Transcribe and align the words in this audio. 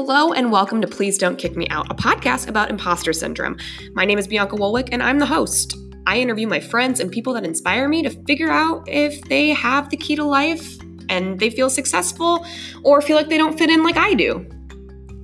Hello 0.00 0.32
and 0.32 0.52
welcome 0.52 0.80
to 0.80 0.86
Please 0.86 1.18
Don't 1.18 1.36
Kick 1.36 1.56
Me 1.56 1.66
Out, 1.70 1.90
a 1.90 1.94
podcast 1.94 2.46
about 2.46 2.70
imposter 2.70 3.12
syndrome. 3.12 3.56
My 3.94 4.04
name 4.04 4.16
is 4.16 4.28
Bianca 4.28 4.54
Wolwick 4.54 4.90
and 4.92 5.02
I'm 5.02 5.18
the 5.18 5.26
host. 5.26 5.76
I 6.06 6.20
interview 6.20 6.46
my 6.46 6.60
friends 6.60 7.00
and 7.00 7.10
people 7.10 7.32
that 7.32 7.44
inspire 7.44 7.88
me 7.88 8.04
to 8.04 8.10
figure 8.24 8.48
out 8.48 8.88
if 8.88 9.20
they 9.22 9.48
have 9.48 9.90
the 9.90 9.96
key 9.96 10.14
to 10.14 10.22
life 10.22 10.78
and 11.08 11.40
they 11.40 11.50
feel 11.50 11.68
successful 11.68 12.46
or 12.84 13.02
feel 13.02 13.16
like 13.16 13.28
they 13.28 13.38
don't 13.38 13.58
fit 13.58 13.70
in 13.70 13.82
like 13.82 13.96
I 13.96 14.14
do. 14.14 14.48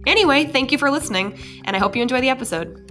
Anyway, 0.09 0.47
thank 0.47 0.73
you 0.73 0.79
for 0.79 0.91
listening, 0.91 1.39
and 1.67 1.77
I 1.77 1.79
hope 1.79 1.95
you 1.95 2.03
enjoy 2.03 2.21
the 2.21 2.31
episode. 2.31 2.84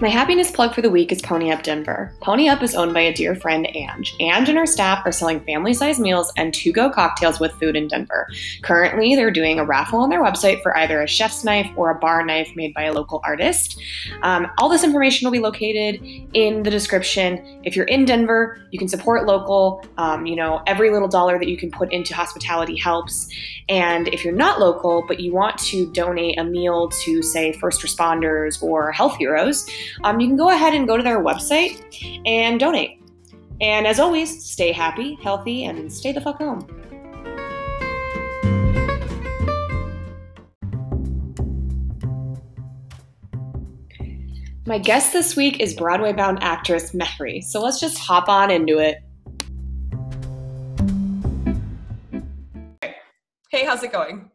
My 0.00 0.08
happiness 0.08 0.50
plug 0.50 0.74
for 0.74 0.80
the 0.80 0.88
week 0.88 1.12
is 1.12 1.20
Pony 1.20 1.50
Up 1.50 1.62
Denver. 1.62 2.10
Pony 2.22 2.48
Up 2.48 2.62
is 2.62 2.74
owned 2.74 2.94
by 2.94 3.02
a 3.02 3.12
dear 3.12 3.34
friend, 3.34 3.68
Ange. 3.76 4.16
Ange 4.18 4.48
and 4.48 4.56
her 4.56 4.64
staff 4.64 5.02
are 5.04 5.12
selling 5.12 5.40
family 5.40 5.74
sized 5.74 6.00
meals 6.00 6.32
and 6.38 6.54
to 6.54 6.72
go 6.72 6.88
cocktails 6.88 7.38
with 7.38 7.52
food 7.60 7.76
in 7.76 7.86
Denver. 7.86 8.26
Currently, 8.62 9.14
they're 9.14 9.30
doing 9.30 9.58
a 9.58 9.64
raffle 9.66 9.98
on 9.98 10.08
their 10.08 10.24
website 10.24 10.62
for 10.62 10.74
either 10.74 11.02
a 11.02 11.06
chef's 11.06 11.44
knife 11.44 11.70
or 11.76 11.90
a 11.90 11.98
bar 11.98 12.24
knife 12.24 12.50
made 12.56 12.72
by 12.72 12.84
a 12.84 12.94
local 12.94 13.20
artist. 13.24 13.78
Um, 14.22 14.50
all 14.56 14.70
this 14.70 14.84
information 14.84 15.26
will 15.26 15.32
be 15.32 15.38
located 15.38 16.02
in 16.32 16.62
the 16.62 16.70
description. 16.70 17.60
If 17.62 17.76
you're 17.76 17.84
in 17.84 18.06
Denver, 18.06 18.58
you 18.70 18.78
can 18.78 18.88
support 18.88 19.26
local. 19.26 19.84
Um, 19.98 20.24
you 20.24 20.34
know, 20.34 20.62
every 20.66 20.90
little 20.90 21.08
dollar 21.08 21.38
that 21.38 21.46
you 21.46 21.58
can 21.58 21.70
put 21.70 21.92
into 21.92 22.14
hospitality 22.14 22.74
helps. 22.74 23.28
And 23.68 24.08
if 24.08 24.24
you're 24.24 24.34
not 24.34 24.60
local, 24.60 25.04
but 25.06 25.20
you 25.20 25.34
want 25.34 25.58
to 25.58 25.92
donate 25.92 26.38
a 26.38 26.44
meal 26.44 26.88
to, 27.04 27.22
say, 27.22 27.52
first 27.52 27.82
responders 27.82 28.62
or 28.62 28.92
health 28.92 29.16
heroes, 29.18 29.68
um, 30.04 30.20
you 30.20 30.26
can 30.28 30.36
go 30.36 30.50
ahead 30.50 30.74
and 30.74 30.86
go 30.86 30.96
to 30.96 31.02
their 31.02 31.22
website 31.22 31.80
and 32.26 32.58
donate. 32.60 33.02
And 33.60 33.86
as 33.86 34.00
always, 34.00 34.44
stay 34.44 34.72
happy, 34.72 35.18
healthy, 35.22 35.64
and 35.64 35.92
stay 35.92 36.12
the 36.12 36.20
fuck 36.20 36.38
home. 36.38 36.66
My 44.66 44.78
guest 44.78 45.12
this 45.12 45.34
week 45.34 45.58
is 45.58 45.74
Broadway 45.74 46.12
bound 46.12 46.38
actress 46.42 46.92
Mehry, 46.92 47.42
so 47.42 47.60
let's 47.60 47.80
just 47.80 47.98
hop 47.98 48.28
on 48.28 48.52
into 48.52 48.78
it. 48.78 48.98
Hey, 53.50 53.64
how's 53.64 53.82
it 53.82 53.90
going? 53.90 54.30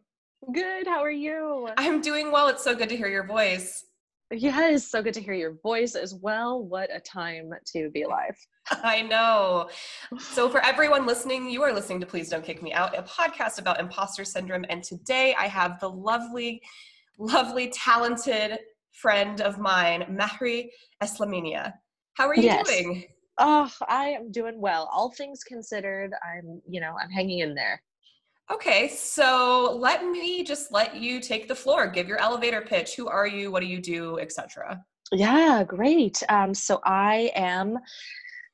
Good. 0.52 0.86
How 0.86 1.00
are 1.00 1.10
you? 1.10 1.70
I'm 1.78 2.02
doing 2.02 2.30
well. 2.30 2.48
It's 2.48 2.62
so 2.62 2.74
good 2.74 2.90
to 2.90 2.96
hear 2.98 3.08
your 3.08 3.26
voice. 3.26 3.85
Yes, 4.32 4.88
so 4.90 5.02
good 5.02 5.14
to 5.14 5.20
hear 5.20 5.34
your 5.34 5.54
voice 5.62 5.94
as 5.94 6.14
well. 6.14 6.60
What 6.60 6.90
a 6.92 6.98
time 6.98 7.50
to 7.74 7.90
be 7.90 8.02
alive. 8.02 8.36
I 8.70 9.02
know. 9.02 9.70
So, 10.18 10.48
for 10.48 10.60
everyone 10.64 11.06
listening, 11.06 11.48
you 11.48 11.62
are 11.62 11.72
listening 11.72 12.00
to 12.00 12.06
Please 12.06 12.28
Don't 12.28 12.44
Kick 12.44 12.60
Me 12.60 12.72
Out, 12.72 12.98
a 12.98 13.02
podcast 13.02 13.60
about 13.60 13.78
imposter 13.78 14.24
syndrome. 14.24 14.64
And 14.68 14.82
today 14.82 15.36
I 15.38 15.46
have 15.46 15.78
the 15.78 15.88
lovely, 15.88 16.60
lovely, 17.18 17.68
talented 17.70 18.58
friend 18.90 19.40
of 19.40 19.60
mine, 19.60 20.04
Mehry 20.10 20.70
Eslaminia. 21.00 21.72
How 22.14 22.26
are 22.26 22.34
you 22.34 22.42
yes. 22.42 22.66
doing? 22.66 23.04
Oh, 23.38 23.70
I 23.86 24.06
am 24.06 24.32
doing 24.32 24.60
well. 24.60 24.88
All 24.92 25.12
things 25.12 25.44
considered, 25.44 26.10
I'm, 26.24 26.60
you 26.68 26.80
know, 26.80 26.96
I'm 27.00 27.10
hanging 27.10 27.40
in 27.40 27.54
there. 27.54 27.80
Okay, 28.52 28.88
so 28.88 29.76
let 29.80 30.04
me 30.06 30.44
just 30.44 30.70
let 30.70 30.94
you 30.94 31.20
take 31.20 31.48
the 31.48 31.54
floor. 31.54 31.88
Give 31.88 32.06
your 32.06 32.18
elevator 32.18 32.60
pitch. 32.60 32.94
Who 32.94 33.08
are 33.08 33.26
you? 33.26 33.50
What 33.50 33.60
do 33.60 33.66
you 33.66 33.80
do, 33.80 34.18
etc. 34.20 34.84
Yeah, 35.12 35.64
great. 35.64 36.22
Um, 36.28 36.54
so 36.54 36.80
I 36.84 37.32
am. 37.34 37.76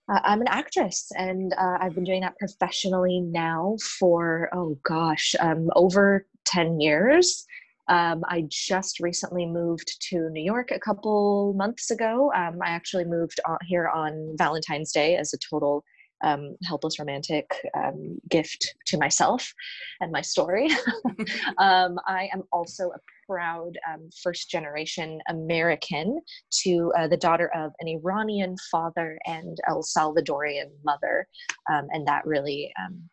Uh, 0.08 0.20
I'm 0.24 0.40
an 0.40 0.48
actress, 0.48 1.10
and 1.16 1.52
uh, 1.54 1.78
I've 1.80 1.94
been 1.94 2.04
doing 2.04 2.22
that 2.22 2.38
professionally 2.38 3.20
now 3.20 3.76
for 3.98 4.48
oh 4.52 4.78
gosh, 4.82 5.34
um, 5.40 5.68
over 5.76 6.26
ten 6.46 6.80
years. 6.80 7.44
Um, 7.88 8.22
I 8.28 8.46
just 8.48 9.00
recently 9.00 9.44
moved 9.44 10.00
to 10.08 10.30
New 10.30 10.42
York 10.42 10.70
a 10.70 10.80
couple 10.80 11.52
months 11.54 11.90
ago. 11.90 12.32
Um, 12.34 12.58
I 12.64 12.70
actually 12.70 13.04
moved 13.04 13.40
on, 13.46 13.58
here 13.66 13.88
on 13.88 14.34
Valentine's 14.38 14.92
Day 14.92 15.16
as 15.16 15.34
a 15.34 15.38
total 15.38 15.84
um, 16.22 16.56
helpless 16.64 16.98
romantic 16.98 17.50
um, 17.76 18.18
gift 18.28 18.74
to 18.86 18.98
myself 18.98 19.52
and 20.00 20.12
my 20.12 20.20
story. 20.20 20.68
um, 21.58 21.98
I 22.06 22.28
am 22.32 22.42
also 22.52 22.90
a 22.90 23.00
proud 23.26 23.72
um, 23.92 24.08
first 24.22 24.50
generation 24.50 25.20
American 25.28 26.20
to 26.62 26.92
uh, 26.98 27.08
the 27.08 27.16
daughter 27.16 27.50
of 27.54 27.72
an 27.80 27.88
Iranian 27.88 28.56
father 28.70 29.18
and 29.26 29.56
El 29.68 29.82
Salvadorian 29.82 30.70
mother. 30.84 31.26
Um, 31.72 31.88
and 31.90 32.06
that 32.06 32.26
really 32.26 32.72
um, 32.78 33.08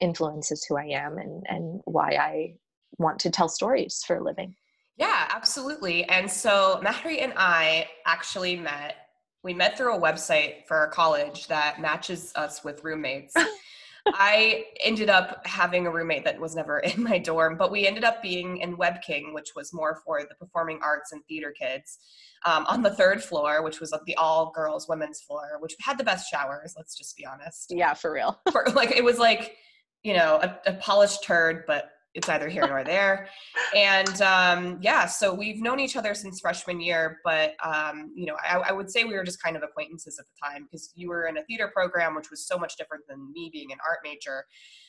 influences 0.00 0.64
who 0.68 0.76
I 0.76 0.86
am 0.86 1.18
and, 1.18 1.42
and 1.48 1.80
why 1.84 2.10
I 2.12 2.54
want 2.98 3.18
to 3.20 3.30
tell 3.30 3.48
stories 3.48 4.02
for 4.06 4.16
a 4.16 4.24
living. 4.24 4.54
Yeah, 4.96 5.26
absolutely. 5.28 6.04
And 6.08 6.30
so 6.30 6.80
Mehry 6.82 7.22
and 7.22 7.34
I 7.36 7.88
actually 8.06 8.56
met 8.56 9.05
we 9.46 9.54
met 9.54 9.78
through 9.78 9.94
a 9.94 10.00
website 10.00 10.66
for 10.66 10.76
our 10.76 10.88
college 10.88 11.46
that 11.46 11.80
matches 11.80 12.32
us 12.34 12.64
with 12.64 12.82
roommates. 12.82 13.32
I 14.08 14.64
ended 14.80 15.08
up 15.08 15.46
having 15.46 15.86
a 15.86 15.90
roommate 15.90 16.24
that 16.24 16.40
was 16.40 16.56
never 16.56 16.78
in 16.96 17.04
my 17.04 17.18
dorm, 17.18 17.56
but 17.56 17.70
we 17.70 17.86
ended 17.86 18.02
up 18.02 18.20
being 18.22 18.58
in 18.58 18.76
Wiebking, 18.76 19.32
which 19.32 19.52
was 19.54 19.72
more 19.72 20.00
for 20.04 20.20
the 20.28 20.34
performing 20.34 20.80
arts 20.82 21.12
and 21.12 21.24
theater 21.26 21.54
kids, 21.56 21.98
um, 22.44 22.66
on 22.66 22.82
the 22.82 22.90
third 22.90 23.22
floor, 23.22 23.62
which 23.62 23.78
was 23.78 23.92
like 23.92 24.04
the 24.04 24.16
all 24.16 24.50
girls 24.52 24.88
women's 24.88 25.20
floor, 25.20 25.58
which 25.60 25.76
had 25.80 25.96
the 25.96 26.04
best 26.04 26.28
showers. 26.28 26.74
Let's 26.76 26.96
just 26.96 27.16
be 27.16 27.24
honest. 27.24 27.68
Yeah, 27.70 27.94
for 27.94 28.12
real. 28.12 28.40
for, 28.50 28.66
like 28.74 28.90
it 28.90 29.04
was 29.04 29.18
like, 29.18 29.56
you 30.02 30.14
know, 30.14 30.40
a, 30.42 30.58
a 30.66 30.72
polished 30.74 31.22
turd, 31.22 31.62
but 31.68 31.92
it's 32.16 32.28
either 32.30 32.48
here 32.48 32.66
nor 32.66 32.82
there. 32.82 33.28
And 33.76 34.20
um, 34.22 34.78
yeah, 34.80 35.06
so 35.06 35.32
we've 35.32 35.60
known 35.60 35.78
each 35.78 35.96
other 35.96 36.14
since 36.14 36.40
freshman 36.40 36.80
year, 36.80 37.18
but 37.24 37.54
um, 37.62 38.10
you 38.16 38.26
know, 38.26 38.36
I, 38.42 38.56
I, 38.56 38.72
would 38.72 38.90
say 38.90 39.04
we 39.04 39.14
were 39.14 39.22
just 39.22 39.42
kind 39.42 39.54
of 39.54 39.62
acquaintances 39.62 40.18
at 40.18 40.24
the 40.24 40.48
time 40.48 40.64
because 40.64 40.92
you 40.96 41.08
were 41.08 41.26
in 41.26 41.36
a 41.36 41.44
theater 41.44 41.70
program, 41.72 42.14
which 42.16 42.30
was 42.30 42.46
so 42.46 42.58
much 42.58 42.76
different 42.76 43.04
than 43.06 43.30
me 43.32 43.50
being 43.52 43.70
an 43.70 43.78
art 43.86 43.98
major. 44.02 44.44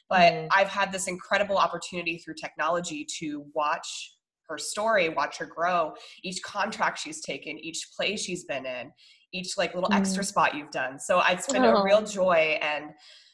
But 0.10 0.32
mm. 0.32 0.48
I've 0.56 0.70
had 0.70 0.92
this 0.92 1.08
incredible 1.08 1.58
opportunity 1.58 2.18
through 2.18 2.36
technology 2.36 3.06
to 3.20 3.46
watch 3.54 4.14
her 4.48 4.58
story, 4.58 5.10
watch 5.10 5.38
her 5.38 5.46
grow, 5.46 5.94
each 6.24 6.42
contract 6.44 7.00
she's 7.00 7.22
taken, 7.22 7.60
each 7.60 7.90
play 7.96 8.16
she's 8.16 8.46
been 8.46 8.66
in, 8.66 8.90
each 9.34 9.58
like 9.58 9.76
little 9.76 9.90
mm. 9.90 9.98
extra 9.98 10.24
spot 10.24 10.56
you've 10.56 10.72
done. 10.72 10.98
So 10.98 11.22
it's 11.28 11.52
been 11.52 11.66
oh. 11.66 11.76
a 11.76 11.84
real 11.84 12.06
joy. 12.06 12.58
And 12.62 12.92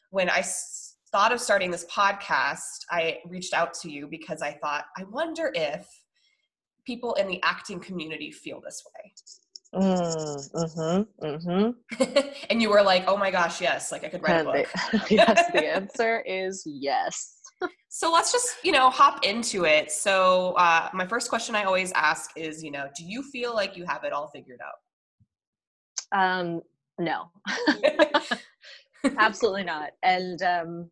when 0.09 0.31
I 0.31 0.41
thought 1.13 1.31
of 1.31 1.39
starting 1.39 1.69
this 1.69 1.85
podcast, 1.85 2.85
I 2.89 3.19
reached 3.25 3.53
out 3.53 3.73
to 3.75 3.89
you 3.89 4.07
because 4.07 4.41
I 4.41 4.53
thought, 4.53 4.85
I 4.97 5.03
wonder 5.03 5.51
if 5.53 5.87
people 6.85 7.13
in 7.13 7.27
the 7.27 7.39
acting 7.43 7.79
community 7.79 8.31
feel 8.31 8.59
this 8.59 8.83
way. 8.93 9.13
Mm, 9.75 10.51
mm-hmm, 10.53 11.25
mm-hmm. 11.25 12.19
and 12.49 12.61
you 12.61 12.69
were 12.69 12.81
like, 12.81 13.05
oh 13.07 13.15
my 13.15 13.29
gosh, 13.29 13.61
yes, 13.61 13.91
like 13.91 14.03
I 14.03 14.09
could 14.09 14.23
write 14.23 14.39
and 14.39 14.47
a 14.47 14.51
book. 14.51 14.67
The, 14.91 15.05
yes, 15.15 15.51
the 15.51 15.65
answer 15.65 16.21
is 16.21 16.63
yes. 16.65 17.37
so 17.89 18.11
let's 18.11 18.31
just, 18.31 18.55
you 18.63 18.71
know, 18.71 18.89
hop 18.89 19.23
into 19.23 19.65
it. 19.65 19.91
So, 19.91 20.53
uh, 20.53 20.89
my 20.93 21.05
first 21.05 21.29
question 21.29 21.55
I 21.55 21.63
always 21.63 21.91
ask 21.93 22.31
is, 22.35 22.63
you 22.63 22.71
know, 22.71 22.87
do 22.97 23.05
you 23.05 23.21
feel 23.21 23.53
like 23.53 23.77
you 23.77 23.85
have 23.85 24.03
it 24.03 24.13
all 24.13 24.29
figured 24.29 24.59
out? 24.61 26.19
Um, 26.19 26.61
no, 26.99 27.31
absolutely 29.17 29.63
not. 29.63 29.91
And 30.03 30.41
um, 30.43 30.91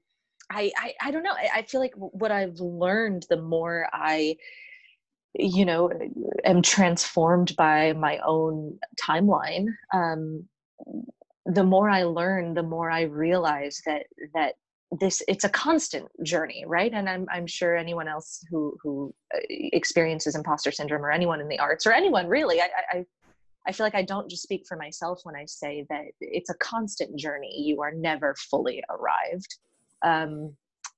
I, 0.52 0.72
I, 0.78 0.94
I 1.02 1.12
don't 1.12 1.24
know. 1.24 1.34
I, 1.34 1.50
I 1.58 1.62
feel 1.64 1.80
like 1.80 1.94
what 1.96 2.32
I've 2.32 2.60
learned 2.60 3.26
the 3.30 3.42
more 3.42 3.88
I, 3.94 4.36
you 5.34 5.66
know, 5.66 5.90
am 6.44 6.62
transformed 6.62 7.56
by 7.56 7.94
my 7.94 8.20
own 8.26 8.78
timeline. 9.02 9.68
Um, 9.94 10.48
the 11.46 11.64
more 11.64 11.90
I 11.90 12.04
learn, 12.04 12.54
the 12.54 12.64
more 12.64 12.92
I 12.92 13.04
realize 13.04 13.82
that 13.86 14.04
that 14.34 14.56
this 15.00 15.24
it's 15.30 15.46
a 15.46 15.50
constant 15.50 16.08
journey, 16.24 16.66
right? 16.68 16.92
And 16.94 17.10
I'm 17.10 17.26
I'm 17.32 17.48
sure 17.48 17.76
anyone 17.78 18.10
else 18.10 18.46
who 18.52 18.78
who 18.84 19.14
uh, 19.34 19.40
experiences 19.50 20.36
imposter 20.36 20.72
syndrome 20.72 21.04
or 21.06 21.12
anyone 21.12 21.40
in 21.40 21.48
the 21.48 21.60
arts 21.60 21.88
or 21.88 21.94
anyone 21.94 22.28
really, 22.28 22.60
I, 22.60 22.70
I 22.92 23.06
I 23.68 23.72
feel 23.72 23.86
like 23.86 23.96
I 23.96 24.04
don't 24.04 24.30
just 24.30 24.44
speak 24.44 24.66
for 24.68 24.76
myself 24.76 25.22
when 25.24 25.36
I 25.36 25.46
say 25.46 25.86
that 25.90 26.06
it's 26.20 26.50
a 26.50 26.56
constant 26.56 27.18
journey. 27.18 27.62
You 27.62 27.82
are 27.82 27.94
never 27.94 28.36
fully 28.36 28.84
arrived 28.90 29.56
um, 30.04 30.56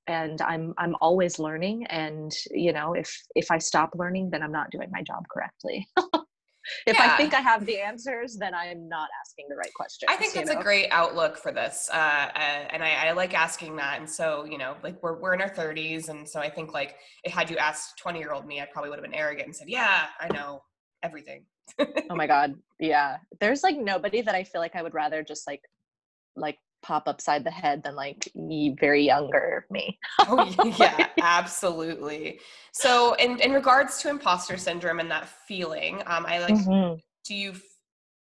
and 0.08 0.42
i'm 0.42 0.74
i'm 0.78 0.96
always 1.00 1.40
learning 1.40 1.86
and 1.86 2.34
you 2.52 2.74
know 2.74 2.94
if 2.94 3.24
if 3.36 3.50
i 3.50 3.58
stop 3.58 3.92
learning 3.96 4.30
then 4.30 4.44
i'm 4.44 4.52
not 4.52 4.70
doing 4.70 4.90
my 4.92 5.02
job 5.02 5.24
correctly 5.32 5.88
if 6.86 6.98
yeah. 6.98 7.14
i 7.14 7.16
think 7.16 7.34
i 7.34 7.40
have 7.40 7.66
the 7.66 7.80
answers 7.80 8.36
then 8.36 8.54
i'm 8.54 8.90
not 8.90 9.08
asking 9.22 9.46
the 9.48 9.56
right 9.56 9.74
questions 9.74 10.10
i 10.10 10.18
think 10.18 10.34
that's 10.34 10.52
know? 10.52 10.60
a 10.60 10.64
great 10.64 10.90
outlook 10.92 11.38
for 11.38 11.54
this 11.54 11.90
uh, 11.94 11.96
uh, 11.96 12.38
and 12.38 12.84
I, 12.84 13.08
I, 13.08 13.12
like 13.14 13.34
asking 13.34 13.78
that 13.78 14.00
and 14.00 14.10
so 14.10 14.44
you 14.44 14.58
know 14.58 14.76
like 14.84 15.02
we're, 15.02 15.18
we're 15.18 15.34
in 15.34 15.42
our 15.42 15.50
30s 15.50 16.10
and 16.10 16.28
so 16.28 16.42
i 16.42 16.50
think 16.50 16.74
like 16.74 16.96
if 17.24 17.32
had 17.32 17.50
you 17.50 17.56
asked 17.56 17.98
20 18.00 18.20
year 18.20 18.34
old 18.34 18.46
me 18.46 18.60
i 18.60 18.66
probably 18.66 18.90
would 18.90 19.00
have 19.00 19.10
been 19.10 19.18
arrogant 19.18 19.48
and 19.48 19.56
said 19.56 19.70
yeah 19.70 20.08
i 20.20 20.28
know 20.34 20.62
everything. 21.04 21.46
oh 21.80 22.16
my 22.16 22.26
god, 22.26 22.56
yeah. 22.80 23.18
There's 23.40 23.62
like 23.62 23.78
nobody 23.78 24.22
that 24.22 24.34
I 24.34 24.44
feel 24.44 24.62
like 24.62 24.76
I 24.76 24.82
would 24.82 24.94
rather 24.94 25.24
just 25.24 25.46
like 25.46 25.62
like 26.36 26.58
pop 26.84 27.08
upside 27.08 27.44
the 27.44 27.52
head 27.52 27.82
than 27.84 27.96
like 27.96 28.32
very 28.80 29.06
younger 29.06 29.66
me. 29.72 29.98
oh 30.20 30.76
yeah, 30.78 31.08
absolutely. 31.22 32.40
So 32.72 33.14
in 33.16 33.40
in 33.40 33.52
regards 33.54 33.98
to 34.00 34.10
imposter 34.10 34.58
syndrome 34.58 35.00
and 35.00 35.10
that 35.10 35.28
feeling, 35.48 36.04
um, 36.06 36.26
I 36.28 36.40
like 36.40 36.54
mm-hmm. 36.54 37.00
do 37.26 37.34
you 37.34 37.54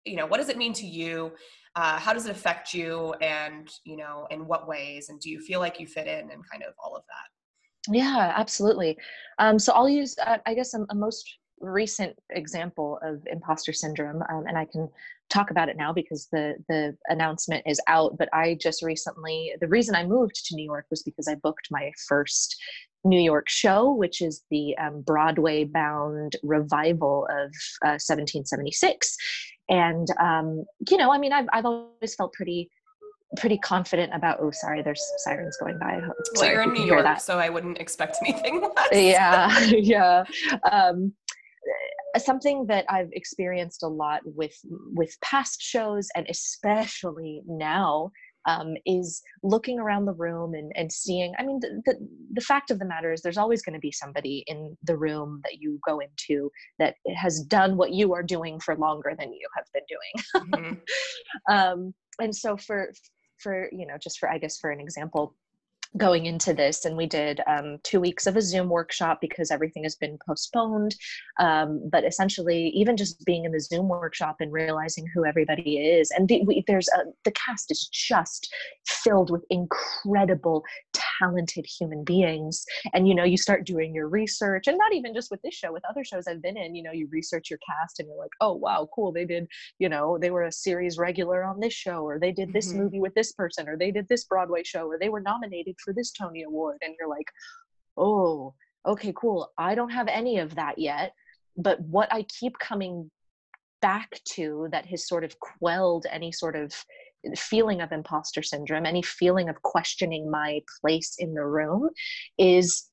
you 0.04 0.16
know 0.16 0.26
what 0.26 0.38
does 0.38 0.48
it 0.48 0.56
mean 0.56 0.72
to 0.74 0.86
you? 0.86 1.32
Uh, 1.76 1.98
how 1.98 2.14
does 2.14 2.24
it 2.24 2.30
affect 2.30 2.72
you 2.72 3.12
and 3.20 3.70
you 3.84 3.98
know 3.98 4.26
in 4.30 4.46
what 4.46 4.66
ways 4.66 5.10
and 5.10 5.20
do 5.20 5.28
you 5.28 5.38
feel 5.38 5.60
like 5.60 5.78
you 5.78 5.86
fit 5.86 6.06
in 6.06 6.30
and 6.30 6.42
kind 6.50 6.62
of 6.66 6.72
all 6.82 6.96
of 6.96 7.02
that 7.06 7.94
yeah 7.94 8.32
absolutely 8.34 8.96
um, 9.38 9.58
so 9.58 9.74
i'll 9.74 9.88
use 9.88 10.16
uh, 10.26 10.38
i 10.46 10.54
guess 10.54 10.72
a, 10.72 10.86
a, 10.88 10.94
most 10.94 11.38
recent 11.60 12.16
example 12.30 12.98
of 13.02 13.22
imposter 13.30 13.74
syndrome 13.74 14.22
um, 14.30 14.44
and 14.48 14.56
i 14.56 14.64
can 14.64 14.88
talk 15.31 15.50
about 15.50 15.69
it 15.69 15.76
now 15.76 15.93
because 15.93 16.28
the 16.32 16.55
the 16.69 16.96
announcement 17.08 17.62
is 17.67 17.81
out 17.88 18.17
but 18.19 18.28
i 18.32 18.56
just 18.61 18.82
recently 18.82 19.52
the 19.61 19.69
reason 19.69 19.94
i 19.94 20.05
moved 20.05 20.34
to 20.34 20.55
new 20.55 20.64
york 20.64 20.87
was 20.90 21.02
because 21.02 21.28
i 21.28 21.34
booked 21.37 21.69
my 21.70 21.90
first 22.08 22.56
new 23.05 23.20
york 23.20 23.49
show 23.49 23.93
which 23.93 24.20
is 24.20 24.44
the 24.50 24.76
um, 24.78 25.02
broadway 25.02 25.64
bound 25.64 26.34
revival 26.43 27.26
of 27.31 27.46
uh, 27.84 27.99
1776 27.99 29.17
and 29.69 30.08
um, 30.20 30.64
you 30.90 30.96
know 30.96 31.12
i 31.12 31.19
mean 31.19 31.32
I've, 31.32 31.46
I've 31.52 31.67
always 31.67 32.14
felt 32.14 32.32
pretty 32.32 32.70
pretty 33.37 33.58
confident 33.58 34.12
about 34.14 34.38
oh 34.40 34.50
sorry 34.52 34.82
there's 34.82 35.05
sirens 35.19 35.56
going 35.58 35.78
by 35.78 35.99
well 35.99 36.14
sorry, 36.37 36.52
you're 36.52 36.62
in 36.62 36.73
new 36.73 36.84
york 36.84 37.02
that. 37.02 37.20
so 37.20 37.38
i 37.38 37.49
wouldn't 37.49 37.78
expect 37.78 38.17
anything 38.26 38.61
less. 38.61 38.88
yeah 38.93 39.58
yeah 39.67 40.25
um, 40.70 41.12
something 42.24 42.66
that 42.66 42.84
I've 42.88 43.10
experienced 43.12 43.82
a 43.82 43.88
lot 43.88 44.20
with 44.24 44.56
with 44.94 45.16
past 45.22 45.60
shows 45.60 46.08
and 46.14 46.26
especially 46.28 47.42
now 47.46 48.10
um, 48.46 48.74
is 48.86 49.22
looking 49.42 49.78
around 49.78 50.04
the 50.04 50.12
room 50.12 50.54
and, 50.54 50.72
and 50.76 50.90
seeing 50.90 51.34
i 51.38 51.44
mean 51.44 51.58
the, 51.60 51.82
the, 51.84 52.08
the 52.34 52.40
fact 52.40 52.70
of 52.70 52.78
the 52.78 52.84
matter 52.84 53.12
is 53.12 53.20
there's 53.20 53.36
always 53.36 53.62
going 53.62 53.74
to 53.74 53.80
be 53.80 53.92
somebody 53.92 54.44
in 54.46 54.76
the 54.84 54.96
room 54.96 55.40
that 55.44 55.60
you 55.60 55.78
go 55.86 56.00
into 56.00 56.50
that 56.78 56.94
has 57.16 57.40
done 57.42 57.76
what 57.76 57.92
you 57.92 58.14
are 58.14 58.22
doing 58.22 58.60
for 58.60 58.76
longer 58.76 59.14
than 59.18 59.32
you 59.32 59.48
have 59.56 59.66
been 59.74 59.82
doing 59.88 60.52
mm-hmm. 60.52 61.52
um, 61.52 61.92
and 62.20 62.34
so 62.34 62.56
for 62.56 62.92
for 63.38 63.68
you 63.72 63.86
know 63.86 63.96
just 64.00 64.18
for 64.18 64.30
i 64.30 64.38
guess 64.38 64.58
for 64.58 64.70
an 64.70 64.80
example 64.80 65.34
going 65.96 66.26
into 66.26 66.52
this 66.52 66.84
and 66.84 66.96
we 66.96 67.06
did 67.06 67.40
um, 67.46 67.78
two 67.82 68.00
weeks 68.00 68.26
of 68.26 68.36
a 68.36 68.42
zoom 68.42 68.68
workshop 68.68 69.18
because 69.20 69.50
everything 69.50 69.82
has 69.82 69.96
been 69.96 70.18
postponed 70.26 70.94
um, 71.38 71.82
but 71.90 72.04
essentially 72.04 72.68
even 72.68 72.96
just 72.96 73.24
being 73.24 73.44
in 73.44 73.52
the 73.52 73.60
zoom 73.60 73.88
workshop 73.88 74.36
and 74.40 74.52
realizing 74.52 75.06
who 75.14 75.24
everybody 75.24 75.78
is 75.78 76.10
and 76.10 76.28
the, 76.28 76.42
we, 76.42 76.64
there's 76.66 76.88
a, 76.88 77.04
the 77.24 77.32
cast 77.32 77.70
is 77.70 77.88
just 77.92 78.52
filled 78.86 79.30
with 79.30 79.44
incredible 79.50 80.62
talented 81.18 81.66
human 81.66 82.04
beings 82.04 82.64
and 82.94 83.08
you 83.08 83.14
know 83.14 83.24
you 83.24 83.36
start 83.36 83.66
doing 83.66 83.94
your 83.94 84.08
research 84.08 84.66
and 84.66 84.78
not 84.78 84.92
even 84.94 85.14
just 85.14 85.30
with 85.30 85.40
this 85.42 85.54
show 85.54 85.72
with 85.72 85.82
other 85.88 86.04
shows 86.04 86.26
i've 86.26 86.42
been 86.42 86.56
in 86.56 86.74
you 86.74 86.82
know 86.82 86.92
you 86.92 87.08
research 87.10 87.50
your 87.50 87.58
cast 87.66 88.00
and 88.00 88.08
you're 88.08 88.18
like 88.18 88.30
oh 88.40 88.54
wow 88.54 88.88
cool 88.94 89.12
they 89.12 89.24
did 89.24 89.46
you 89.78 89.88
know 89.88 90.18
they 90.18 90.30
were 90.30 90.44
a 90.44 90.52
series 90.52 90.98
regular 90.98 91.44
on 91.44 91.60
this 91.60 91.72
show 91.72 92.02
or 92.02 92.18
they 92.18 92.32
did 92.32 92.52
this 92.52 92.68
mm-hmm. 92.68 92.82
movie 92.82 93.00
with 93.00 93.14
this 93.14 93.32
person 93.32 93.68
or 93.68 93.76
they 93.76 93.90
did 93.90 94.06
this 94.08 94.24
broadway 94.24 94.62
show 94.62 94.86
or 94.86 94.98
they 94.98 95.08
were 95.08 95.20
nominated 95.20 95.74
for 95.82 95.92
this 95.92 96.12
tony 96.12 96.42
award 96.42 96.78
and 96.82 96.94
you're 96.98 97.08
like 97.08 97.30
oh 97.96 98.54
okay 98.86 99.12
cool 99.16 99.52
i 99.58 99.74
don't 99.74 99.90
have 99.90 100.08
any 100.08 100.38
of 100.38 100.54
that 100.54 100.78
yet 100.78 101.12
but 101.56 101.80
what 101.80 102.12
i 102.12 102.22
keep 102.24 102.58
coming 102.58 103.10
back 103.82 104.20
to 104.24 104.68
that 104.72 104.86
has 104.86 105.06
sort 105.06 105.24
of 105.24 105.38
quelled 105.38 106.06
any 106.10 106.32
sort 106.32 106.56
of 106.56 106.74
feeling 107.37 107.81
of 107.81 107.93
imposter 107.93 108.43
syndrome, 108.43 108.87
any 108.87 109.02
feeling 109.02 109.49
of 109.49 109.62
questioning 109.62 110.31
my 110.31 110.62
place 110.81 111.17
in 111.19 111.34
the 111.34 111.44
room, 111.44 111.90
is 112.38 112.88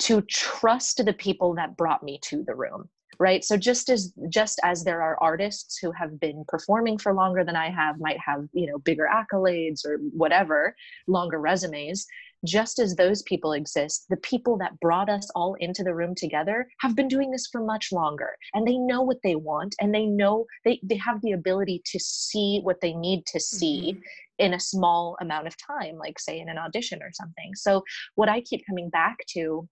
to 0.00 0.20
trust 0.22 1.04
the 1.04 1.12
people 1.12 1.54
that 1.54 1.76
brought 1.76 2.02
me 2.02 2.18
to 2.22 2.44
the 2.44 2.54
room 2.54 2.88
right? 3.18 3.44
So 3.44 3.56
just 3.56 3.88
as 3.88 4.12
just 4.28 4.60
as 4.62 4.84
there 4.84 5.02
are 5.02 5.20
artists 5.20 5.78
who 5.78 5.90
have 5.92 6.20
been 6.20 6.44
performing 6.46 6.98
for 6.98 7.12
longer 7.12 7.44
than 7.44 7.56
i 7.56 7.70
have 7.70 7.98
might 7.98 8.18
have 8.18 8.44
you 8.52 8.66
know 8.66 8.78
bigger 8.78 9.08
accolades 9.12 9.84
or 9.84 9.98
whatever 10.12 10.74
longer 11.06 11.40
resumes 11.40 12.06
just 12.44 12.78
as 12.78 12.94
those 12.94 13.22
people 13.22 13.52
exist, 13.52 14.06
the 14.08 14.16
people 14.18 14.56
that 14.58 14.78
brought 14.80 15.08
us 15.08 15.28
all 15.34 15.54
into 15.60 15.82
the 15.82 15.94
room 15.94 16.14
together 16.14 16.68
have 16.80 16.94
been 16.94 17.08
doing 17.08 17.30
this 17.30 17.48
for 17.50 17.60
much 17.60 17.92
longer. 17.92 18.36
And 18.54 18.66
they 18.66 18.76
know 18.76 19.02
what 19.02 19.18
they 19.22 19.34
want 19.34 19.74
and 19.80 19.94
they 19.94 20.06
know 20.06 20.46
they, 20.64 20.80
they 20.82 20.96
have 20.96 21.20
the 21.22 21.32
ability 21.32 21.82
to 21.86 21.98
see 21.98 22.60
what 22.62 22.80
they 22.80 22.94
need 22.94 23.26
to 23.26 23.40
see 23.40 23.94
mm-hmm. 23.94 24.00
in 24.38 24.54
a 24.54 24.60
small 24.60 25.16
amount 25.20 25.46
of 25.46 25.56
time, 25.56 25.96
like 25.98 26.18
say 26.18 26.38
in 26.38 26.48
an 26.48 26.58
audition 26.58 27.02
or 27.02 27.10
something. 27.12 27.54
So 27.54 27.82
what 28.14 28.28
I 28.28 28.40
keep 28.40 28.64
coming 28.66 28.90
back 28.90 29.16
to 29.30 29.68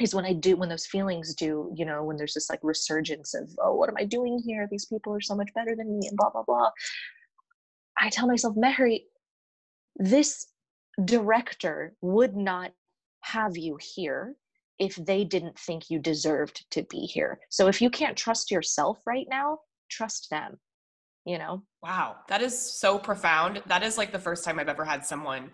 is 0.00 0.14
when 0.14 0.24
I 0.24 0.32
do 0.32 0.56
when 0.56 0.68
those 0.68 0.86
feelings 0.86 1.34
do, 1.34 1.72
you 1.76 1.84
know, 1.84 2.02
when 2.02 2.16
there's 2.16 2.34
this 2.34 2.50
like 2.50 2.60
resurgence 2.62 3.34
of, 3.34 3.48
oh, 3.62 3.74
what 3.74 3.88
am 3.88 3.96
I 3.98 4.04
doing 4.04 4.42
here? 4.44 4.66
These 4.70 4.86
people 4.86 5.14
are 5.14 5.20
so 5.20 5.36
much 5.36 5.50
better 5.54 5.76
than 5.76 5.98
me 5.98 6.08
and 6.08 6.16
blah 6.16 6.30
blah 6.30 6.42
blah. 6.42 6.70
I 7.96 8.08
tell 8.08 8.26
myself, 8.26 8.56
Mehry, 8.56 9.02
this 9.96 10.46
director 11.04 11.94
would 12.00 12.36
not 12.36 12.72
have 13.20 13.56
you 13.56 13.78
here 13.80 14.36
if 14.78 14.96
they 14.96 15.24
didn't 15.24 15.58
think 15.58 15.90
you 15.90 15.98
deserved 15.98 16.66
to 16.70 16.82
be 16.84 17.06
here. 17.06 17.38
So 17.50 17.68
if 17.68 17.80
you 17.80 17.88
can't 17.90 18.16
trust 18.16 18.50
yourself 18.50 18.98
right 19.06 19.26
now, 19.30 19.58
trust 19.90 20.28
them. 20.30 20.58
You 21.24 21.38
know? 21.38 21.62
Wow, 21.82 22.16
that 22.28 22.42
is 22.42 22.58
so 22.58 22.98
profound. 22.98 23.62
That 23.66 23.84
is 23.84 23.96
like 23.96 24.10
the 24.10 24.18
first 24.18 24.44
time 24.44 24.58
I've 24.58 24.68
ever 24.68 24.84
had 24.84 25.04
someone, 25.04 25.50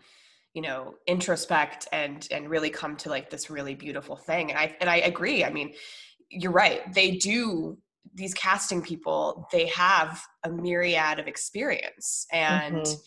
you 0.55 0.63
know, 0.63 0.95
introspect 1.07 1.89
and 1.93 2.27
and 2.31 2.49
really 2.49 2.71
come 2.71 2.97
to 2.97 3.11
like 3.11 3.29
this 3.29 3.51
really 3.51 3.75
beautiful 3.75 4.17
thing. 4.17 4.51
And 4.51 4.59
I 4.59 4.77
and 4.81 4.89
I 4.89 4.97
agree. 4.97 5.45
I 5.45 5.51
mean, 5.51 5.75
you're 6.31 6.53
right. 6.53 6.91
They 6.95 7.17
do 7.17 7.77
these 8.15 8.33
casting 8.33 8.81
people, 8.81 9.47
they 9.53 9.67
have 9.67 10.23
a 10.43 10.49
myriad 10.49 11.19
of 11.19 11.29
experience 11.29 12.27
and 12.33 12.77
mm-hmm 12.77 13.01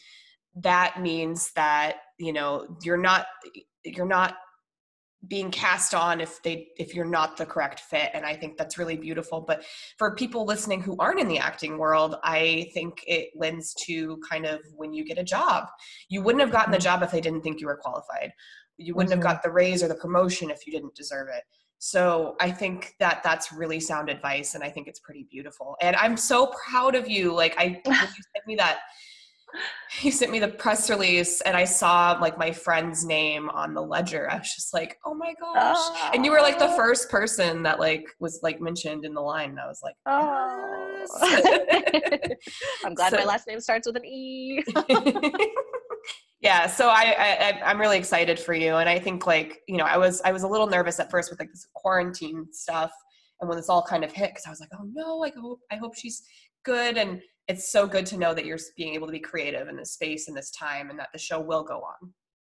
that 0.55 1.01
means 1.01 1.51
that 1.55 1.97
you 2.19 2.33
know 2.33 2.77
you're 2.83 2.97
not 2.97 3.25
you're 3.83 4.05
not 4.05 4.37
being 5.27 5.51
cast 5.51 5.93
on 5.93 6.19
if 6.19 6.41
they 6.41 6.67
if 6.77 6.95
you're 6.95 7.05
not 7.05 7.37
the 7.37 7.45
correct 7.45 7.79
fit 7.79 8.09
and 8.15 8.25
i 8.25 8.35
think 8.35 8.57
that's 8.57 8.79
really 8.79 8.97
beautiful 8.97 9.39
but 9.39 9.63
for 9.97 10.15
people 10.15 10.45
listening 10.45 10.81
who 10.81 10.95
aren't 10.97 11.19
in 11.19 11.27
the 11.27 11.37
acting 11.37 11.77
world 11.77 12.15
i 12.23 12.67
think 12.73 13.03
it 13.05 13.29
lends 13.35 13.75
to 13.75 14.19
kind 14.27 14.45
of 14.45 14.59
when 14.75 14.93
you 14.93 15.05
get 15.05 15.17
a 15.17 15.23
job. 15.23 15.67
You 16.09 16.21
wouldn't 16.21 16.41
have 16.41 16.51
gotten 16.51 16.71
the 16.71 16.77
mm-hmm. 16.77 16.83
job 16.83 17.03
if 17.03 17.11
they 17.11 17.21
didn't 17.21 17.41
think 17.41 17.61
you 17.61 17.67
were 17.67 17.77
qualified. 17.77 18.31
You 18.77 18.93
wouldn't 18.95 19.13
have 19.13 19.21
got 19.21 19.41
the 19.43 19.51
raise 19.51 19.83
or 19.83 19.87
the 19.87 19.95
promotion 19.95 20.49
if 20.49 20.65
you 20.65 20.73
didn't 20.73 20.95
deserve 20.95 21.29
it. 21.29 21.43
So 21.79 22.35
i 22.39 22.51
think 22.51 22.93
that 22.99 23.21
that's 23.23 23.51
really 23.51 23.79
sound 23.79 24.09
advice 24.09 24.53
and 24.55 24.63
i 24.63 24.69
think 24.69 24.87
it's 24.87 24.99
pretty 24.99 25.25
beautiful. 25.31 25.77
And 25.81 25.95
i'm 25.95 26.17
so 26.17 26.51
proud 26.67 26.95
of 26.95 27.09
you 27.09 27.33
like 27.33 27.55
i 27.57 27.81
you 27.85 27.93
sent 27.95 28.45
me 28.47 28.55
that 28.55 28.79
he 29.99 30.11
sent 30.11 30.31
me 30.31 30.39
the 30.39 30.47
press 30.47 30.89
release 30.89 31.41
and 31.41 31.55
I 31.55 31.65
saw 31.65 32.17
like 32.21 32.37
my 32.37 32.51
friend's 32.51 33.05
name 33.05 33.49
on 33.49 33.73
the 33.73 33.81
ledger. 33.81 34.29
I 34.31 34.37
was 34.37 34.53
just 34.53 34.73
like, 34.73 34.97
oh 35.05 35.13
my 35.13 35.33
gosh. 35.39 35.77
Oh. 35.77 36.11
And 36.13 36.25
you 36.25 36.31
were 36.31 36.41
like 36.41 36.59
the 36.59 36.69
first 36.69 37.09
person 37.09 37.63
that 37.63 37.79
like 37.79 38.05
was 38.19 38.39
like 38.41 38.61
mentioned 38.61 39.05
in 39.05 39.13
the 39.13 39.21
line. 39.21 39.51
And 39.51 39.59
I 39.59 39.67
was 39.67 39.81
like, 39.83 39.95
oh. 40.05 41.05
Yes. 41.21 42.33
I'm 42.85 42.93
glad 42.93 43.11
so, 43.11 43.17
my 43.17 43.25
last 43.25 43.47
name 43.47 43.59
starts 43.59 43.87
with 43.87 43.97
an 43.97 44.05
E. 44.05 44.63
yeah. 46.41 46.67
So 46.67 46.89
I, 46.89 47.15
I, 47.17 47.61
I'm 47.65 47.79
really 47.79 47.97
excited 47.97 48.39
for 48.39 48.53
you. 48.53 48.75
And 48.75 48.87
I 48.87 48.99
think 48.99 49.27
like, 49.27 49.59
you 49.67 49.77
know, 49.77 49.85
I 49.85 49.97
was, 49.97 50.21
I 50.23 50.31
was 50.31 50.43
a 50.43 50.47
little 50.47 50.67
nervous 50.67 50.99
at 50.99 51.11
first 51.11 51.29
with 51.29 51.39
like 51.39 51.49
this 51.49 51.67
quarantine 51.75 52.47
stuff. 52.51 52.91
And 53.41 53.49
when 53.49 53.57
this 53.57 53.69
all 53.69 53.83
kind 53.83 54.03
of 54.03 54.11
hit, 54.11 54.33
cause 54.35 54.43
I 54.45 54.49
was 54.51 54.59
like, 54.59 54.69
oh 54.73 54.87
no, 54.93 55.17
like, 55.17 55.33
I 55.35 55.41
hope, 55.41 55.59
I 55.71 55.75
hope 55.75 55.97
she's 55.97 56.23
good. 56.63 56.97
And 56.97 57.21
it's 57.51 57.69
so 57.69 57.85
good 57.85 58.05
to 58.05 58.17
know 58.17 58.33
that 58.33 58.45
you're 58.45 58.59
being 58.77 58.93
able 58.93 59.07
to 59.07 59.11
be 59.11 59.19
creative 59.19 59.67
in 59.67 59.75
this 59.75 59.91
space 59.91 60.29
in 60.29 60.33
this 60.33 60.51
time 60.51 60.89
and 60.89 60.97
that 60.97 61.09
the 61.11 61.19
show 61.19 61.39
will 61.39 61.63
go 61.63 61.81
on. 61.81 62.13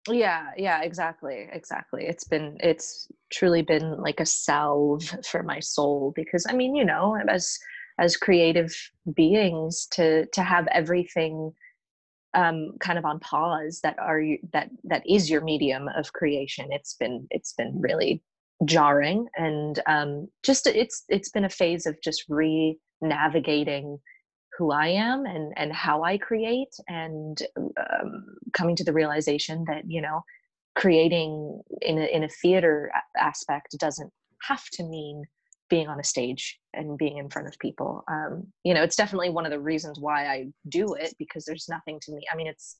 Yeah 0.09 0.47
yeah 0.57 0.81
exactly 0.81 1.47
exactly. 1.51 2.05
It's 2.07 2.23
been 2.23 2.57
it's 2.59 3.07
truly 3.31 3.61
been 3.61 3.97
like 4.01 4.19
a 4.19 4.25
salve 4.25 5.03
for 5.29 5.43
my 5.43 5.59
soul 5.59 6.13
because 6.15 6.45
i 6.49 6.53
mean 6.53 6.75
you 6.75 6.85
know 6.85 7.17
as 7.27 7.59
as 7.99 8.15
creative 8.15 8.73
beings 9.15 9.87
to 9.91 10.25
to 10.27 10.41
have 10.41 10.65
everything 10.67 11.51
um 12.33 12.71
kind 12.79 12.97
of 12.97 13.03
on 13.03 13.19
pause 13.19 13.81
that 13.83 13.99
are 13.99 14.21
you 14.21 14.37
that 14.53 14.69
that 14.85 15.03
is 15.05 15.29
your 15.29 15.41
medium 15.41 15.89
of 15.97 16.13
creation 16.13 16.67
it's 16.71 16.93
been 16.93 17.27
it's 17.31 17.53
been 17.53 17.73
really 17.81 18.23
jarring 18.63 19.27
and 19.35 19.81
um 19.87 20.27
just 20.41 20.67
it's 20.67 21.03
it's 21.09 21.29
been 21.29 21.45
a 21.45 21.49
phase 21.49 21.85
of 21.85 21.97
just 22.01 22.23
re 22.29 22.77
navigating 23.01 23.97
who 24.57 24.71
I 24.71 24.87
am 24.87 25.25
and 25.25 25.53
and 25.55 25.71
how 25.73 26.03
I 26.03 26.17
create, 26.17 26.75
and 26.87 27.41
um, 27.57 28.25
coming 28.53 28.75
to 28.77 28.83
the 28.83 28.93
realization 28.93 29.65
that 29.67 29.89
you 29.89 30.01
know, 30.01 30.23
creating 30.75 31.61
in 31.81 31.97
a 31.99 32.05
in 32.05 32.23
a 32.23 32.29
theater 32.29 32.91
aspect 33.17 33.75
doesn't 33.79 34.11
have 34.41 34.65
to 34.73 34.83
mean 34.83 35.23
being 35.69 35.87
on 35.87 35.99
a 35.99 36.03
stage 36.03 36.59
and 36.73 36.97
being 36.97 37.17
in 37.17 37.29
front 37.29 37.47
of 37.47 37.59
people. 37.59 38.03
Um, 38.09 38.47
you 38.63 38.73
know, 38.73 38.83
it's 38.83 38.95
definitely 38.95 39.29
one 39.29 39.45
of 39.45 39.51
the 39.51 39.59
reasons 39.59 39.99
why 39.99 40.27
I 40.27 40.45
do 40.69 40.93
it 40.93 41.13
because 41.19 41.43
there's 41.45 41.67
nothing 41.69 41.99
to 42.03 42.13
me. 42.13 42.21
I 42.31 42.35
mean, 42.35 42.47
it's 42.47 42.77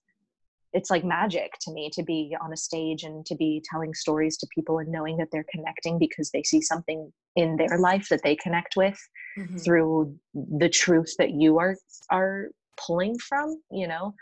it's 0.74 0.90
like 0.90 1.04
magic 1.04 1.54
to 1.62 1.72
me 1.72 1.90
to 1.94 2.04
be 2.04 2.36
on 2.42 2.54
a 2.54 2.58
stage 2.58 3.04
and 3.04 3.26
to 3.26 3.36
be 3.36 3.64
telling 3.70 3.94
stories 3.94 4.38
to 4.38 4.48
people 4.54 4.80
and 4.80 4.92
knowing 4.92 5.18
that 5.18 5.30
they're 5.32 5.46
connecting 5.50 5.98
because 5.98 6.32
they 6.32 6.44
see 6.44 6.62
something 6.62 7.12
in 7.36 7.56
their 7.56 7.80
life 7.80 8.08
that 8.10 8.22
they 8.24 8.36
connect 8.36 8.76
with 8.76 9.00
mm-hmm. 9.38 9.58
through 9.58 10.16
the 10.34 10.70
truth 10.70 11.14
that 11.18 11.32
you 11.32 11.58
are 11.60 11.76
are 12.12 12.48
pulling 12.86 13.18
from 13.18 13.60
you 13.72 13.88
know 13.88 14.14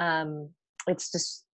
um 0.00 0.48
it's 0.86 1.12
just 1.12 1.44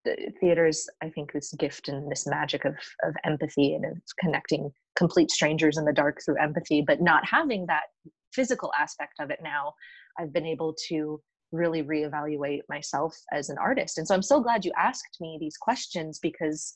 theater's 0.41 0.89
i 1.03 1.11
think 1.11 1.33
this 1.33 1.53
gift 1.59 1.89
and 1.89 2.11
this 2.11 2.27
magic 2.27 2.65
of 2.65 2.75
of 3.03 3.15
empathy 3.25 3.75
and 3.75 3.85
of 3.85 3.99
connecting 4.19 4.71
complete 4.95 5.31
strangers 5.31 5.77
in 5.77 5.85
the 5.85 5.93
dark 5.93 6.21
through 6.25 6.41
empathy 6.41 6.83
but 6.87 7.01
not 7.01 7.25
having 7.27 7.67
that 7.67 7.85
physical 8.33 8.71
aspect 8.79 9.15
of 9.21 9.31
it 9.31 9.41
now 9.43 9.73
i've 10.19 10.33
been 10.33 10.47
able 10.47 10.75
to 10.89 11.21
really 11.53 11.83
reevaluate 11.83 12.63
myself 12.69 13.17
as 13.33 13.49
an 13.49 13.59
artist. 13.59 13.99
And 13.99 14.07
so 14.07 14.15
I'm 14.15 14.23
so 14.23 14.41
glad 14.41 14.65
you 14.65 14.73
asked 14.77 15.19
me 15.21 15.39
these 15.41 15.57
questions 15.57 16.19
because 16.19 16.75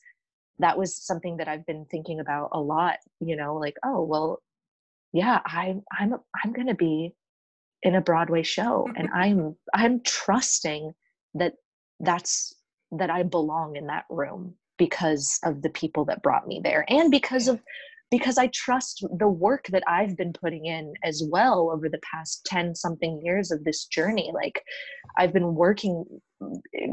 that 0.59 0.79
was 0.79 0.95
something 0.95 1.37
that 1.39 1.49
I've 1.49 1.67
been 1.67 1.87
thinking 1.91 2.21
about 2.21 2.51
a 2.53 2.61
lot, 2.61 2.97
you 3.21 3.37
know, 3.37 3.57
like, 3.57 3.77
oh, 3.85 4.03
well, 4.03 4.41
yeah, 5.13 5.41
I'm 5.45 5.83
I'm 5.99 6.15
I'm 6.45 6.53
going 6.53 6.69
to 6.69 6.75
be 6.75 7.15
in 7.83 7.95
a 7.95 8.01
Broadway 8.01 8.43
show 8.43 8.89
and 8.97 9.09
I'm 9.15 9.57
I'm 9.75 10.01
trusting 10.03 10.93
that 11.35 11.55
that's 12.01 12.55
that 12.93 13.11
I 13.11 13.23
belong 13.23 13.77
in 13.77 13.87
that 13.87 14.05
room 14.11 14.55
because 14.79 15.39
of 15.45 15.63
the 15.63 15.71
people 15.71 16.05
that 16.07 16.23
brought 16.23 16.47
me 16.47 16.61
there 16.63 16.85
and 16.89 17.11
because 17.11 17.49
of 17.49 17.61
because 18.11 18.39
I 18.39 18.49
trust 18.49 19.05
the 19.19 19.29
work 19.29 19.67
that 19.69 19.85
I've 19.87 20.17
been 20.17 20.33
putting 20.33 20.67
in 20.67 20.95
as 21.05 21.23
well 21.31 21.71
over 21.71 21.89
the 21.89 22.01
past 22.01 22.45
10 22.47 22.75
something 22.75 23.21
years 23.25 23.51
of 23.51 23.63
this 23.65 23.85
journey. 23.87 24.33
Like, 24.35 24.63
I've 25.17 25.33
been 25.33 25.55
working 25.55 26.05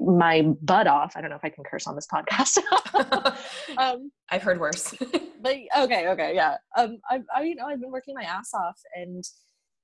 my 0.06 0.44
butt 0.62 0.88
off. 0.88 1.14
I 1.16 1.22
don't 1.22 1.30
know 1.30 1.36
if 1.36 1.46
I 1.46 1.50
can 1.50 1.64
curse 1.64 1.88
on 1.88 1.96
this 1.96 2.08
podcast. 2.08 2.60
um, 3.78 4.12
I've 4.30 4.44
heard 4.44 4.60
worse. 4.60 4.94
but 5.42 5.56
okay, 5.78 6.08
okay, 6.10 6.36
yeah. 6.36 6.58
Um, 6.78 7.00
I, 7.10 7.22
I, 7.36 7.44
you 7.44 7.56
know, 7.56 7.66
I've 7.66 7.82
been 7.82 7.92
working 7.92 8.14
my 8.16 8.24
ass 8.24 8.54
off 8.54 8.80
and 8.96 9.24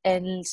and 0.05 0.45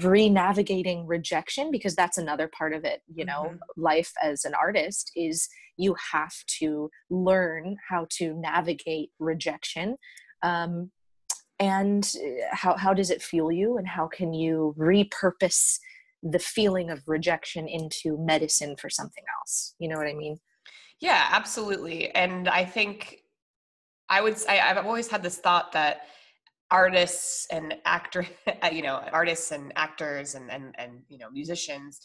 re-navigating 0.00 1.06
rejection 1.06 1.70
because 1.70 1.94
that's 1.94 2.18
another 2.18 2.48
part 2.56 2.72
of 2.72 2.84
it 2.84 3.02
you 3.12 3.24
know 3.24 3.44
mm-hmm. 3.44 3.82
life 3.82 4.12
as 4.22 4.44
an 4.44 4.54
artist 4.54 5.10
is 5.16 5.48
you 5.76 5.94
have 6.12 6.34
to 6.46 6.90
learn 7.10 7.76
how 7.88 8.06
to 8.10 8.34
navigate 8.34 9.10
rejection 9.18 9.96
um, 10.42 10.90
and 11.58 12.14
uh, 12.16 12.54
how, 12.54 12.76
how 12.76 12.94
does 12.94 13.10
it 13.10 13.22
fuel 13.22 13.52
you 13.52 13.76
and 13.76 13.86
how 13.86 14.06
can 14.06 14.32
you 14.32 14.74
repurpose 14.78 15.78
the 16.22 16.38
feeling 16.38 16.90
of 16.90 17.02
rejection 17.06 17.68
into 17.68 18.16
medicine 18.18 18.76
for 18.76 18.88
something 18.88 19.24
else 19.40 19.74
you 19.78 19.88
know 19.88 19.96
what 19.96 20.06
i 20.06 20.14
mean 20.14 20.38
yeah 21.00 21.28
absolutely 21.32 22.14
and 22.14 22.48
i 22.48 22.64
think 22.64 23.18
i 24.08 24.20
would 24.20 24.38
say 24.38 24.60
i've 24.60 24.84
always 24.86 25.08
had 25.08 25.22
this 25.22 25.38
thought 25.38 25.72
that 25.72 26.02
artists 26.72 27.46
and 27.52 27.74
actor 27.84 28.26
you 28.72 28.82
know 28.82 29.00
artists 29.12 29.52
and 29.52 29.72
actors 29.76 30.34
and 30.34 30.50
and, 30.50 30.74
and 30.78 31.02
you 31.08 31.18
know 31.18 31.30
musicians 31.30 32.00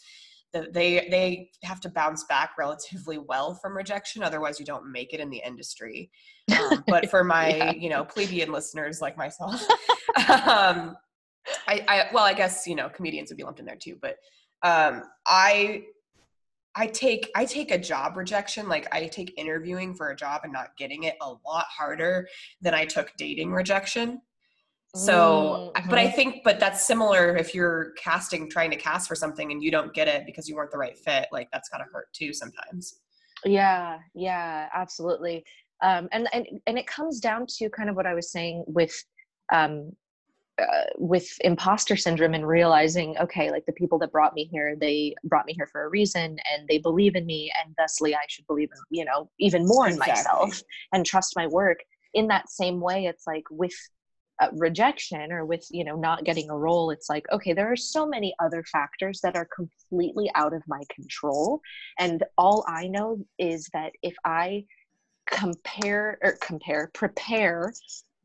they 0.52 1.06
they 1.10 1.50
have 1.62 1.80
to 1.80 1.88
bounce 1.88 2.24
back 2.24 2.52
relatively 2.58 3.18
well 3.18 3.54
from 3.54 3.76
rejection 3.76 4.22
otherwise 4.22 4.60
you 4.60 4.64
don't 4.64 4.90
make 4.90 5.12
it 5.12 5.20
in 5.20 5.30
the 5.30 5.42
industry 5.44 6.10
um, 6.58 6.84
but 6.88 7.10
for 7.10 7.24
my 7.24 7.48
yeah. 7.48 7.72
you 7.72 7.88
know 7.88 8.04
plebeian 8.04 8.52
listeners 8.52 9.00
like 9.00 9.16
myself 9.16 9.60
um, 10.28 10.96
I, 11.66 11.84
I 11.88 12.08
well 12.12 12.24
i 12.24 12.34
guess 12.34 12.66
you 12.66 12.74
know 12.74 12.88
comedians 12.88 13.30
would 13.30 13.36
be 13.36 13.44
lumped 13.44 13.60
in 13.60 13.66
there 13.66 13.76
too 13.76 13.96
but 14.00 14.16
um, 14.62 15.02
i 15.26 15.82
I 16.74 16.86
take 16.86 17.28
I 17.34 17.44
take 17.44 17.72
a 17.72 17.78
job 17.78 18.16
rejection 18.16 18.68
like 18.68 18.86
I 18.92 19.08
take 19.08 19.34
interviewing 19.36 19.96
for 19.96 20.10
a 20.10 20.16
job 20.16 20.42
and 20.44 20.52
not 20.52 20.76
getting 20.78 21.04
it 21.04 21.16
a 21.20 21.26
lot 21.26 21.64
harder 21.66 22.28
than 22.60 22.72
I 22.72 22.84
took 22.84 23.10
dating 23.18 23.52
rejection. 23.52 24.20
So, 24.94 25.72
mm-hmm. 25.76 25.90
but 25.90 25.98
I 25.98 26.10
think, 26.10 26.42
but 26.44 26.58
that's 26.58 26.86
similar 26.86 27.36
if 27.36 27.54
you're 27.54 27.92
casting, 27.98 28.48
trying 28.48 28.70
to 28.70 28.76
cast 28.76 29.06
for 29.06 29.14
something 29.14 29.52
and 29.52 29.62
you 29.62 29.70
don't 29.70 29.92
get 29.92 30.08
it 30.08 30.24
because 30.24 30.48
you 30.48 30.56
weren't 30.56 30.70
the 30.70 30.78
right 30.78 30.96
fit, 30.96 31.28
like 31.30 31.48
that's 31.52 31.68
gotta 31.68 31.84
hurt 31.92 32.12
too 32.12 32.32
sometimes. 32.32 33.00
Yeah, 33.44 33.98
yeah, 34.14 34.68
absolutely. 34.74 35.44
Um, 35.82 36.08
and, 36.10 36.26
and, 36.32 36.46
and 36.66 36.78
it 36.78 36.86
comes 36.86 37.20
down 37.20 37.46
to 37.58 37.68
kind 37.70 37.90
of 37.90 37.96
what 37.96 38.06
I 38.06 38.14
was 38.14 38.32
saying 38.32 38.64
with, 38.66 39.04
um, 39.52 39.92
uh, 40.60 40.84
with 40.96 41.28
imposter 41.42 41.94
syndrome 41.94 42.34
and 42.34 42.48
realizing, 42.48 43.16
okay, 43.18 43.50
like 43.50 43.64
the 43.66 43.72
people 43.72 43.98
that 43.98 44.10
brought 44.10 44.34
me 44.34 44.48
here, 44.50 44.74
they 44.74 45.14
brought 45.22 45.46
me 45.46 45.52
here 45.52 45.68
for 45.70 45.84
a 45.84 45.88
reason 45.88 46.36
and 46.52 46.66
they 46.66 46.78
believe 46.78 47.14
in 47.14 47.26
me 47.26 47.52
and 47.62 47.76
thusly 47.76 48.14
I 48.14 48.22
should 48.28 48.46
believe 48.48 48.70
in, 48.72 48.98
you 48.98 49.04
know, 49.04 49.30
even 49.38 49.66
more 49.66 49.86
exactly. 49.86 50.10
in 50.10 50.16
myself 50.16 50.62
and 50.92 51.06
trust 51.06 51.36
my 51.36 51.46
work. 51.46 51.78
In 52.14 52.26
that 52.28 52.48
same 52.48 52.80
way, 52.80 53.04
it's 53.04 53.26
like 53.26 53.44
with 53.50 53.74
uh, 54.40 54.48
rejection 54.52 55.32
or 55.32 55.44
with 55.44 55.66
you 55.70 55.84
know 55.84 55.96
not 55.96 56.24
getting 56.24 56.48
a 56.50 56.56
role 56.56 56.90
it's 56.90 57.08
like 57.08 57.26
okay 57.32 57.52
there 57.52 57.70
are 57.70 57.76
so 57.76 58.06
many 58.06 58.34
other 58.38 58.62
factors 58.64 59.20
that 59.22 59.36
are 59.36 59.48
completely 59.54 60.30
out 60.34 60.54
of 60.54 60.62
my 60.66 60.80
control. 60.94 61.60
And 61.98 62.22
all 62.36 62.64
i 62.68 62.86
know 62.86 63.18
is 63.38 63.68
that 63.72 63.92
if 64.02 64.14
i 64.24 64.64
compare 65.26 66.18
or 66.22 66.32
compare 66.40 66.90
prepare 66.94 67.72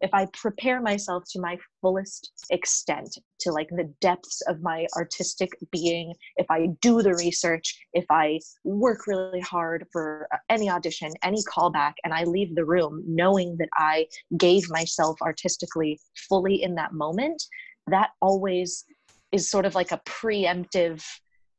if 0.04 0.14
I 0.14 0.28
prepare 0.34 0.82
myself 0.82 1.24
to 1.30 1.40
my 1.40 1.58
fullest 1.82 2.34
extent, 2.52 3.18
to 3.40 3.52
like 3.52 3.70
the 3.70 3.92
depths 4.02 4.42
of 4.48 4.62
my 4.62 4.86
artistic 4.98 5.50
being, 5.72 6.14
if 6.36 6.46
I 6.52 6.68
do 6.82 7.02
the 7.02 7.16
research, 7.16 7.80
if 7.94 8.06
I 8.10 8.42
work 8.66 9.08
really 9.08 9.40
hard 9.40 9.88
for 9.94 10.28
any 10.50 10.70
audition, 10.70 11.10
any 11.24 11.42
callback, 11.44 11.94
and 12.04 12.14
I 12.14 12.26
leave 12.26 12.54
the 12.54 12.66
room 12.66 13.02
knowing 13.08 13.56
that 13.60 13.70
I 13.76 14.08
gave 14.38 14.70
myself 14.70 15.18
artistically 15.22 15.98
fully 16.28 16.62
in 16.62 16.76
that 16.76 16.94
moment, 16.94 17.42
that 17.88 18.10
always 18.22 18.84
is 19.32 19.50
sort 19.50 19.66
of 19.66 19.74
like 19.74 19.94
a 19.94 20.02
preemptive 20.06 21.02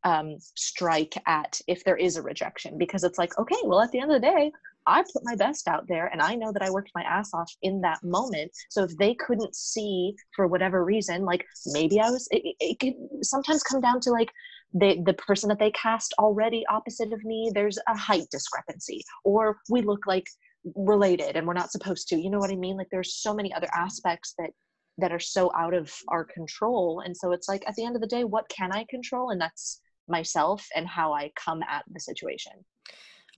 um, 0.05 0.37
strike 0.55 1.15
at 1.27 1.59
if 1.67 1.83
there 1.85 1.97
is 1.97 2.17
a 2.17 2.23
rejection 2.23 2.77
because 2.77 3.05
it's 3.05 3.17
like 3.17 3.37
okay 3.39 3.57
well 3.65 3.81
at 3.81 3.91
the 3.91 3.99
end 3.99 4.13
of 4.13 4.21
the 4.21 4.29
day 4.29 4.53
I 4.87 5.03
put 5.03 5.23
my 5.25 5.35
best 5.37 5.69
out 5.69 5.87
there 5.89 6.07
and 6.07 6.21
I 6.21 6.35
know 6.35 6.53
that 6.53 6.63
I 6.63 6.71
worked 6.71 6.91
my 6.95 7.03
ass 7.03 7.33
off 7.33 7.51
in 7.63 7.81
that 7.83 8.03
moment. 8.03 8.53
So 8.71 8.85
if 8.85 8.97
they 8.99 9.15
couldn't 9.15 9.55
see 9.55 10.15
for 10.35 10.47
whatever 10.47 10.85
reason, 10.85 11.25
like 11.25 11.45
maybe 11.67 12.01
I 12.01 12.11
was, 12.11 12.29
it, 12.31 12.43
it 12.61 12.79
could 12.79 12.95
sometimes 13.23 13.63
come 13.63 13.81
down 13.81 14.01
to 14.01 14.11
like 14.11 14.31
the, 14.75 15.01
the 15.05 15.15
person 15.15 15.49
that 15.49 15.59
they 15.59 15.71
cast 15.71 16.15
already 16.19 16.65
opposite 16.67 17.13
of 17.13 17.25
me, 17.25 17.51
there's 17.55 17.79
a 17.89 17.97
height 17.97 18.27
discrepancy 18.31 19.03
or 19.25 19.59
we 19.71 19.81
look 19.81 20.07
like 20.07 20.27
related 20.75 21.37
and 21.37 21.47
we're 21.47 21.55
not 21.55 21.73
supposed 21.73 22.09
to, 22.09 22.21
you 22.21 22.31
know 22.31 22.39
what 22.39 22.51
I 22.51 22.57
mean? 22.57 22.77
Like 22.77 22.89
there's 22.91 23.15
so 23.15 23.35
many 23.35 23.53
other 23.53 23.69
aspects 23.75 24.35
that 24.39 24.51
that 24.99 25.13
are 25.13 25.21
so 25.21 25.51
out 25.57 25.75
of 25.75 25.93
our 26.09 26.25
control. 26.25 27.03
And 27.05 27.17
so 27.17 27.33
it's 27.33 27.49
like 27.49 27.65
at 27.67 27.75
the 27.75 27.85
end 27.85 27.97
of 27.97 28.01
the 28.01 28.07
day, 28.07 28.23
what 28.23 28.49
can 28.49 28.71
I 28.73 28.87
control? 28.89 29.31
And 29.31 29.41
that's 29.41 29.81
myself 30.09 30.65
and 30.77 30.87
how 30.87 31.13
I 31.13 31.33
come 31.35 31.63
at 31.69 31.85
the 31.93 31.99
situation. 31.99 32.53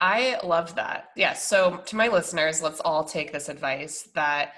I 0.00 0.38
love 0.44 0.74
that. 0.74 1.10
Yes. 1.16 1.16
Yeah, 1.16 1.32
so 1.34 1.82
to 1.86 1.96
my 1.96 2.08
listeners, 2.08 2.62
let's 2.62 2.80
all 2.80 3.04
take 3.04 3.32
this 3.32 3.48
advice 3.48 4.08
that, 4.14 4.52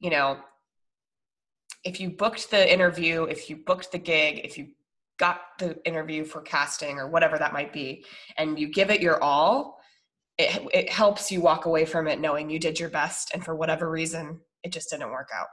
you 0.00 0.10
know, 0.10 0.38
if 1.84 2.00
you 2.00 2.10
booked 2.10 2.50
the 2.50 2.72
interview, 2.72 3.24
if 3.24 3.50
you 3.50 3.56
booked 3.56 3.92
the 3.92 3.98
gig, 3.98 4.40
if 4.44 4.56
you 4.56 4.68
got 5.18 5.40
the 5.58 5.76
interview 5.84 6.24
for 6.24 6.40
casting 6.40 6.98
or 6.98 7.08
whatever 7.08 7.38
that 7.38 7.52
might 7.52 7.72
be, 7.72 8.04
and 8.38 8.58
you 8.58 8.68
give 8.68 8.90
it 8.90 9.00
your 9.00 9.22
all, 9.22 9.78
it, 10.38 10.66
it 10.72 10.90
helps 10.90 11.30
you 11.30 11.40
walk 11.40 11.66
away 11.66 11.84
from 11.84 12.08
it 12.08 12.20
knowing 12.20 12.50
you 12.50 12.58
did 12.58 12.80
your 12.80 12.88
best. 12.88 13.32
And 13.34 13.44
for 13.44 13.54
whatever 13.54 13.90
reason, 13.90 14.40
it 14.62 14.72
just 14.72 14.90
didn't 14.90 15.10
work 15.10 15.28
out. 15.34 15.46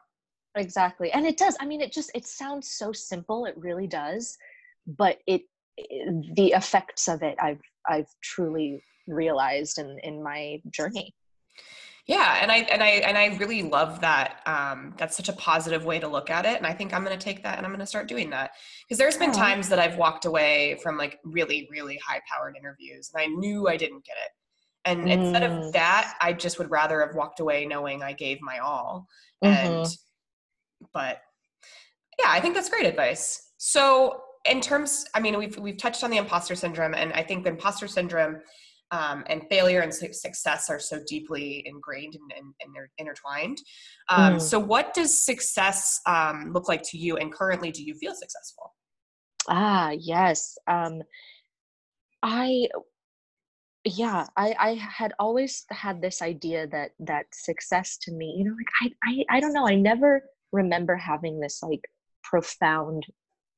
Exactly. 0.56 1.12
And 1.12 1.26
it 1.26 1.38
does. 1.38 1.56
I 1.60 1.66
mean, 1.66 1.82
it 1.82 1.92
just, 1.92 2.12
it 2.16 2.26
sounds 2.26 2.70
so 2.70 2.92
simple. 2.92 3.46
It 3.46 3.56
really 3.58 3.88
does. 3.88 4.38
But 4.88 5.20
it, 5.28 5.44
the 5.78 6.54
effects 6.56 7.08
of 7.08 7.24
it, 7.24 7.38
I've, 7.42 7.62
I've 7.88 8.10
truly 8.24 8.84
realized 9.08 9.78
in 9.78 9.98
in 10.04 10.24
my 10.24 10.62
journey 10.70 11.14
yeah 12.08 12.40
and 12.42 12.52
i 12.52 12.58
and 12.58 12.82
i 12.82 12.88
and 12.88 13.18
i 13.18 13.38
really 13.38 13.64
love 13.64 14.02
that 14.02 14.42
um 14.46 14.94
that's 14.98 15.16
such 15.16 15.30
a 15.30 15.34
positive 15.34 15.86
way 15.86 16.00
to 16.00 16.08
look 16.08 16.30
at 16.30 16.46
it 16.46 16.58
and 16.58 16.66
i 16.66 16.74
think 16.74 16.94
i'm 16.94 17.04
going 17.04 17.18
to 17.18 17.24
take 17.24 17.44
that 17.44 17.58
and 17.58 17.66
i'm 17.66 17.72
going 17.72 17.80
to 17.80 17.86
start 17.86 18.08
doing 18.08 18.30
that 18.30 18.52
because 18.84 18.98
there's 18.98 19.18
been 19.18 19.32
times 19.32 19.70
that 19.70 19.80
i've 19.80 19.98
walked 19.98 20.26
away 20.26 20.80
from 20.82 20.98
like 20.98 21.20
really 21.24 21.68
really 21.72 22.00
high 22.06 22.20
powered 22.32 22.56
interviews 22.58 23.12
and 23.14 23.22
i 23.22 23.26
knew 23.28 23.68
i 23.68 23.78
didn't 23.78 24.04
get 24.04 24.16
it 24.26 24.32
and 24.86 25.06
mm. 25.06 25.12
instead 25.12 25.44
of 25.44 25.52
mm. 25.52 25.72
that 25.72 26.16
i 26.22 26.34
just 26.34 26.58
would 26.58 26.72
rather 26.72 27.06
have 27.06 27.16
walked 27.16 27.40
away 27.40 27.66
knowing 27.66 28.02
i 28.02 28.14
gave 28.14 28.42
my 28.42 28.60
all 28.60 29.08
and 29.42 29.86
mm-hmm. 29.86 30.86
but 30.94 31.22
yeah 32.20 32.30
i 32.30 32.40
think 32.40 32.56
that's 32.56 32.70
great 32.70 32.86
advice 32.86 33.52
so 33.58 34.22
in 34.50 34.60
terms 34.60 35.06
i 35.14 35.20
mean 35.20 35.38
we've 35.38 35.58
we've 35.60 35.78
touched 35.78 36.04
on 36.04 36.10
the 36.10 36.18
imposter 36.18 36.56
syndrome 36.56 36.96
and 36.96 37.14
i 37.14 37.22
think 37.22 37.44
the 37.44 37.50
imposter 37.52 37.88
syndrome 37.88 38.38
um, 38.92 39.24
and 39.28 39.44
failure 39.50 39.82
and 39.82 39.94
su- 39.94 40.14
success 40.14 40.70
are 40.70 40.80
so 40.80 41.00
deeply 41.08 41.64
ingrained 41.66 42.16
and, 42.16 42.32
and, 42.38 42.54
and 42.62 42.76
they're 42.76 42.90
intertwined. 42.98 43.58
Um, 44.10 44.34
Mm. 44.36 44.42
So, 44.42 44.60
what 44.60 44.94
does 44.94 45.24
success 45.24 46.00
um, 46.06 46.52
look 46.54 46.68
like 46.68 46.84
to 46.84 46.98
you? 46.98 47.18
And 47.18 47.34
currently, 47.34 47.72
do 47.72 47.84
you 47.84 47.94
feel 47.96 48.14
successful? 48.14 48.74
Ah, 49.48 49.92
yes. 49.92 50.58
Um, 50.68 51.02
I 52.24 52.68
yeah, 53.84 54.28
I 54.38 54.56
I 54.60 54.74
had 54.76 55.14
always 55.20 55.66
had 55.72 56.02
this 56.02 56.22
idea 56.22 56.68
that 56.68 56.92
that 57.00 57.26
success 57.34 57.98
to 58.04 58.12
me, 58.12 58.36
you 58.38 58.46
know, 58.46 58.56
like 58.56 58.94
I 59.04 59.26
I 59.30 59.38
I 59.38 59.40
don't 59.40 59.54
know, 59.54 59.68
I 59.68 59.76
never 59.76 60.24
remember 60.52 60.96
having 60.96 61.40
this 61.40 61.64
like 61.64 61.82
profound 62.24 63.06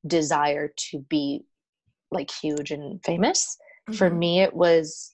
desire 0.07 0.71
to 0.91 0.99
be 1.09 1.43
like 2.11 2.31
huge 2.31 2.71
and 2.71 3.03
famous. 3.03 3.57
For 3.91 4.09
Mhm. 4.09 4.17
me 4.17 4.41
it 4.41 4.53
was 4.53 5.12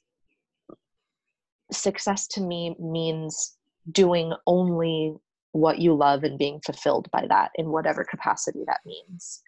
success 1.72 2.28
to 2.28 2.42
me 2.42 2.76
means 2.80 3.58
doing 3.92 4.34
only 4.46 5.16
what 5.52 5.80
you 5.80 5.94
love 5.94 6.24
and 6.24 6.38
being 6.38 6.62
fulfilled 6.62 7.10
by 7.12 7.26
that 7.28 7.52
in 7.56 7.70
whatever 7.70 8.04
capacity 8.04 8.64
that 8.68 8.82
means. 8.86 9.42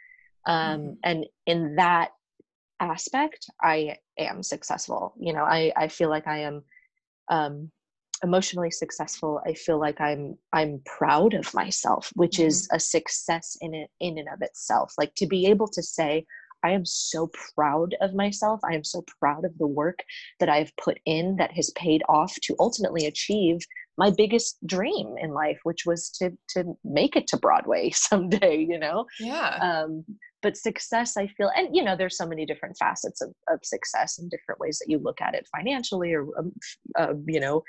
Um, 0.46 0.82
Mhm. 0.82 0.98
And 1.04 1.26
in 1.46 1.76
that 1.76 2.12
aspect, 2.80 3.48
I 3.62 3.98
am 4.18 4.42
successful. 4.42 5.14
You 5.20 5.34
know, 5.34 5.44
I, 5.44 5.72
I 5.76 5.88
feel 5.88 6.10
like 6.10 6.28
I 6.28 6.40
am 6.40 6.64
um, 7.28 7.72
emotionally 8.24 8.72
successful. 8.72 9.42
I 9.46 9.54
feel 9.54 9.80
like 9.80 10.02
I'm 10.02 10.38
I'm 10.52 10.82
proud 10.86 11.34
of 11.34 11.54
myself, 11.54 12.12
which 12.16 12.40
is 12.40 12.68
a 12.72 12.80
success 12.80 13.58
in 13.62 13.74
it 13.74 13.90
in 14.00 14.18
and 14.18 14.28
of 14.30 14.42
itself. 14.42 14.94
Like 14.98 15.14
to 15.16 15.28
be 15.28 15.46
able 15.48 15.68
to 15.70 15.84
say, 15.84 16.26
I 16.64 16.72
am 16.72 16.86
so 16.86 17.30
proud 17.56 17.96
of 18.02 18.14
myself. 18.14 18.60
I 18.64 18.76
am 18.76 18.84
so 18.84 19.04
proud 19.20 19.46
of 19.46 19.58
the 19.58 19.68
work 19.68 20.00
that 20.40 20.50
I've 20.50 20.76
put 20.78 21.00
in 21.06 21.36
that 21.38 21.52
has 21.54 21.72
paid 21.72 22.04
off 22.10 22.34
to 22.44 22.56
ultimately 22.60 23.06
achieve 23.06 23.60
my 23.98 24.10
biggest 24.10 24.58
dream 24.66 25.16
in 25.22 25.32
life, 25.32 25.60
which 25.64 25.86
was 25.86 26.10
to 26.12 26.32
to 26.50 26.78
make 26.84 27.16
it 27.16 27.28
to 27.28 27.38
Broadway 27.38 27.90
someday, 27.94 28.58
you 28.58 28.80
know? 28.80 29.06
Yeah. 29.20 29.58
um, 29.62 30.06
but 30.44 30.58
success 30.58 31.18
i 31.18 31.28
feel 31.28 31.52
and 31.56 31.76
you 31.76 31.84
know 31.84 31.96
there's 31.96 32.18
so 32.18 32.26
many 32.28 32.48
different 32.48 32.76
facets 32.78 33.22
of, 33.22 33.32
of 33.48 33.60
success 33.64 34.18
and 34.18 34.32
different 34.32 34.60
ways 34.60 34.80
that 34.80 34.90
you 34.90 34.98
look 34.98 35.22
at 35.22 35.36
it 35.36 35.48
financially 35.56 36.14
or 36.14 36.24
um, 36.40 36.52
uh, 36.98 37.14
you 37.28 37.40
know 37.40 37.62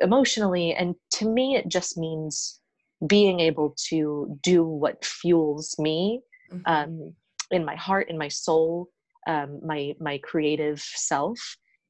emotionally 0.00 0.74
and 0.74 0.94
to 1.12 1.28
me 1.28 1.54
it 1.56 1.68
just 1.68 1.96
means 1.96 2.60
being 3.06 3.38
able 3.38 3.74
to 3.88 4.36
do 4.42 4.64
what 4.64 5.04
fuels 5.04 5.76
me 5.78 6.20
Mhm. 6.52 6.62
um, 6.66 7.14
in 7.50 7.64
my 7.64 7.76
heart 7.76 8.10
in 8.10 8.18
my 8.18 8.28
soul 8.28 8.88
um, 9.26 9.60
my 9.64 9.94
my 10.00 10.18
creative 10.18 10.80
self 10.80 11.38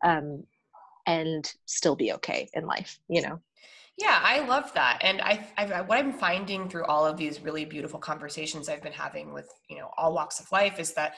um, 0.04 0.44
and 1.06 1.52
still 1.66 1.96
be 1.96 2.12
okay 2.14 2.50
in 2.54 2.66
life 2.66 2.98
you 3.08 3.22
know 3.22 3.40
Yeah, 3.98 4.18
I 4.22 4.40
love 4.46 4.72
that, 4.74 4.98
and 5.02 5.20
I, 5.20 5.46
I, 5.58 5.82
what 5.82 5.98
I'm 5.98 6.12
finding 6.12 6.68
through 6.70 6.86
all 6.86 7.04
of 7.04 7.18
these 7.18 7.40
really 7.40 7.66
beautiful 7.66 8.00
conversations 8.00 8.68
I've 8.68 8.82
been 8.82 8.92
having 8.92 9.34
with 9.34 9.48
you 9.68 9.78
know 9.78 9.90
all 9.98 10.14
walks 10.14 10.40
of 10.40 10.50
life 10.52 10.78
is 10.78 10.94
that 10.94 11.14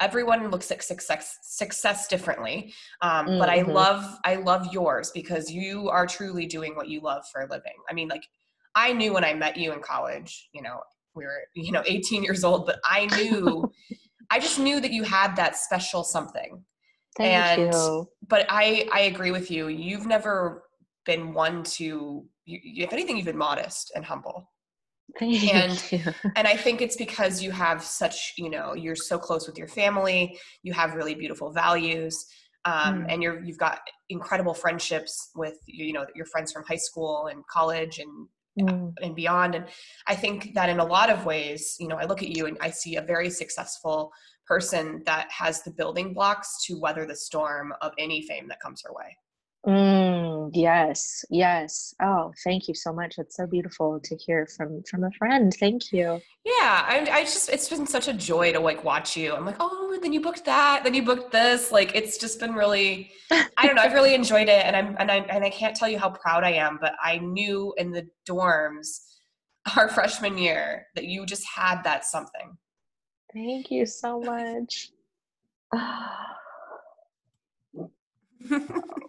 everyone 0.00 0.50
looks 0.50 0.70
at 0.72 0.82
success 0.82 1.38
success 1.42 2.08
differently. 2.08 2.74
Um, 3.02 3.36
But 3.38 3.48
I 3.50 3.62
Mhm. 3.62 3.62
love 3.62 4.04
I 4.24 4.36
love 4.36 4.72
yours 4.72 5.10
because 5.12 5.50
you 5.50 5.88
are 5.90 6.06
truly 6.06 6.46
doing 6.46 6.74
what 6.74 6.88
you 6.88 7.00
love 7.00 7.24
for 7.30 7.42
a 7.42 7.48
living. 7.48 7.74
I 7.88 7.92
mean, 7.94 8.08
like 8.08 8.24
I 8.74 8.92
knew 8.92 9.12
when 9.12 9.24
I 9.24 9.34
met 9.34 9.56
you 9.56 9.72
in 9.72 9.80
college, 9.80 10.48
you 10.52 10.62
know, 10.62 10.80
we 11.14 11.24
were 11.24 11.40
you 11.54 11.72
know 11.72 11.82
18 11.86 12.22
years 12.24 12.44
old, 12.44 12.66
but 12.66 12.78
I 12.84 13.06
knew 13.16 13.70
I 14.30 14.38
just 14.40 14.58
knew 14.58 14.80
that 14.80 14.92
you 14.92 15.02
had 15.04 15.36
that 15.36 15.56
special 15.56 16.02
something 16.04 16.64
thank 17.16 17.32
And- 17.60 17.72
you 17.74 18.08
but 18.28 18.46
I 18.48 18.88
I 18.92 19.00
agree 19.02 19.30
with 19.30 19.50
you. 19.50 19.68
You've 19.68 20.06
never 20.06 20.64
been 21.06 21.34
one 21.34 21.62
to 21.78 22.24
you, 22.46 22.58
if 22.84 22.92
anything 22.92 23.16
you've 23.16 23.26
been 23.26 23.36
modest 23.36 23.92
and 23.94 24.04
humble. 24.04 24.50
thank 25.18 25.54
And- 25.54 25.92
you 25.92 26.00
And 26.36 26.46
I 26.48 26.56
think 26.56 26.80
it's 26.80 26.96
because 26.96 27.42
you 27.42 27.50
have 27.52 27.82
such, 27.84 28.34
you 28.38 28.50
know, 28.50 28.74
you're 28.74 28.96
so 28.96 29.18
close 29.18 29.46
with 29.46 29.56
your 29.58 29.68
family, 29.68 30.38
you 30.62 30.72
have 30.72 30.94
really 30.94 31.14
beautiful 31.14 31.52
values. 31.52 32.16
Um, 32.66 32.94
Mm. 33.04 33.06
and 33.10 33.22
you're 33.22 33.38
you've 33.44 33.58
got 33.58 33.80
incredible 34.08 34.54
friendships 34.54 35.12
with 35.36 35.58
you 35.66 35.92
know 35.92 36.06
your 36.14 36.24
friends 36.32 36.50
from 36.50 36.64
high 36.64 36.82
school 36.88 37.26
and 37.30 37.46
college 37.46 37.98
and 37.98 38.26
Mm. 38.56 38.94
and 39.02 39.16
beyond 39.16 39.56
and 39.56 39.66
i 40.06 40.14
think 40.14 40.54
that 40.54 40.68
in 40.68 40.78
a 40.78 40.84
lot 40.84 41.10
of 41.10 41.26
ways 41.26 41.76
you 41.80 41.88
know 41.88 41.96
i 41.96 42.04
look 42.04 42.22
at 42.22 42.28
you 42.28 42.46
and 42.46 42.56
i 42.60 42.70
see 42.70 42.94
a 42.94 43.02
very 43.02 43.28
successful 43.28 44.12
person 44.46 45.02
that 45.06 45.28
has 45.28 45.64
the 45.64 45.72
building 45.72 46.14
blocks 46.14 46.64
to 46.66 46.78
weather 46.78 47.04
the 47.04 47.16
storm 47.16 47.74
of 47.82 47.90
any 47.98 48.22
fame 48.22 48.46
that 48.46 48.60
comes 48.60 48.80
her 48.84 48.92
way 48.92 49.16
Mm, 49.66 50.50
yes, 50.52 51.24
yes. 51.30 51.94
Oh, 52.02 52.34
thank 52.44 52.68
you 52.68 52.74
so 52.74 52.92
much. 52.92 53.14
It's 53.16 53.36
so 53.36 53.46
beautiful 53.46 53.98
to 54.04 54.16
hear 54.16 54.46
from 54.46 54.82
from 54.82 55.04
a 55.04 55.10
friend. 55.12 55.54
Thank 55.58 55.90
you. 55.90 56.20
Yeah, 56.44 56.84
I, 56.86 57.08
I 57.10 57.22
just 57.22 57.48
it's 57.48 57.68
been 57.70 57.86
such 57.86 58.06
a 58.06 58.12
joy 58.12 58.52
to 58.52 58.60
like 58.60 58.84
watch 58.84 59.16
you. 59.16 59.34
I'm 59.34 59.46
like, 59.46 59.56
oh, 59.60 59.98
then 60.02 60.12
you 60.12 60.20
booked 60.20 60.44
that, 60.44 60.82
then 60.84 60.92
you 60.92 61.02
booked 61.02 61.32
this. 61.32 61.72
Like 61.72 61.94
it's 61.94 62.18
just 62.18 62.40
been 62.40 62.54
really, 62.54 63.10
I 63.30 63.66
don't 63.66 63.74
know, 63.74 63.82
I've 63.82 63.94
really 63.94 64.14
enjoyed 64.14 64.48
it, 64.48 64.66
and 64.66 64.76
I'm 64.76 64.96
and 64.98 65.10
I 65.10 65.16
and 65.16 65.42
I 65.42 65.48
can't 65.48 65.74
tell 65.74 65.88
you 65.88 65.98
how 65.98 66.10
proud 66.10 66.44
I 66.44 66.52
am. 66.52 66.76
But 66.78 66.92
I 67.02 67.18
knew 67.18 67.72
in 67.78 67.90
the 67.90 68.06
dorms, 68.28 69.00
our 69.76 69.88
freshman 69.88 70.36
year, 70.36 70.88
that 70.94 71.04
you 71.04 71.24
just 71.24 71.46
had 71.46 71.82
that 71.84 72.04
something. 72.04 72.58
Thank 73.32 73.70
you 73.70 73.86
so 73.86 74.20
much. 74.20 74.90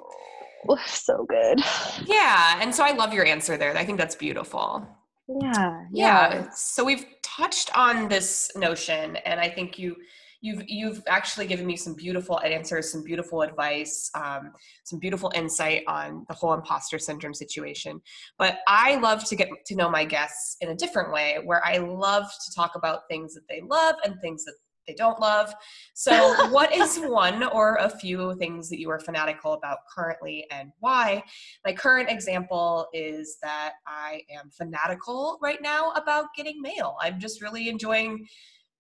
So 0.88 1.26
good. 1.28 1.62
yeah, 2.06 2.60
and 2.62 2.74
so 2.74 2.84
I 2.84 2.92
love 2.92 3.14
your 3.14 3.26
answer 3.26 3.58
there. 3.58 3.76
I 3.76 3.86
think 3.86 3.98
that's 3.98 4.16
beautiful. 4.16 4.88
Yeah, 5.28 5.86
yeah 5.92 6.34
yeah. 6.34 6.50
so 6.52 6.84
we've 6.84 7.06
touched 7.24 7.76
on 7.76 8.08
this 8.08 8.52
notion 8.56 9.16
and 9.18 9.40
i 9.40 9.50
think 9.50 9.80
you 9.80 9.96
you've 10.42 10.64
you've 10.68 11.02
actually 11.08 11.48
given 11.48 11.66
me 11.66 11.76
some 11.76 11.96
beautiful 11.96 12.40
answers 12.42 12.92
some 12.92 13.04
beautiful 13.04 13.42
advice 13.42 14.12
um, 14.14 14.52
some 14.84 15.00
beautiful 15.00 15.32
insight 15.34 15.84
on 15.88 16.26
the 16.30 16.36
whole 16.36 16.54
imposter 16.54 17.00
syndrome 17.00 17.34
situation 17.34 18.00
but 18.38 18.60
i 18.68 18.96
love 18.98 19.24
to 19.26 19.36
get 19.36 19.50
to 19.66 19.76
know 19.76 19.90
my 19.90 20.06
guests 20.06 20.58
in 20.62 20.70
a 20.70 20.76
different 20.76 21.12
way 21.12 21.40
where 21.44 21.66
i 21.66 21.78
love 21.78 22.26
to 22.46 22.54
talk 22.56 22.74
about 22.76 23.02
things 23.10 23.34
that 23.34 23.48
they 23.50 23.62
love 23.68 23.96
and 24.06 24.16
things 24.22 24.46
that 24.46 24.54
they 24.88 24.94
don't 24.94 25.20
love 25.20 25.54
so 25.94 26.50
what 26.50 26.74
is 26.74 26.98
one 27.04 27.44
or 27.44 27.76
a 27.76 27.90
few 27.90 28.36
things 28.36 28.70
that 28.70 28.80
you 28.80 28.90
are 28.90 29.00
fanatical 29.00 29.54
about 29.54 29.80
currently 29.94 30.46
and 30.52 30.72
why 30.80 31.24
my 31.66 31.74
current 31.74 32.10
example 32.10 32.88
is 32.94 33.38
that 33.42 33.74
I 33.88 34.22
am 34.30 34.50
fanatical 34.50 35.38
right 35.42 35.62
now 35.62 35.92
about 35.92 36.28
getting 36.36 36.62
mail. 36.62 36.98
I'm 37.02 37.20
just 37.20 37.42
really 37.42 37.70
enjoying 37.70 38.26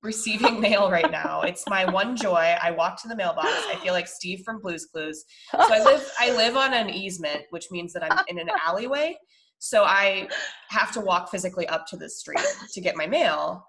receiving 0.03 0.59
mail 0.59 0.91
right 0.91 1.09
now. 1.09 1.41
It's 1.41 1.67
my 1.67 1.89
one 1.89 2.15
joy. 2.27 2.55
I 2.61 2.71
walk 2.71 3.01
to 3.01 3.07
the 3.07 3.15
mailbox. 3.15 3.47
I 3.47 3.75
feel 3.83 3.93
like 3.93 4.07
Steve 4.07 4.41
from 4.45 4.61
Blue's 4.61 4.85
Clues. 4.85 5.25
So 5.51 5.73
I 5.73 5.83
live 5.83 6.11
I 6.19 6.31
live 6.35 6.55
on 6.55 6.73
an 6.73 6.89
easement, 6.89 7.43
which 7.49 7.71
means 7.71 7.93
that 7.93 8.03
I'm 8.09 8.23
in 8.27 8.39
an 8.39 8.49
alleyway. 8.65 9.17
So 9.59 9.83
I 9.83 10.27
have 10.69 10.91
to 10.93 11.01
walk 11.01 11.31
physically 11.31 11.67
up 11.67 11.87
to 11.87 11.97
the 11.97 12.09
street 12.09 12.45
to 12.73 12.81
get 12.81 12.95
my 12.95 13.07
mail. 13.07 13.65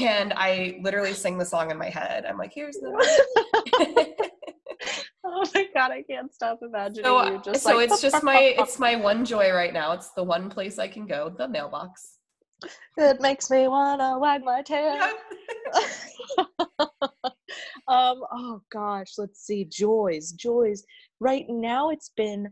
And 0.00 0.32
I 0.34 0.80
literally 0.82 1.14
sing 1.14 1.38
the 1.38 1.44
song 1.44 1.70
in 1.70 1.78
my 1.78 1.88
head. 1.88 2.24
I'm 2.26 2.36
like, 2.36 2.52
here's 2.54 2.76
the 2.76 2.90
oh 5.24 5.46
my 5.54 5.66
god, 5.74 5.90
I 5.92 6.02
can't 6.02 6.32
stop 6.32 6.58
imagining 6.62 7.04
so, 7.04 7.24
you 7.26 7.40
just 7.44 7.62
so 7.62 7.76
like 7.76 7.90
it's 7.90 8.00
just 8.00 8.22
my 8.24 8.54
it's 8.58 8.78
my 8.78 8.96
one 8.96 9.24
joy 9.24 9.52
right 9.52 9.72
now. 9.72 9.92
It's 9.92 10.10
the 10.10 10.24
one 10.24 10.50
place 10.50 10.78
I 10.78 10.88
can 10.88 11.06
go, 11.06 11.32
the 11.36 11.48
mailbox. 11.48 12.18
it 12.96 13.20
makes 13.20 13.50
me 13.50 13.68
wanna 13.68 14.18
wag 14.18 14.42
my 14.44 14.62
tail. 14.62 14.98
um 17.88 18.22
oh 18.32 18.60
gosh 18.70 19.12
let's 19.16 19.46
see 19.46 19.64
joys 19.64 20.32
joys 20.32 20.84
right 21.20 21.46
now 21.48 21.88
it's 21.90 22.10
been 22.16 22.48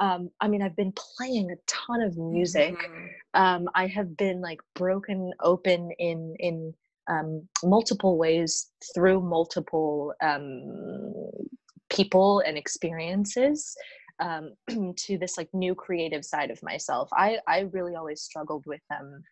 um 0.00 0.30
i 0.40 0.48
mean 0.48 0.62
i've 0.62 0.76
been 0.76 0.92
playing 1.16 1.50
a 1.50 1.56
ton 1.66 2.00
of 2.02 2.16
music 2.16 2.74
Mhm. 2.74 3.08
um 3.34 3.68
i 3.74 3.86
have 3.86 4.16
been 4.16 4.40
like 4.40 4.60
broken 4.74 5.32
open 5.40 5.90
in 5.98 6.34
in 6.38 6.74
um 7.08 7.48
multiple 7.64 8.18
ways 8.18 8.70
through 8.94 9.20
multiple 9.20 10.12
um 10.22 10.62
people 11.90 12.40
and 12.40 12.56
experiences 12.58 13.74
um 14.20 14.52
to 14.96 15.18
this 15.18 15.36
like 15.38 15.48
new 15.52 15.74
creative 15.74 16.24
side 16.24 16.50
of 16.50 16.62
myself 16.62 17.08
i 17.12 17.38
i 17.46 17.60
really 17.72 17.94
always 17.94 18.22
struggled 18.22 18.64
with 18.66 18.82
um 18.90 19.22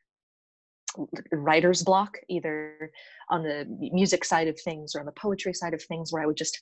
writer's 1.33 1.83
block 1.83 2.17
either 2.29 2.91
on 3.29 3.43
the 3.43 3.67
music 3.93 4.25
side 4.25 4.49
of 4.49 4.59
things 4.61 4.95
or 4.95 5.01
on 5.01 5.07
the 5.07 5.13
poetry 5.13 5.53
side 5.53 5.75
of 5.75 5.83
things 5.83 6.11
where 6.11 6.23
i 6.23 6.27
would 6.27 6.37
just 6.37 6.59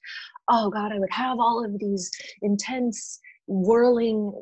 oh 0.49 0.69
god 0.71 0.91
i 0.91 0.99
would 0.99 1.13
have 1.13 1.39
all 1.39 1.65
of 1.65 1.79
these 1.79 2.11
intense 2.43 3.21
whirling 3.47 4.33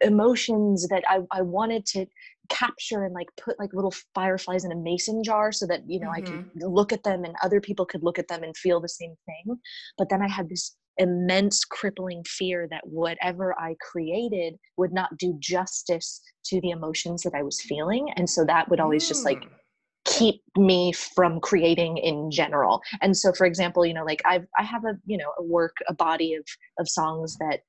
emotions 0.00 0.86
that 0.88 1.04
i, 1.08 1.18
I 1.32 1.42
wanted 1.42 1.86
to 1.86 2.06
capture 2.48 3.04
and 3.04 3.14
like 3.14 3.28
put 3.36 3.58
like 3.58 3.74
little 3.74 3.92
fireflies 4.14 4.64
in 4.64 4.72
a 4.72 4.76
mason 4.76 5.22
jar 5.22 5.52
so 5.52 5.66
that 5.66 5.82
you 5.86 6.00
know 6.00 6.10
i 6.10 6.20
could 6.20 6.48
look 6.56 6.92
at 6.92 7.02
them 7.02 7.24
and 7.24 7.34
other 7.42 7.60
people 7.60 7.84
could 7.84 8.02
look 8.02 8.18
at 8.18 8.28
them 8.28 8.42
and 8.42 8.56
feel 8.56 8.80
the 8.80 8.88
same 8.88 9.14
thing 9.26 9.58
but 9.98 10.08
then 10.08 10.22
i 10.22 10.28
had 10.28 10.48
this 10.48 10.76
immense 10.98 11.64
crippling 11.64 12.22
fear 12.24 12.68
that 12.70 12.86
whatever 12.86 13.58
I 13.58 13.76
created 13.80 14.56
would 14.76 14.92
not 14.92 15.16
do 15.16 15.36
justice 15.38 16.20
to 16.46 16.60
the 16.60 16.70
emotions 16.70 17.22
that 17.22 17.34
I 17.34 17.42
was 17.42 17.60
feeling. 17.60 18.10
And 18.16 18.28
so 18.28 18.44
that 18.44 18.68
would 18.68 18.80
always 18.80 19.04
mm. 19.04 19.08
just 19.08 19.24
like 19.24 19.40
mm. 19.40 19.48
keep 20.04 20.42
me 20.56 20.92
from 20.92 21.40
creating 21.40 21.98
in 21.98 22.30
general. 22.30 22.82
And 23.00 23.16
so 23.16 23.32
for 23.32 23.46
example, 23.46 23.86
you 23.86 23.94
know, 23.94 24.04
like 24.04 24.22
I've 24.24 24.46
I 24.58 24.64
have 24.64 24.84
a, 24.84 24.98
you 25.06 25.16
know, 25.16 25.32
a 25.38 25.42
work, 25.42 25.76
a 25.88 25.94
body 25.94 26.34
of 26.34 26.44
of 26.78 26.88
songs 26.88 27.36
that 27.38 27.60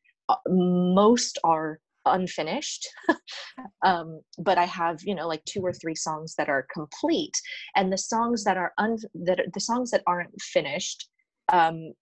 most 0.47 1.37
are 1.43 1.79
unfinished 2.05 2.87
um, 3.85 4.21
but 4.39 4.57
i 4.57 4.65
have 4.65 4.99
you 5.03 5.13
know 5.13 5.27
like 5.27 5.43
two 5.45 5.61
or 5.61 5.73
three 5.73 5.95
songs 5.95 6.33
that 6.35 6.49
are 6.49 6.65
complete 6.73 7.33
and 7.75 7.91
the 7.91 7.97
songs 7.97 8.43
that 8.43 8.57
are 8.57 8.71
un 8.77 8.97
that 9.13 9.39
the 9.53 9.59
songs 9.59 9.91
that 9.91 10.03
aren't 10.07 10.41
finished 10.41 11.09
um, 11.51 11.93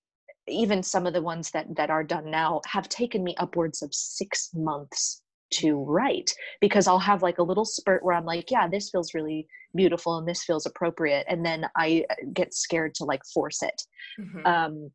even 0.48 0.84
some 0.84 1.06
of 1.06 1.14
the 1.14 1.22
ones 1.22 1.52
that 1.52 1.66
that 1.76 1.90
are 1.90 2.04
done 2.04 2.30
now 2.30 2.62
have 2.66 2.88
taken 2.90 3.24
me 3.24 3.36
upwards 3.38 3.82
of 3.82 3.94
six 3.94 4.50
months 4.54 5.22
to 5.50 5.84
write 5.84 6.34
because 6.60 6.88
I'll 6.88 7.00
have 7.00 7.24
like 7.24 7.38
a 7.38 7.44
little 7.44 7.66
spurt 7.66 8.04
where 8.04 8.16
I'm 8.16 8.26
like, 8.26 8.52
yeah, 8.52 8.68
this 8.68 8.90
feels 8.90 9.14
really 9.14 9.48
beautiful 9.76 10.18
and 10.18 10.28
this 10.28 10.44
feels 10.44 10.66
appropriate, 10.66 11.26
and 11.30 11.46
then 11.46 11.66
I 11.76 12.06
uh, 12.10 12.16
get 12.34 12.54
scared 12.54 12.96
to 12.96 13.06
like 13.06 13.22
force 13.34 13.62
it. 13.64 13.82
Mm-hmm. 14.20 14.46
Um, 14.46 14.92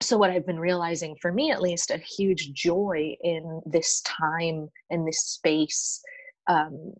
so 0.00 0.16
what 0.16 0.30
I've 0.30 0.46
been 0.46 0.60
realizing, 0.60 1.16
for 1.20 1.32
me 1.32 1.50
at 1.50 1.62
least, 1.62 1.90
a 1.90 1.98
huge 1.98 2.52
joy 2.52 3.16
in 3.20 3.60
this 3.66 4.00
time 4.02 4.68
in 4.90 5.04
this 5.04 5.20
space. 5.20 6.00
Um, 6.48 6.94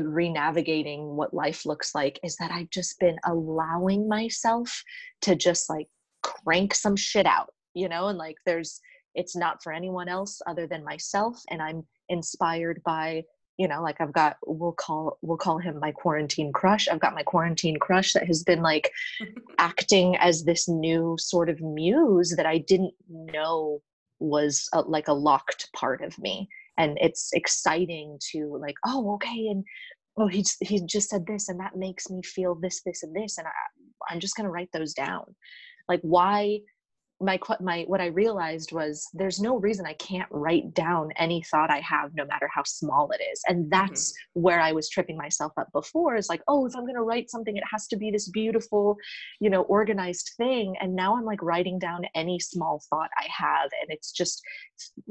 re-navigating 0.00 1.16
what 1.16 1.34
life 1.34 1.66
looks 1.66 1.94
like 1.94 2.18
is 2.22 2.36
that 2.36 2.50
I've 2.50 2.70
just 2.70 2.98
been 3.00 3.18
allowing 3.26 4.08
myself 4.08 4.82
to 5.22 5.36
just 5.36 5.68
like 5.68 5.88
crank 6.22 6.74
some 6.74 6.96
shit 6.96 7.26
out, 7.26 7.52
you 7.74 7.88
know, 7.88 8.08
and 8.08 8.18
like 8.18 8.36
there's 8.46 8.80
it's 9.14 9.36
not 9.36 9.62
for 9.62 9.72
anyone 9.72 10.08
else 10.08 10.40
other 10.46 10.66
than 10.66 10.84
myself 10.84 11.42
and 11.50 11.60
I'm 11.60 11.86
inspired 12.08 12.80
by 12.84 13.24
you 13.58 13.68
know 13.68 13.82
like 13.82 14.00
i've 14.00 14.12
got 14.12 14.36
we'll 14.46 14.72
call 14.72 15.18
we'll 15.20 15.36
call 15.36 15.58
him 15.58 15.78
my 15.80 15.92
quarantine 15.92 16.52
crush. 16.52 16.88
I've 16.88 17.00
got 17.00 17.14
my 17.14 17.22
quarantine 17.22 17.78
crush 17.78 18.12
that 18.14 18.26
has 18.26 18.42
been 18.42 18.62
like 18.62 18.90
acting 19.58 20.16
as 20.16 20.44
this 20.44 20.68
new 20.68 21.16
sort 21.18 21.50
of 21.50 21.60
muse 21.60 22.34
that 22.36 22.46
i 22.46 22.58
didn't 22.58 22.94
know 23.10 23.82
was 24.20 24.68
a, 24.72 24.80
like 24.80 25.08
a 25.08 25.12
locked 25.12 25.70
part 25.74 26.02
of 26.02 26.18
me. 26.18 26.48
And 26.76 26.96
it's 27.00 27.30
exciting 27.32 28.18
to 28.32 28.56
like 28.60 28.76
oh 28.86 29.14
okay 29.14 29.48
and 29.48 29.64
oh 30.16 30.28
he 30.28 30.44
he 30.60 30.80
just 30.86 31.10
said 31.10 31.26
this 31.26 31.48
and 31.48 31.58
that 31.58 31.76
makes 31.76 32.08
me 32.08 32.22
feel 32.22 32.54
this 32.54 32.82
this 32.86 33.02
and 33.02 33.14
this 33.14 33.38
and 33.38 33.46
I, 33.46 34.12
i'm 34.12 34.20
just 34.20 34.36
going 34.36 34.44
to 34.44 34.50
write 34.50 34.70
those 34.72 34.94
down. 34.94 35.34
Like 35.88 36.00
why 36.02 36.60
my 37.20 37.38
my 37.60 37.84
what 37.88 38.00
i 38.00 38.06
realized 38.06 38.70
was 38.72 39.08
there's 39.12 39.40
no 39.40 39.58
reason 39.58 39.84
i 39.84 39.92
can't 39.94 40.28
write 40.30 40.72
down 40.74 41.10
any 41.16 41.42
thought 41.50 41.70
i 41.70 41.80
have 41.80 42.10
no 42.14 42.24
matter 42.24 42.48
how 42.54 42.62
small 42.64 43.10
it 43.10 43.22
is. 43.32 43.42
And 43.48 43.70
that's 43.70 44.12
mm-hmm. 44.12 44.42
where 44.42 44.60
i 44.60 44.72
was 44.72 44.88
tripping 44.88 45.16
myself 45.16 45.52
up 45.56 45.68
before 45.72 46.16
is 46.16 46.28
like 46.28 46.42
oh 46.48 46.66
if 46.66 46.76
i'm 46.76 46.84
going 46.84 46.94
to 46.94 47.02
write 47.02 47.30
something 47.30 47.56
it 47.56 47.64
has 47.70 47.86
to 47.88 47.96
be 47.96 48.10
this 48.10 48.28
beautiful 48.28 48.96
you 49.40 49.50
know 49.50 49.62
organized 49.62 50.30
thing. 50.36 50.74
And 50.80 50.94
now 50.94 51.16
i'm 51.16 51.24
like 51.24 51.42
writing 51.42 51.78
down 51.78 52.02
any 52.14 52.38
small 52.38 52.82
thought 52.88 53.10
i 53.18 53.26
have 53.36 53.70
and 53.82 53.90
it's 53.90 54.12
just 54.12 54.40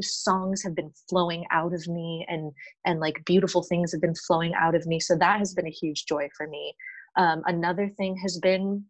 songs 0.02 0.64
have 0.64 0.76
been 0.76 0.92
flowing 1.10 1.46
out 1.52 1.74
of 1.74 1.88
me 1.88 2.26
and 2.30 2.52
and 2.86 3.00
like 3.00 3.24
beautiful 3.26 3.64
things 3.64 3.92
have 3.92 4.02
been 4.02 4.16
flowing 4.28 4.54
out 4.54 4.76
of 4.76 4.86
me. 4.86 5.00
So 5.00 5.16
that 5.18 5.40
has 5.40 5.54
been 5.54 5.68
a 5.68 5.72
huge 5.72 6.06
joy 6.06 6.30
for 6.36 6.48
me. 6.48 6.74
Um, 7.18 7.42
another 7.46 7.90
thing 7.90 8.16
has 8.18 8.40
been 8.40 8.86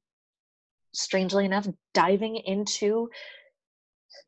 strangely 0.97 1.45
enough, 1.45 1.67
diving 1.93 2.37
into 2.45 3.09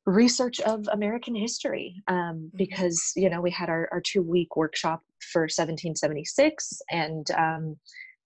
research 0.05 0.59
of 0.61 0.87
American 0.91 1.35
history 1.35 2.01
um, 2.07 2.15
mm-hmm. 2.15 2.57
because 2.57 3.11
you 3.15 3.29
know 3.29 3.41
we 3.41 3.51
had 3.51 3.69
our, 3.69 3.89
our 3.91 4.01
two 4.01 4.21
week 4.21 4.55
workshop 4.55 5.01
for 5.31 5.41
1776 5.41 6.81
and 6.89 7.29
um, 7.31 7.75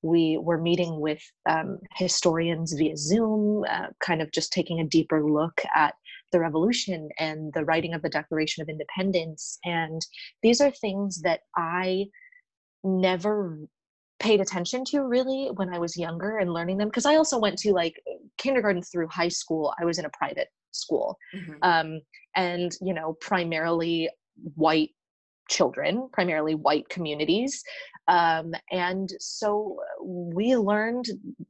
we 0.04 0.38
were 0.40 0.62
meeting 0.62 1.00
with 1.00 1.22
um, 1.50 1.80
historians 1.96 2.74
via 2.74 2.96
Zoom, 2.98 3.64
uh, 3.70 3.88
kind 4.02 4.22
of 4.22 4.32
just 4.32 4.52
taking 4.52 4.80
a 4.82 4.86
deeper 4.86 5.24
look 5.24 5.62
at 5.76 5.96
the 6.32 6.40
revolution 6.40 7.10
and 7.20 7.54
the 7.54 7.64
writing 7.64 7.94
of 7.94 8.02
the 8.02 8.10
Declaration 8.10 8.62
of 8.62 8.68
Independence. 8.68 9.58
And 9.64 10.06
these 10.42 10.60
are 10.60 10.72
things 10.72 11.22
that 11.22 11.42
I 11.56 12.08
never 12.84 13.58
paid 14.24 14.40
attention 14.40 14.86
to 14.86 15.02
really 15.02 15.50
when 15.56 15.74
I 15.74 15.80
was 15.80 15.98
younger 15.98 16.38
and 16.38 16.54
learning 16.54 16.78
them 16.78 16.88
because 16.88 17.06
I 17.06 17.18
also 17.18 17.38
went 17.38 17.58
to 17.60 17.74
like 17.74 18.02
kindergarten 18.38 18.82
through 18.82 19.08
high 19.10 19.28
school 19.28 19.74
I 19.80 19.84
was 19.84 20.00
in 20.00 20.06
a 20.06 20.10
private 20.18 20.48
school 20.72 21.18
mm-hmm. 21.36 21.56
um, 21.62 22.00
and 22.36 22.72
you 22.82 22.94
know 22.94 23.18
primarily 23.20 24.10
white 24.56 24.92
children 25.50 26.08
primarily 26.14 26.56
white 26.56 26.88
communities 26.88 27.62
um, 28.08 28.54
and 28.72 29.10
so 29.20 29.78
we 30.02 30.56
learned 30.56 31.06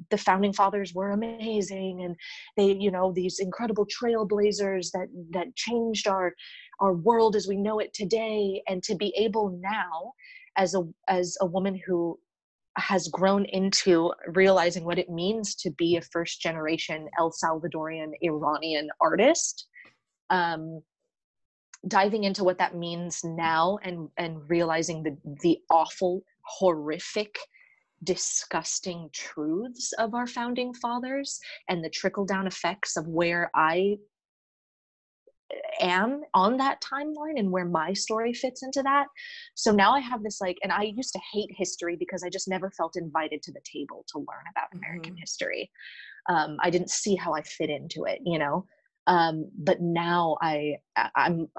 the 0.10 0.18
founding 0.18 0.52
fathers 0.52 0.96
were 0.96 1.12
amazing 1.12 2.02
and 2.04 2.16
they 2.58 2.74
you 2.74 2.90
know 2.90 3.12
these 3.14 3.38
incredible 3.38 3.86
trailblazers 3.86 4.90
that 4.94 5.10
that 5.30 5.56
changed 5.56 6.08
our 6.08 6.34
our 6.80 6.94
world 6.94 7.36
as 7.36 7.48
we 7.48 7.56
know 7.56 7.78
it 7.78 7.94
today 7.94 8.64
and 8.68 8.82
to 8.82 8.96
be 8.96 9.14
able 9.16 9.60
now 9.62 10.12
as 10.58 10.74
a 10.74 10.82
as 11.08 11.38
a 11.40 11.46
woman 11.46 11.80
who 11.86 12.18
has 12.78 13.08
grown 13.08 13.46
into 13.46 14.12
realizing 14.28 14.84
what 14.84 15.00
it 15.00 15.10
means 15.10 15.56
to 15.56 15.72
be 15.72 15.96
a 15.96 16.02
first 16.02 16.42
generation 16.42 17.08
El 17.20 17.32
Salvadorian 17.32 18.12
Iranian 18.22 18.90
artist. 19.00 19.68
Um, 20.30 20.82
diving 21.88 22.24
into 22.24 22.44
what 22.44 22.58
that 22.58 22.76
means 22.76 23.24
now 23.24 23.78
and 23.84 24.10
and 24.18 24.50
realizing 24.50 25.04
the 25.04 25.18
the 25.42 25.60
awful 25.70 26.24
horrific 26.44 27.38
disgusting 28.04 29.10
truths 29.14 29.94
of 29.98 30.14
our 30.14 30.28
founding 30.28 30.74
fathers 30.74 31.40
and 31.70 31.84
the 31.84 31.90
trickle 31.90 32.26
down 32.26 32.48
effects 32.48 32.98
of 32.98 33.08
where 33.08 33.50
i 33.54 33.98
am 35.80 36.22
on 36.34 36.58
that 36.58 36.82
timeline 36.82 37.38
and 37.38 37.52
where 37.52 37.66
my 37.66 37.94
story 37.94 38.34
fits 38.34 38.64
into 38.64 38.82
that. 38.84 39.08
So 39.56 39.72
now 39.72 39.94
I 39.94 40.00
have 40.00 40.24
this 40.24 40.40
like, 40.42 40.58
and 40.64 40.72
I 40.72 40.84
used 40.84 41.14
to 41.14 41.20
hate 41.32 41.50
history 41.56 41.96
because 41.98 42.24
I 42.24 42.30
just 42.30 42.48
never 42.48 42.72
felt 42.72 42.96
invited 42.96 43.42
to 43.44 43.52
the 43.52 43.62
table 43.72 44.06
to 44.10 44.20
learn 44.20 44.46
about 44.52 44.70
American 44.74 45.14
mm-hmm. 45.14 45.20
history. 45.20 45.72
Um, 46.30 46.58
I 46.62 46.70
didn't 46.70 46.90
see 46.90 47.16
how 47.16 47.34
I 47.34 47.42
fit 47.42 47.70
into 47.70 48.06
it, 48.06 48.20
you 48.26 48.40
know. 48.40 48.66
Um, 49.08 49.50
but 49.58 49.82
now 49.82 50.38
I, 50.42 50.78
I'm, 51.16 51.50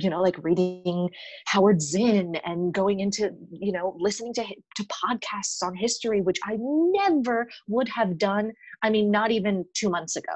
you 0.00 0.10
know, 0.10 0.22
like 0.22 0.42
reading 0.42 1.10
Howard 1.46 1.82
Zinn 1.82 2.36
and 2.44 2.72
going 2.72 3.00
into, 3.00 3.30
you 3.50 3.72
know, 3.72 3.94
listening 3.98 4.32
to 4.34 4.44
to 4.44 4.84
podcasts 4.84 5.62
on 5.62 5.74
history, 5.74 6.22
which 6.22 6.38
I 6.44 6.56
never 6.58 7.46
would 7.68 7.88
have 7.90 8.18
done. 8.18 8.52
I 8.82 8.90
mean, 8.90 9.10
not 9.10 9.30
even 9.30 9.66
two 9.74 9.90
months 9.90 10.16
ago. 10.16 10.32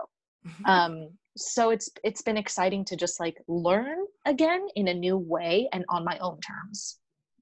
Mm-hmm. 0.47 0.67
Um, 0.67 1.09
so 1.37 1.71
it's 1.71 1.91
it's 2.05 2.23
been 2.23 2.37
exciting 2.37 2.85
to 2.87 2.97
just 2.97 3.21
like 3.21 3.37
learn 3.49 3.99
again 4.27 4.67
in 4.77 4.89
a 4.89 4.95
new 4.95 5.17
way 5.17 5.69
and 5.73 5.85
on 5.89 6.05
my 6.05 6.19
own 6.19 6.39
terms. 6.41 6.99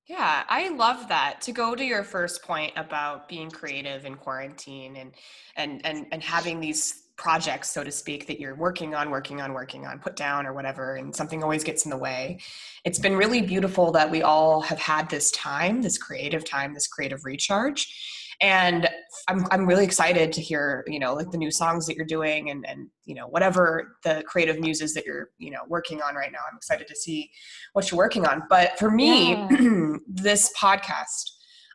Yeah 0.07 0.42
i 0.48 0.68
love 0.70 1.09
that 1.09 1.40
to 1.42 1.53
go 1.53 1.74
to 1.76 1.85
your 1.85 2.03
first 2.03 2.42
point 2.42 2.72
about 2.76 3.29
being 3.29 3.50
creative 3.50 4.05
in 4.05 4.16
quarantine 4.16 4.96
and 4.96 5.12
and 5.57 5.85
and, 5.87 6.07
and 6.11 6.22
having 6.22 6.59
these 6.59 7.05
projects 7.16 7.70
so 7.70 7.85
to 7.85 7.90
speak 7.90 8.26
that 8.26 8.40
you're 8.40 8.55
working 8.55 8.94
on 8.94 9.11
working 9.11 9.42
on 9.42 9.53
working 9.53 9.87
on 9.87 9.98
put 9.98 10.16
down 10.16 10.46
or 10.46 10.55
whatever 10.55 10.96
and 10.96 11.14
something 11.14 11.42
always 11.42 11.62
gets 11.62 11.85
in 11.85 11.90
the 11.90 11.96
way. 11.96 12.38
It's 12.85 12.98
been 12.98 13.14
really 13.14 13.42
beautiful 13.42 13.92
that 13.92 14.11
we 14.11 14.22
all 14.22 14.62
have 14.62 14.79
had 14.79 15.11
this 15.11 15.31
time 15.33 15.83
this 15.83 15.98
creative 15.98 16.44
time 16.44 16.72
this 16.74 16.88
creative 16.88 17.24
recharge 17.24 17.94
and 18.40 18.88
I'm, 19.29 19.46
I'm 19.50 19.66
really 19.66 19.85
excited 19.85 20.33
to 20.33 20.40
hear 20.40 20.85
you 20.87 20.98
know 20.98 21.14
like 21.14 21.31
the 21.31 21.38
new 21.38 21.50
songs 21.50 21.87
that 21.87 21.96
you're 21.96 22.07
doing 22.07 22.50
and 22.50 22.66
and 22.66 22.88
you 23.05 23.14
know 23.14 23.26
whatever 23.26 23.96
the 24.05 24.22
creative 24.26 24.59
muses 24.61 24.94
that 24.94 25.05
you're 25.05 25.31
you 25.38 25.50
know 25.50 25.61
working 25.68 26.00
on 26.03 26.14
right 26.14 26.33
now. 26.33 26.40
I'm 26.50 26.57
excited 26.57 26.87
to 26.88 26.96
see 26.96 27.31
what 27.72 27.90
you're 27.90 27.98
working 27.98 28.26
on. 28.26 28.42
But 28.48 28.79
for 28.79 28.90
me 28.90 29.33
yeah. 29.33 29.96
this 30.09 30.53
podcast 30.59 31.31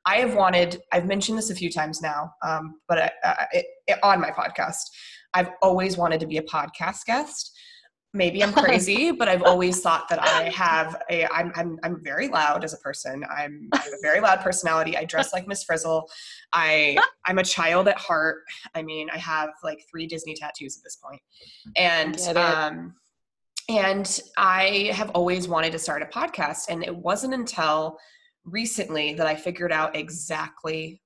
i 0.05 0.17
have 0.17 0.35
wanted 0.35 0.81
i've 0.91 1.05
mentioned 1.05 1.37
this 1.37 1.49
a 1.49 1.55
few 1.55 1.71
times 1.71 2.01
now 2.01 2.31
um, 2.45 2.75
but 2.87 2.99
I, 2.99 3.11
I, 3.23 3.45
it, 3.87 3.99
on 4.03 4.21
my 4.21 4.31
podcast 4.31 4.83
i've 5.33 5.49
always 5.61 5.97
wanted 5.97 6.19
to 6.19 6.27
be 6.27 6.37
a 6.37 6.43
podcast 6.43 7.05
guest 7.05 7.51
maybe 8.15 8.43
I'm 8.43 8.53
crazy, 8.53 9.11
but 9.11 9.27
I've 9.27 9.43
always 9.43 9.81
thought 9.81 10.07
that 10.09 10.21
I 10.21 10.49
have 10.49 10.95
a 11.09 11.25
I'm 11.27 11.51
I'm 11.55 11.77
I'm 11.83 12.03
very 12.03 12.27
loud 12.27 12.63
as 12.63 12.73
a 12.73 12.77
person. 12.77 13.23
I'm 13.29 13.69
I 13.73 13.77
have 13.77 13.93
a 13.93 14.01
very 14.01 14.21
loud 14.21 14.39
personality. 14.39 14.97
I 14.97 15.05
dress 15.05 15.33
like 15.33 15.47
Miss 15.47 15.63
Frizzle. 15.63 16.09
I 16.53 16.97
I'm 17.25 17.37
a 17.37 17.43
child 17.43 17.87
at 17.87 17.97
heart. 17.97 18.43
I 18.73 18.81
mean, 18.81 19.09
I 19.13 19.17
have 19.17 19.49
like 19.63 19.83
three 19.91 20.07
Disney 20.07 20.33
tattoos 20.35 20.77
at 20.77 20.83
this 20.83 20.95
point. 20.95 21.21
And 21.75 22.19
um 22.37 22.95
and 23.67 24.19
I 24.37 24.91
have 24.93 25.09
always 25.11 25.47
wanted 25.47 25.71
to 25.73 25.79
start 25.79 26.01
a 26.01 26.05
podcast 26.05 26.65
and 26.69 26.83
it 26.83 26.95
wasn't 26.95 27.33
until 27.33 27.97
recently 28.45 29.15
that 29.15 29.27
I 29.27 29.35
figured 29.35 29.71
out 29.71 29.95
exactly 29.95 31.01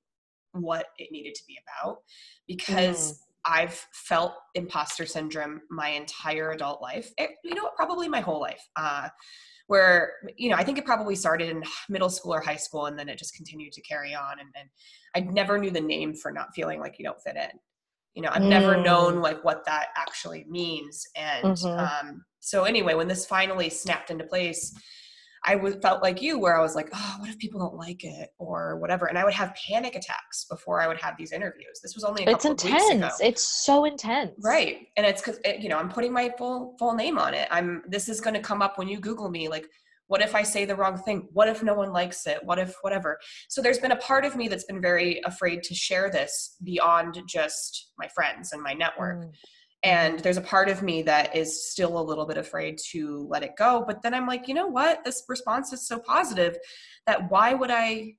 what 0.51 0.87
it 0.97 1.11
needed 1.11 1.35
to 1.35 1.43
be 1.47 1.57
about 1.65 1.99
because 2.47 3.13
mm 3.13 3.25
I've 3.45 3.85
felt 3.93 4.33
imposter 4.55 5.05
syndrome 5.05 5.61
my 5.69 5.89
entire 5.89 6.51
adult 6.51 6.81
life. 6.81 7.11
It, 7.17 7.31
you 7.43 7.55
know, 7.55 7.69
probably 7.75 8.09
my 8.09 8.19
whole 8.19 8.39
life. 8.39 8.61
Uh, 8.75 9.09
where 9.69 10.13
you 10.35 10.49
know 10.49 10.55
i 10.55 10.63
think 10.63 10.79
it 10.79 10.85
probably 10.85 11.15
started 11.15 11.47
in 11.47 11.63
middle 11.89 12.09
school 12.09 12.33
or 12.33 12.41
high 12.41 12.55
school 12.55 12.87
and 12.87 12.97
then 12.97 13.07
it 13.07 13.19
just 13.19 13.35
continued 13.35 13.71
to 13.71 13.81
carry 13.81 14.15
on 14.15 14.39
and, 14.39 14.49
and 14.59 14.67
i 15.15 15.19
never 15.31 15.59
knew 15.59 15.69
the 15.69 15.79
name 15.79 16.13
for 16.13 16.31
not 16.31 16.47
feeling 16.55 16.79
like 16.79 16.95
you 16.97 17.05
don't 17.05 17.21
fit 17.21 17.35
in 17.35 17.51
you 18.15 18.23
know 18.23 18.29
i've 18.33 18.41
mm. 18.41 18.49
never 18.49 18.75
known 18.75 19.17
mm. 19.17 19.21
like 19.21 19.43
what 19.43 19.63
that 19.65 19.89
actually 19.95 20.43
means 20.49 21.05
and 21.15 21.55
mm-hmm. 21.55 22.07
um, 22.09 22.25
so 22.39 22.63
anyway 22.63 22.95
when 22.95 23.07
this 23.07 23.27
finally 23.27 23.69
snapped 23.69 24.09
into 24.09 24.23
place 24.23 24.73
I 25.49 25.55
w- 25.55 25.79
felt 25.81 26.03
like 26.03 26.21
you, 26.21 26.37
where 26.37 26.55
I 26.55 26.61
was 26.61 26.75
like, 26.75 26.89
oh, 26.93 27.15
what 27.17 27.27
if 27.27 27.39
people 27.39 27.59
don't 27.59 27.75
like 27.75 28.03
it 28.03 28.29
or 28.37 28.77
whatever? 28.77 29.07
And 29.07 29.17
I 29.17 29.23
would 29.23 29.33
have 29.33 29.57
panic 29.67 29.95
attacks 29.95 30.45
before 30.45 30.79
I 30.79 30.87
would 30.87 31.01
have 31.01 31.17
these 31.17 31.31
interviews. 31.31 31.79
This 31.81 31.95
was 31.95 32.03
only 32.03 32.23
it's 32.25 32.45
intense. 32.45 33.19
It's 33.19 33.41
so 33.65 33.85
intense, 33.85 34.33
right? 34.43 34.85
And 34.95 35.07
it's 35.07 35.23
because 35.23 35.39
it, 35.43 35.59
you 35.61 35.69
know 35.69 35.79
I'm 35.79 35.89
putting 35.89 36.13
my 36.13 36.31
full 36.37 36.75
full 36.77 36.93
name 36.93 37.17
on 37.17 37.33
it. 37.33 37.47
I'm 37.49 37.81
this 37.87 38.09
is 38.09 38.21
going 38.21 38.35
to 38.35 38.41
come 38.41 38.61
up 38.61 38.77
when 38.77 38.87
you 38.87 38.99
Google 38.99 39.27
me. 39.27 39.49
Like, 39.49 39.65
what 40.05 40.21
if 40.21 40.35
I 40.35 40.43
say 40.43 40.65
the 40.65 40.75
wrong 40.75 40.99
thing? 40.99 41.27
What 41.33 41.47
if 41.47 41.63
no 41.63 41.73
one 41.73 41.91
likes 41.91 42.27
it? 42.27 42.37
What 42.43 42.59
if 42.59 42.75
whatever? 42.81 43.17
So 43.47 43.59
there's 43.59 43.79
been 43.79 43.93
a 43.93 44.03
part 44.09 44.25
of 44.25 44.35
me 44.35 44.49
that's 44.49 44.65
been 44.65 44.81
very 44.81 45.19
afraid 45.25 45.63
to 45.63 45.73
share 45.73 46.11
this 46.11 46.57
beyond 46.63 47.19
just 47.27 47.89
my 47.97 48.07
friends 48.09 48.51
and 48.53 48.61
my 48.61 48.73
network. 48.73 49.25
Mm 49.25 49.31
and 49.83 50.19
there's 50.19 50.37
a 50.37 50.41
part 50.41 50.69
of 50.69 50.81
me 50.81 51.01
that 51.01 51.35
is 51.35 51.71
still 51.71 51.99
a 51.99 52.03
little 52.03 52.25
bit 52.25 52.37
afraid 52.37 52.77
to 52.91 53.25
let 53.29 53.43
it 53.43 53.51
go 53.57 53.83
but 53.87 54.01
then 54.01 54.13
i'm 54.13 54.27
like 54.27 54.47
you 54.47 54.53
know 54.53 54.67
what? 54.67 55.03
This 55.03 55.23
response 55.27 55.71
is 55.73 55.87
so 55.87 55.99
positive 55.99 56.57
that 57.07 57.29
why 57.31 57.53
would 57.53 57.71
i 57.71 58.13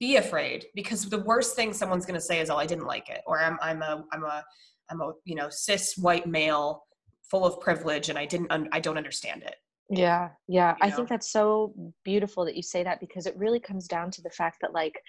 be 0.00 0.16
afraid? 0.16 0.66
Because 0.74 1.08
the 1.08 1.20
worst 1.20 1.54
thing 1.54 1.72
someone's 1.72 2.04
going 2.04 2.18
to 2.18 2.20
say 2.20 2.40
is 2.40 2.50
oh 2.50 2.56
i 2.56 2.66
didn't 2.66 2.86
like 2.86 3.08
it 3.08 3.20
or 3.26 3.40
i'm 3.40 3.58
i'm 3.62 3.82
a 3.82 4.04
i'm 4.12 4.24
a 4.24 4.44
i'm 4.90 5.00
a 5.00 5.12
you 5.24 5.34
know 5.34 5.48
cis 5.50 5.96
white 5.96 6.26
male 6.26 6.84
full 7.30 7.44
of 7.44 7.60
privilege 7.60 8.08
and 8.08 8.18
i 8.18 8.26
didn't 8.26 8.50
un- 8.50 8.68
i 8.72 8.80
don't 8.80 8.96
understand 8.96 9.42
it 9.42 9.54
yeah 9.90 10.28
yeah. 10.48 10.74
You 10.80 10.88
know? 10.88 10.92
i 10.92 10.96
think 10.96 11.08
that's 11.08 11.30
so 11.32 11.74
beautiful 12.04 12.44
that 12.44 12.56
you 12.56 12.62
say 12.62 12.82
that 12.82 13.00
because 13.00 13.26
it 13.26 13.36
really 13.36 13.60
comes 13.60 13.86
down 13.86 14.10
to 14.10 14.22
the 14.22 14.30
fact 14.30 14.58
that 14.60 14.72
like 14.72 15.00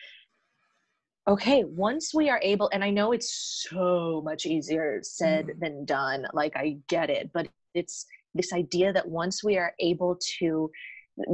okay 1.27 1.63
once 1.63 2.13
we 2.13 2.29
are 2.29 2.39
able 2.43 2.69
and 2.73 2.83
i 2.83 2.89
know 2.89 3.11
it's 3.11 3.65
so 3.69 4.21
much 4.25 4.45
easier 4.45 4.99
said 5.03 5.47
mm. 5.47 5.59
than 5.59 5.85
done 5.85 6.25
like 6.33 6.55
i 6.55 6.77
get 6.87 7.09
it 7.09 7.29
but 7.33 7.47
it's 7.73 8.05
this 8.35 8.51
idea 8.51 8.91
that 8.91 9.07
once 9.07 9.43
we 9.43 9.57
are 9.57 9.73
able 9.79 10.17
to 10.39 10.69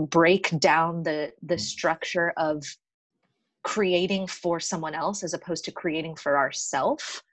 break 0.10 0.52
down 0.60 1.04
the 1.04 1.32
the 1.44 1.58
structure 1.58 2.34
of 2.38 2.64
creating 3.64 4.28
for 4.28 4.60
someone 4.60 4.94
else 4.94 5.24
as 5.24 5.34
opposed 5.34 5.66
to 5.66 5.72
creating 5.72 6.16
for 6.16 6.38
ourselves 6.38 7.24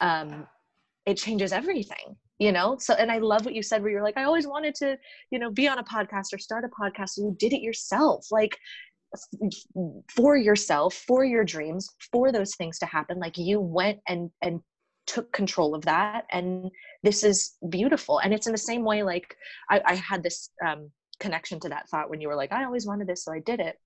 um 0.00 0.46
it 1.06 1.16
changes 1.16 1.52
everything 1.52 2.16
you 2.38 2.52
know? 2.52 2.76
So 2.78 2.94
and 2.94 3.10
i 3.10 3.18
love 3.18 3.44
what 3.44 3.54
you 3.54 3.62
said 3.62 3.82
where 3.82 3.90
you're 3.90 4.02
like 4.02 4.18
i 4.18 4.24
always 4.24 4.46
wanted 4.46 4.74
to 4.76 4.98
you 5.30 5.38
know 5.38 5.50
be 5.50 5.68
on 5.68 5.78
a 5.78 5.84
podcast 5.84 6.34
or 6.34 6.38
start 6.38 6.64
a 6.64 6.68
podcast 6.68 7.16
and 7.16 7.26
you 7.26 7.36
did 7.38 7.54
it 7.54 7.62
yourself. 7.62 8.26
Like 8.30 8.58
for 10.14 10.36
yourself 10.36 10.94
for 11.06 11.24
your 11.24 11.44
dreams 11.44 11.88
for 12.12 12.32
those 12.32 12.54
things 12.56 12.78
to 12.78 12.86
happen 12.86 13.18
like 13.18 13.36
you 13.36 13.60
went 13.60 13.98
and 14.08 14.30
and 14.42 14.60
took 15.06 15.32
control 15.32 15.74
of 15.74 15.84
that 15.84 16.24
and 16.32 16.68
this 17.04 17.22
is 17.22 17.56
beautiful 17.68 18.18
and 18.18 18.34
it's 18.34 18.46
in 18.46 18.52
the 18.52 18.58
same 18.58 18.84
way 18.84 19.02
like 19.02 19.36
i, 19.70 19.80
I 19.84 19.94
had 19.94 20.22
this 20.22 20.50
um, 20.66 20.90
connection 21.20 21.60
to 21.60 21.68
that 21.68 21.88
thought 21.88 22.10
when 22.10 22.20
you 22.20 22.28
were 22.28 22.34
like 22.34 22.52
i 22.52 22.64
always 22.64 22.86
wanted 22.86 23.06
this 23.06 23.24
so 23.24 23.32
i 23.32 23.40
did 23.40 23.60
it 23.60 23.76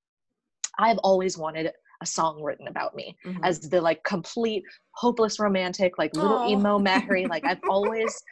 i've 0.79 0.99
always 0.99 1.37
wanted 1.37 1.71
a 2.03 2.07
song 2.07 2.43
written 2.43 2.69
about 2.69 2.95
me 2.95 3.17
mm-hmm. 3.27 3.45
as 3.45 3.61
the 3.61 3.81
like 3.81 4.03
complete 4.05 4.63
hopeless 4.93 5.39
romantic 5.39 5.99
like 5.99 6.15
little 6.17 6.39
Aww. 6.39 6.51
emo 6.51 6.79
Mary 6.91 7.27
like 7.27 7.45
I've 7.45 7.61
always 7.69 8.23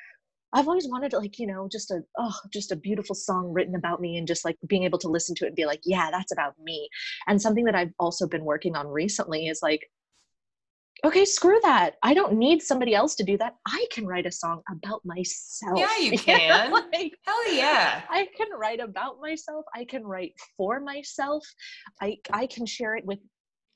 I've 0.52 0.68
always 0.68 0.88
wanted 0.88 1.10
to 1.10 1.18
like, 1.18 1.38
you 1.38 1.46
know, 1.46 1.68
just 1.70 1.90
a 1.90 2.00
oh, 2.18 2.34
just 2.52 2.72
a 2.72 2.76
beautiful 2.76 3.14
song 3.14 3.52
written 3.52 3.74
about 3.74 4.00
me 4.00 4.16
and 4.16 4.26
just 4.26 4.44
like 4.44 4.56
being 4.66 4.84
able 4.84 4.98
to 5.00 5.08
listen 5.08 5.34
to 5.36 5.44
it 5.44 5.48
and 5.48 5.56
be 5.56 5.66
like, 5.66 5.80
yeah, 5.84 6.10
that's 6.10 6.32
about 6.32 6.54
me. 6.62 6.88
And 7.26 7.40
something 7.40 7.64
that 7.64 7.74
I've 7.74 7.92
also 7.98 8.26
been 8.26 8.44
working 8.44 8.76
on 8.76 8.86
recently 8.86 9.48
is 9.48 9.60
like 9.62 9.88
okay, 11.04 11.24
screw 11.24 11.58
that. 11.62 11.92
I 12.02 12.14
don't 12.14 12.34
need 12.34 12.62
somebody 12.62 12.94
else 12.94 13.14
to 13.16 13.24
do 13.24 13.38
that. 13.38 13.54
I 13.66 13.86
can 13.92 14.06
write 14.06 14.26
a 14.26 14.32
song 14.32 14.62
about 14.70 15.00
myself. 15.04 15.78
Yeah, 15.78 15.96
you 15.98 16.18
can. 16.18 16.72
like, 16.72 17.14
Hell 17.24 17.52
yeah. 17.52 18.02
I 18.08 18.26
can 18.36 18.48
write 18.58 18.80
about 18.80 19.20
myself. 19.20 19.64
I 19.74 19.84
can 19.84 20.04
write 20.04 20.32
for 20.56 20.80
myself. 20.80 21.44
I 22.00 22.16
I 22.32 22.46
can 22.46 22.66
share 22.66 22.96
it 22.96 23.04
with 23.04 23.18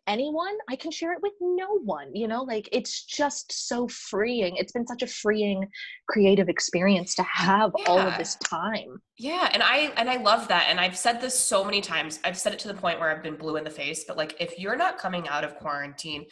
anyone 0.07 0.57
i 0.69 0.77
can 0.77 0.91
share 0.91 1.13
it 1.13 1.23
with 1.23 1.33
no 1.41 1.79
one 1.85 2.15
you 2.15 2.27
know 2.27 2.43
like 2.43 2.69
it's 2.73 3.05
just 3.05 3.69
so 3.69 3.87
freeing 3.89 4.57
it's 4.57 4.73
been 4.73 4.87
such 4.87 5.03
a 5.03 5.07
freeing 5.07 5.67
creative 6.09 6.49
experience 6.49 7.15
to 7.15 7.23
have 7.23 7.71
yeah. 7.79 7.85
all 7.87 7.99
of 7.99 8.17
this 8.19 8.37
time 8.37 9.01
yeah 9.19 9.49
and 9.53 9.63
i 9.63 9.93
and 9.97 10.11
i 10.11 10.17
love 10.17 10.49
that 10.49 10.67
and 10.69 10.81
i've 10.81 10.97
said 10.97 11.21
this 11.21 11.39
so 11.39 11.65
many 11.65 11.81
times 11.81 12.19
i've 12.25 12.39
said 12.39 12.53
it 12.53 12.59
to 12.59 12.69
the 12.69 12.75
point 12.75 12.99
where 12.99 13.11
i've 13.11 13.23
been 13.23 13.37
blue 13.37 13.57
in 13.57 13.65
the 13.65 13.71
face 13.71 14.05
but 14.07 14.17
like 14.17 14.35
if 14.41 14.59
you're 14.59 14.77
not 14.77 14.99
coming 14.99 15.29
out 15.29 15.45
of 15.45 15.57
quarantine 15.57 16.25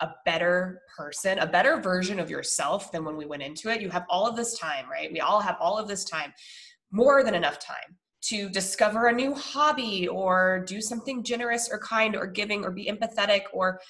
a 0.00 0.10
better 0.24 0.80
person, 0.96 1.38
a 1.38 1.46
better 1.46 1.80
version 1.80 2.18
of 2.18 2.28
yourself 2.28 2.90
than 2.90 3.04
when 3.04 3.16
we 3.16 3.24
went 3.24 3.40
into 3.40 3.68
it. 3.68 3.80
You 3.80 3.88
have 3.90 4.04
all 4.10 4.26
of 4.26 4.34
this 4.34 4.58
time, 4.58 4.90
right? 4.90 5.12
We 5.12 5.20
all 5.20 5.38
have 5.38 5.56
all 5.60 5.78
of 5.78 5.86
this 5.86 6.02
time, 6.02 6.32
more 6.90 7.22
than 7.22 7.36
enough 7.36 7.60
time 7.60 7.96
to 8.22 8.48
discover 8.48 9.08
a 9.08 9.12
new 9.12 9.34
hobby 9.34 10.08
or 10.08 10.64
do 10.66 10.80
something 10.80 11.22
generous 11.22 11.68
or 11.70 11.78
kind 11.78 12.16
or 12.16 12.26
giving 12.26 12.64
or 12.64 12.70
be 12.70 12.90
empathetic 12.90 13.42
or 13.52 13.80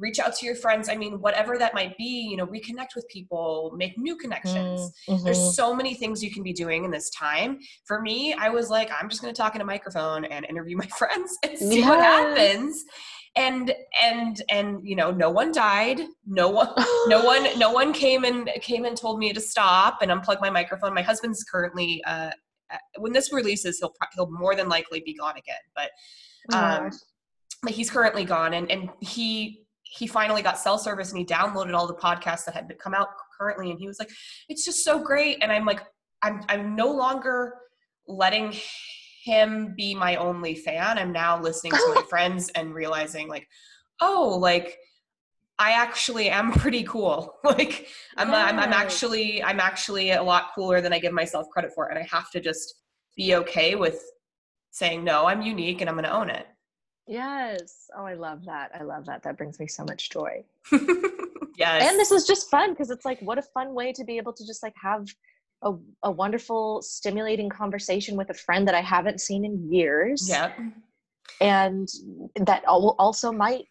reach 0.00 0.18
out 0.18 0.34
to 0.34 0.46
your 0.46 0.54
friends. 0.54 0.88
I 0.88 0.96
mean 0.96 1.20
whatever 1.20 1.58
that 1.58 1.74
might 1.74 1.96
be 1.96 2.28
you 2.30 2.36
know 2.36 2.46
reconnect 2.46 2.96
with 2.96 3.06
people 3.08 3.72
make 3.76 3.96
new 3.98 4.16
connections. 4.16 4.92
Mm, 5.08 5.14
mm-hmm. 5.14 5.24
there's 5.24 5.54
so 5.54 5.74
many 5.74 5.94
things 5.94 6.22
you 6.22 6.32
can 6.32 6.42
be 6.42 6.52
doing 6.52 6.84
in 6.84 6.90
this 6.90 7.10
time. 7.10 7.58
For 7.84 8.00
me 8.00 8.34
i 8.34 8.48
was 8.48 8.70
like 8.70 8.90
i'm 8.98 9.08
just 9.08 9.22
going 9.22 9.32
to 9.32 9.38
talk 9.40 9.54
in 9.54 9.60
a 9.60 9.64
microphone 9.64 10.24
and 10.24 10.44
interview 10.46 10.76
my 10.76 10.86
friends 10.98 11.36
and 11.44 11.58
see 11.58 11.82
what 11.82 12.00
happens. 12.00 12.84
And 13.36 13.72
and 14.02 14.42
and 14.50 14.80
you 14.82 14.96
know 14.96 15.12
no 15.12 15.30
one 15.30 15.52
died. 15.52 16.00
No 16.26 16.48
one 16.48 16.72
no 17.06 17.24
one 17.32 17.46
no 17.58 17.70
one 17.70 17.92
came 17.92 18.24
and 18.24 18.50
came 18.60 18.84
and 18.86 18.96
told 18.96 19.20
me 19.20 19.32
to 19.32 19.40
stop 19.40 19.98
and 20.02 20.10
unplug 20.10 20.40
my 20.40 20.50
microphone. 20.50 20.94
My 20.94 21.02
husband's 21.02 21.44
currently 21.44 22.02
uh, 22.04 22.30
when 22.98 23.12
this 23.12 23.32
releases, 23.32 23.78
he'll 23.78 23.94
he'll 24.14 24.30
more 24.30 24.54
than 24.54 24.68
likely 24.68 25.00
be 25.00 25.14
gone 25.14 25.36
again. 25.36 25.56
But 25.74 25.90
um, 26.56 26.90
but 27.62 27.72
he's 27.72 27.90
currently 27.90 28.24
gone, 28.24 28.54
and 28.54 28.70
and 28.70 28.90
he 29.00 29.64
he 29.82 30.06
finally 30.06 30.42
got 30.42 30.58
cell 30.58 30.78
service 30.78 31.10
and 31.10 31.18
he 31.18 31.24
downloaded 31.24 31.74
all 31.74 31.86
the 31.86 31.94
podcasts 31.94 32.44
that 32.44 32.54
had 32.54 32.72
come 32.78 32.94
out 32.94 33.08
currently, 33.38 33.70
and 33.70 33.78
he 33.78 33.86
was 33.86 33.98
like, 33.98 34.10
"It's 34.48 34.64
just 34.64 34.84
so 34.84 35.02
great." 35.02 35.38
And 35.42 35.50
I'm 35.50 35.64
like, 35.64 35.80
I'm 36.22 36.42
I'm 36.48 36.76
no 36.76 36.90
longer 36.90 37.54
letting 38.06 38.54
him 39.24 39.74
be 39.76 39.94
my 39.94 40.16
only 40.16 40.54
fan. 40.54 40.98
I'm 40.98 41.12
now 41.12 41.40
listening 41.40 41.72
to 41.72 41.92
my 41.94 42.02
friends 42.08 42.50
and 42.50 42.74
realizing 42.74 43.28
like, 43.28 43.46
oh, 44.00 44.38
like 44.40 44.76
I 45.60 45.72
actually 45.72 46.30
am 46.30 46.52
pretty 46.62 46.82
cool. 46.84 47.36
like 47.44 47.86
I'm, 48.16 48.32
I'm, 48.32 48.58
I'm 48.58 48.72
actually 48.72 49.42
I'm 49.44 49.60
actually 49.60 50.10
a 50.12 50.22
lot 50.22 50.50
cooler 50.54 50.80
than 50.80 50.92
I 50.92 50.98
give 50.98 51.12
myself 51.12 51.48
credit 51.50 51.72
for, 51.72 51.86
and 51.88 51.98
I 51.98 52.08
have 52.10 52.30
to 52.32 52.40
just 52.40 52.74
be 53.16 53.36
okay 53.36 53.76
with 53.76 54.02
saying 54.72 55.04
no. 55.04 55.26
I'm 55.26 55.42
unique, 55.42 55.80
and 55.82 55.88
I'm 55.88 55.94
going 55.94 56.06
to 56.06 56.12
own 56.12 56.30
it. 56.30 56.46
Yes. 57.06 57.88
Oh, 57.96 58.04
I 58.04 58.14
love 58.14 58.44
that. 58.46 58.70
I 58.78 58.84
love 58.84 59.04
that. 59.06 59.22
That 59.22 59.36
brings 59.36 59.58
me 59.58 59.66
so 59.66 59.84
much 59.84 60.10
joy. 60.10 60.44
yes. 60.72 61.82
And 61.82 61.98
this 61.98 62.12
is 62.12 62.24
just 62.24 62.48
fun 62.48 62.70
because 62.70 62.90
it's 62.90 63.04
like 63.04 63.20
what 63.20 63.36
a 63.36 63.42
fun 63.42 63.74
way 63.74 63.92
to 63.92 64.04
be 64.04 64.16
able 64.16 64.32
to 64.32 64.46
just 64.46 64.62
like 64.62 64.74
have 64.80 65.06
a, 65.62 65.72
a 66.04 66.10
wonderful, 66.10 66.80
stimulating 66.82 67.48
conversation 67.48 68.16
with 68.16 68.30
a 68.30 68.34
friend 68.34 68.66
that 68.68 68.76
I 68.76 68.80
haven't 68.80 69.20
seen 69.20 69.44
in 69.44 69.72
years. 69.72 70.26
Yep. 70.28 70.56
And 71.40 71.88
that 72.46 72.64
also 72.66 73.32
might 73.32 73.64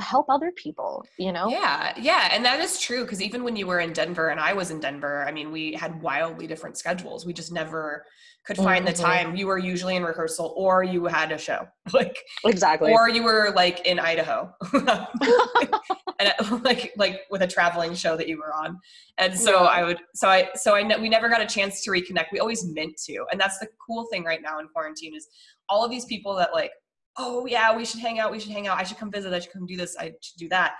help 0.00 0.26
other 0.30 0.50
people 0.52 1.04
you 1.18 1.30
know 1.30 1.48
yeah 1.48 1.92
yeah 2.00 2.30
and 2.32 2.42
that 2.44 2.60
is 2.60 2.80
true 2.80 3.02
because 3.02 3.20
even 3.20 3.44
when 3.44 3.54
you 3.54 3.66
were 3.66 3.80
in 3.80 3.92
denver 3.92 4.28
and 4.28 4.40
i 4.40 4.52
was 4.52 4.70
in 4.70 4.80
denver 4.80 5.24
i 5.28 5.32
mean 5.32 5.52
we 5.52 5.74
had 5.74 6.00
wildly 6.00 6.46
different 6.46 6.78
schedules 6.78 7.26
we 7.26 7.32
just 7.32 7.52
never 7.52 8.04
could 8.44 8.56
find 8.56 8.86
mm-hmm. 8.86 8.96
the 8.96 9.02
time 9.02 9.36
you 9.36 9.46
were 9.46 9.58
usually 9.58 9.94
in 9.94 10.02
rehearsal 10.02 10.54
or 10.56 10.82
you 10.82 11.04
had 11.04 11.30
a 11.30 11.36
show 11.36 11.66
like 11.92 12.16
exactly 12.46 12.90
or 12.90 13.10
you 13.10 13.22
were 13.22 13.52
like 13.54 13.86
in 13.86 13.98
idaho 13.98 14.50
and 14.72 16.32
like 16.64 16.92
like 16.96 17.20
with 17.30 17.42
a 17.42 17.46
traveling 17.46 17.94
show 17.94 18.16
that 18.16 18.28
you 18.28 18.38
were 18.38 18.54
on 18.54 18.78
and 19.18 19.38
so 19.38 19.62
yeah. 19.62 19.68
i 19.68 19.82
would 19.84 19.98
so 20.14 20.26
i 20.26 20.48
so 20.54 20.74
i 20.74 20.98
we 20.98 21.08
never 21.08 21.28
got 21.28 21.42
a 21.42 21.46
chance 21.46 21.82
to 21.82 21.90
reconnect 21.90 22.26
we 22.32 22.40
always 22.40 22.64
meant 22.72 22.96
to 22.96 23.24
and 23.30 23.38
that's 23.38 23.58
the 23.58 23.68
cool 23.86 24.06
thing 24.10 24.24
right 24.24 24.40
now 24.42 24.58
in 24.58 24.66
quarantine 24.68 25.14
is 25.14 25.28
all 25.68 25.84
of 25.84 25.90
these 25.90 26.06
people 26.06 26.34
that 26.34 26.52
like 26.52 26.72
oh 27.18 27.46
yeah, 27.46 27.76
we 27.76 27.84
should 27.84 28.00
hang 28.00 28.18
out, 28.18 28.30
we 28.32 28.40
should 28.40 28.52
hang 28.52 28.66
out, 28.66 28.78
I 28.78 28.84
should 28.84 28.96
come 28.98 29.10
visit, 29.10 29.32
I 29.32 29.38
should 29.38 29.52
come 29.52 29.66
do 29.66 29.76
this, 29.76 29.96
I 29.98 30.12
should 30.20 30.38
do 30.38 30.48
that. 30.48 30.74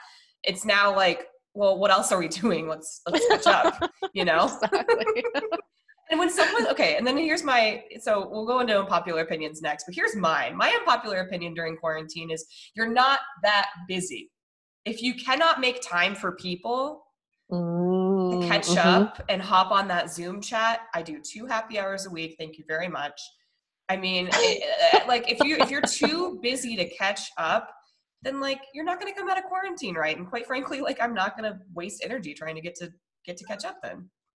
It's 0.45 0.64
now 0.64 0.95
like, 0.95 1.27
well, 1.55 1.79
what 1.79 1.90
else 1.90 2.12
are 2.12 2.18
we 2.18 2.29
doing? 2.42 2.68
Let's 2.68 3.03
let's 3.09 3.27
catch 3.29 3.47
up, 3.47 3.90
you 4.14 4.25
know? 4.25 4.45
Exactly. 4.45 5.25
and 6.11 6.18
when 6.18 6.31
someone 6.31 6.68
okay, 6.68 6.97
and 6.97 7.07
then 7.07 7.16
here's 7.16 7.45
my 7.45 7.83
so 8.01 8.29
we'll 8.31 8.47
go 8.47 8.61
into 8.61 8.79
unpopular 8.79 9.23
opinions 9.23 9.61
next, 9.62 9.85
but 9.85 9.95
here's 9.95 10.16
mine. 10.16 10.57
My 10.57 10.68
unpopular 10.81 11.18
opinion 11.18 11.55
during 11.55 11.77
quarantine 11.77 12.31
is 12.31 12.47
you're 12.75 12.92
not 12.92 13.21
that 13.42 13.68
busy. 13.88 14.31
If 14.85 15.03
you 15.03 15.14
cannot 15.14 15.61
make 15.61 15.81
time 15.81 16.14
for 16.14 16.33
people, 16.33 17.05
to 17.51 18.47
catch 18.49 18.68
Mhm. 18.68 18.85
up 18.85 19.23
and 19.29 19.42
hop 19.42 19.71
on 19.73 19.87
that 19.88 20.11
Zoom 20.11 20.40
chat. 20.40 20.87
I 20.95 21.03
do 21.03 21.21
two 21.21 21.45
happy 21.45 21.79
hours 21.79 22.07
a 22.07 22.11
week. 22.11 22.37
Thank 22.38 22.57
you 22.57 22.64
very 22.66 22.88
much. 22.88 23.21
I 23.92 23.96
mean, 23.98 24.31
it, 24.33 25.07
like 25.07 25.31
if 25.31 25.38
you 25.44 25.59
if 25.59 25.70
you're 25.70 25.83
too 25.83 26.38
busy 26.42 26.76
to 26.76 26.88
catch 26.88 27.31
up, 27.37 27.68
then 28.22 28.40
like 28.40 28.62
you're 28.72 28.87
not 28.87 28.98
going 28.98 29.12
to 29.12 29.18
come 29.18 29.28
out 29.28 29.37
of 29.37 29.44
quarantine 29.44 29.96
right. 29.96 30.16
And 30.16 30.26
quite 30.26 30.46
frankly, 30.46 30.81
like 30.81 30.96
I'm 31.02 31.12
not 31.12 31.37
going 31.37 31.52
to 31.52 31.59
waste 31.74 32.02
energy 32.02 32.33
trying 32.33 32.55
to 32.55 32.62
get 32.62 32.74
to 32.76 32.90
get 33.26 33.37
to 33.37 33.44
catch 33.44 33.66
up. 33.66 33.83
Then 33.83 34.09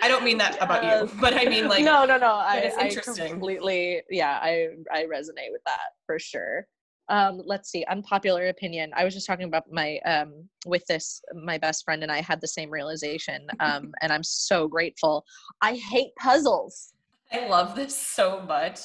I 0.00 0.08
don't 0.08 0.24
mean 0.24 0.38
that 0.38 0.56
about 0.62 0.82
you, 0.82 1.10
but 1.20 1.34
I 1.34 1.44
mean 1.44 1.68
like 1.68 1.84
no, 1.84 2.06
no, 2.06 2.16
no. 2.16 2.32
I, 2.32 2.56
it's 2.56 2.78
I 2.78 2.88
interesting. 2.88 3.32
completely, 3.32 4.00
yeah, 4.08 4.38
I, 4.40 4.68
I 4.90 5.04
resonate 5.04 5.52
with 5.52 5.62
that 5.66 5.90
for 6.06 6.18
sure. 6.18 6.66
Um, 7.10 7.42
let's 7.44 7.70
see, 7.70 7.84
unpopular 7.90 8.48
opinion. 8.48 8.92
I 8.96 9.04
was 9.04 9.12
just 9.12 9.26
talking 9.26 9.46
about 9.46 9.64
my, 9.70 9.98
um, 10.06 10.48
with 10.66 10.84
this, 10.86 11.20
my 11.34 11.58
best 11.58 11.84
friend 11.84 12.02
and 12.02 12.12
I 12.12 12.20
had 12.20 12.40
the 12.40 12.48
same 12.48 12.70
realization, 12.70 13.46
um, 13.60 13.92
and 14.02 14.12
I'm 14.12 14.22
so 14.22 14.68
grateful. 14.68 15.24
I 15.62 15.74
hate 15.74 16.10
puzzles. 16.18 16.92
I 17.32 17.46
love 17.48 17.74
this 17.74 17.96
so 17.96 18.40
much 18.42 18.80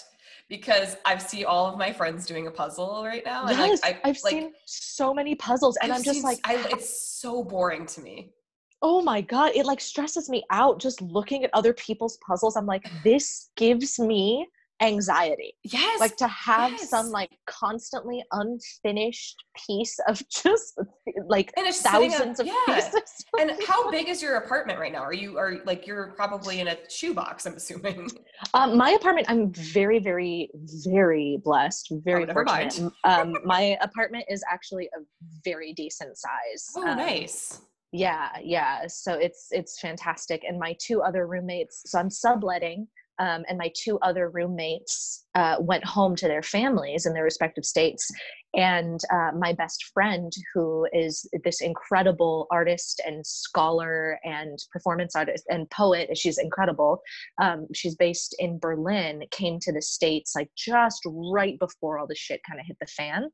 because 0.49 0.97
I 1.05 1.17
see 1.17 1.45
all 1.45 1.65
of 1.67 1.77
my 1.77 1.91
friends 1.93 2.25
doing 2.25 2.47
a 2.47 2.51
puzzle 2.51 3.03
right 3.05 3.25
now. 3.25 3.45
And 3.45 3.57
yes, 3.57 3.81
like, 3.81 3.95
I, 4.05 4.09
I've 4.09 4.19
like, 4.23 4.31
seen 4.33 4.53
so 4.65 5.13
many 5.13 5.35
puzzles, 5.35 5.77
and 5.81 5.91
I've 5.91 5.99
I'm 5.99 6.03
just 6.03 6.17
seen- 6.17 6.23
like, 6.23 6.39
I, 6.43 6.55
it's 6.71 7.01
so 7.21 7.43
boring 7.43 7.85
to 7.87 8.01
me. 8.01 8.33
oh 8.81 9.01
my 9.01 9.21
god, 9.21 9.53
it 9.55 9.65
like 9.65 9.79
stresses 9.79 10.29
me 10.29 10.43
out 10.51 10.79
just 10.79 11.01
looking 11.01 11.43
at 11.45 11.49
other 11.53 11.73
people's 11.73 12.17
puzzles. 12.17 12.55
I'm 12.57 12.65
like, 12.65 12.85
this 13.03 13.49
gives 13.55 13.97
me 13.97 14.47
anxiety. 14.81 15.53
Yes. 15.63 15.99
like 15.99 16.15
to 16.17 16.27
have 16.27 16.77
some 16.79 17.07
like 17.09 17.29
constantly 17.47 18.23
unfinished 18.31 19.43
piece 19.67 19.97
of 20.07 20.21
just 20.29 20.79
like 21.27 21.53
And 21.57 21.73
sitting 21.73 22.11
up- 22.11 22.17
thousands 22.17 22.39
of 22.39 22.47
yeah. 22.47 22.53
pieces. 22.65 23.25
and 23.39 23.51
how 23.67 23.89
big 23.91 24.09
is 24.09 24.21
your 24.21 24.35
apartment 24.37 24.79
right 24.79 24.91
now? 24.91 25.01
Are 25.03 25.13
you 25.13 25.37
are 25.37 25.59
like 25.65 25.87
you're 25.87 26.13
probably 26.15 26.59
in 26.59 26.67
a 26.67 26.77
shoebox? 26.89 27.45
I'm 27.45 27.53
assuming. 27.55 28.09
Um, 28.53 28.77
my 28.77 28.91
apartment, 28.91 29.27
I'm 29.29 29.51
very, 29.53 29.99
very, 29.99 30.49
very 30.85 31.39
blessed. 31.43 31.93
Very 32.03 32.25
Oh, 32.29 32.33
fortunate. 32.33 32.91
Um, 33.03 33.35
my 33.45 33.77
apartment 33.81 34.25
is 34.29 34.43
actually 34.51 34.87
a 34.97 35.01
very 35.45 35.73
decent 35.73 36.17
size. 36.17 36.67
Oh, 36.75 36.87
Um, 36.87 36.97
nice. 36.97 37.61
Yeah, 37.91 38.29
yeah. 38.43 38.87
So 38.87 39.13
it's 39.13 39.47
it's 39.51 39.79
fantastic. 39.79 40.43
And 40.47 40.59
my 40.59 40.75
two 40.81 41.01
other 41.01 41.27
roommates, 41.27 41.83
so 41.85 41.99
I'm 41.99 42.09
subletting, 42.09 42.87
um, 43.19 43.43
and 43.47 43.57
my 43.57 43.71
two 43.75 43.99
other 43.99 44.29
roommates 44.29 45.25
uh, 45.35 45.57
went 45.59 45.85
home 45.85 46.15
to 46.15 46.27
their 46.27 46.41
families 46.41 47.05
in 47.05 47.13
their 47.13 47.23
respective 47.23 47.65
states. 47.65 48.09
And 48.55 48.99
uh, 49.11 49.31
my 49.35 49.53
best 49.53 49.85
friend, 49.93 50.31
who 50.53 50.87
is 50.93 51.27
this 51.43 51.61
incredible 51.61 52.47
artist 52.51 53.01
and 53.05 53.25
scholar 53.25 54.19
and 54.23 54.59
performance 54.71 55.15
artist 55.15 55.45
and 55.49 55.69
poet, 55.71 56.15
she's 56.15 56.37
incredible. 56.37 57.01
Um, 57.41 57.67
she's 57.73 57.95
based 57.95 58.35
in 58.39 58.59
Berlin, 58.59 59.23
came 59.31 59.59
to 59.61 59.73
the 59.73 59.81
States 59.81 60.33
like 60.35 60.49
just 60.55 61.01
right 61.05 61.57
before 61.59 61.97
all 61.97 62.07
the 62.07 62.15
shit 62.15 62.41
kind 62.47 62.59
of 62.59 62.65
hit 62.67 62.77
the 62.79 62.87
fan 62.87 63.29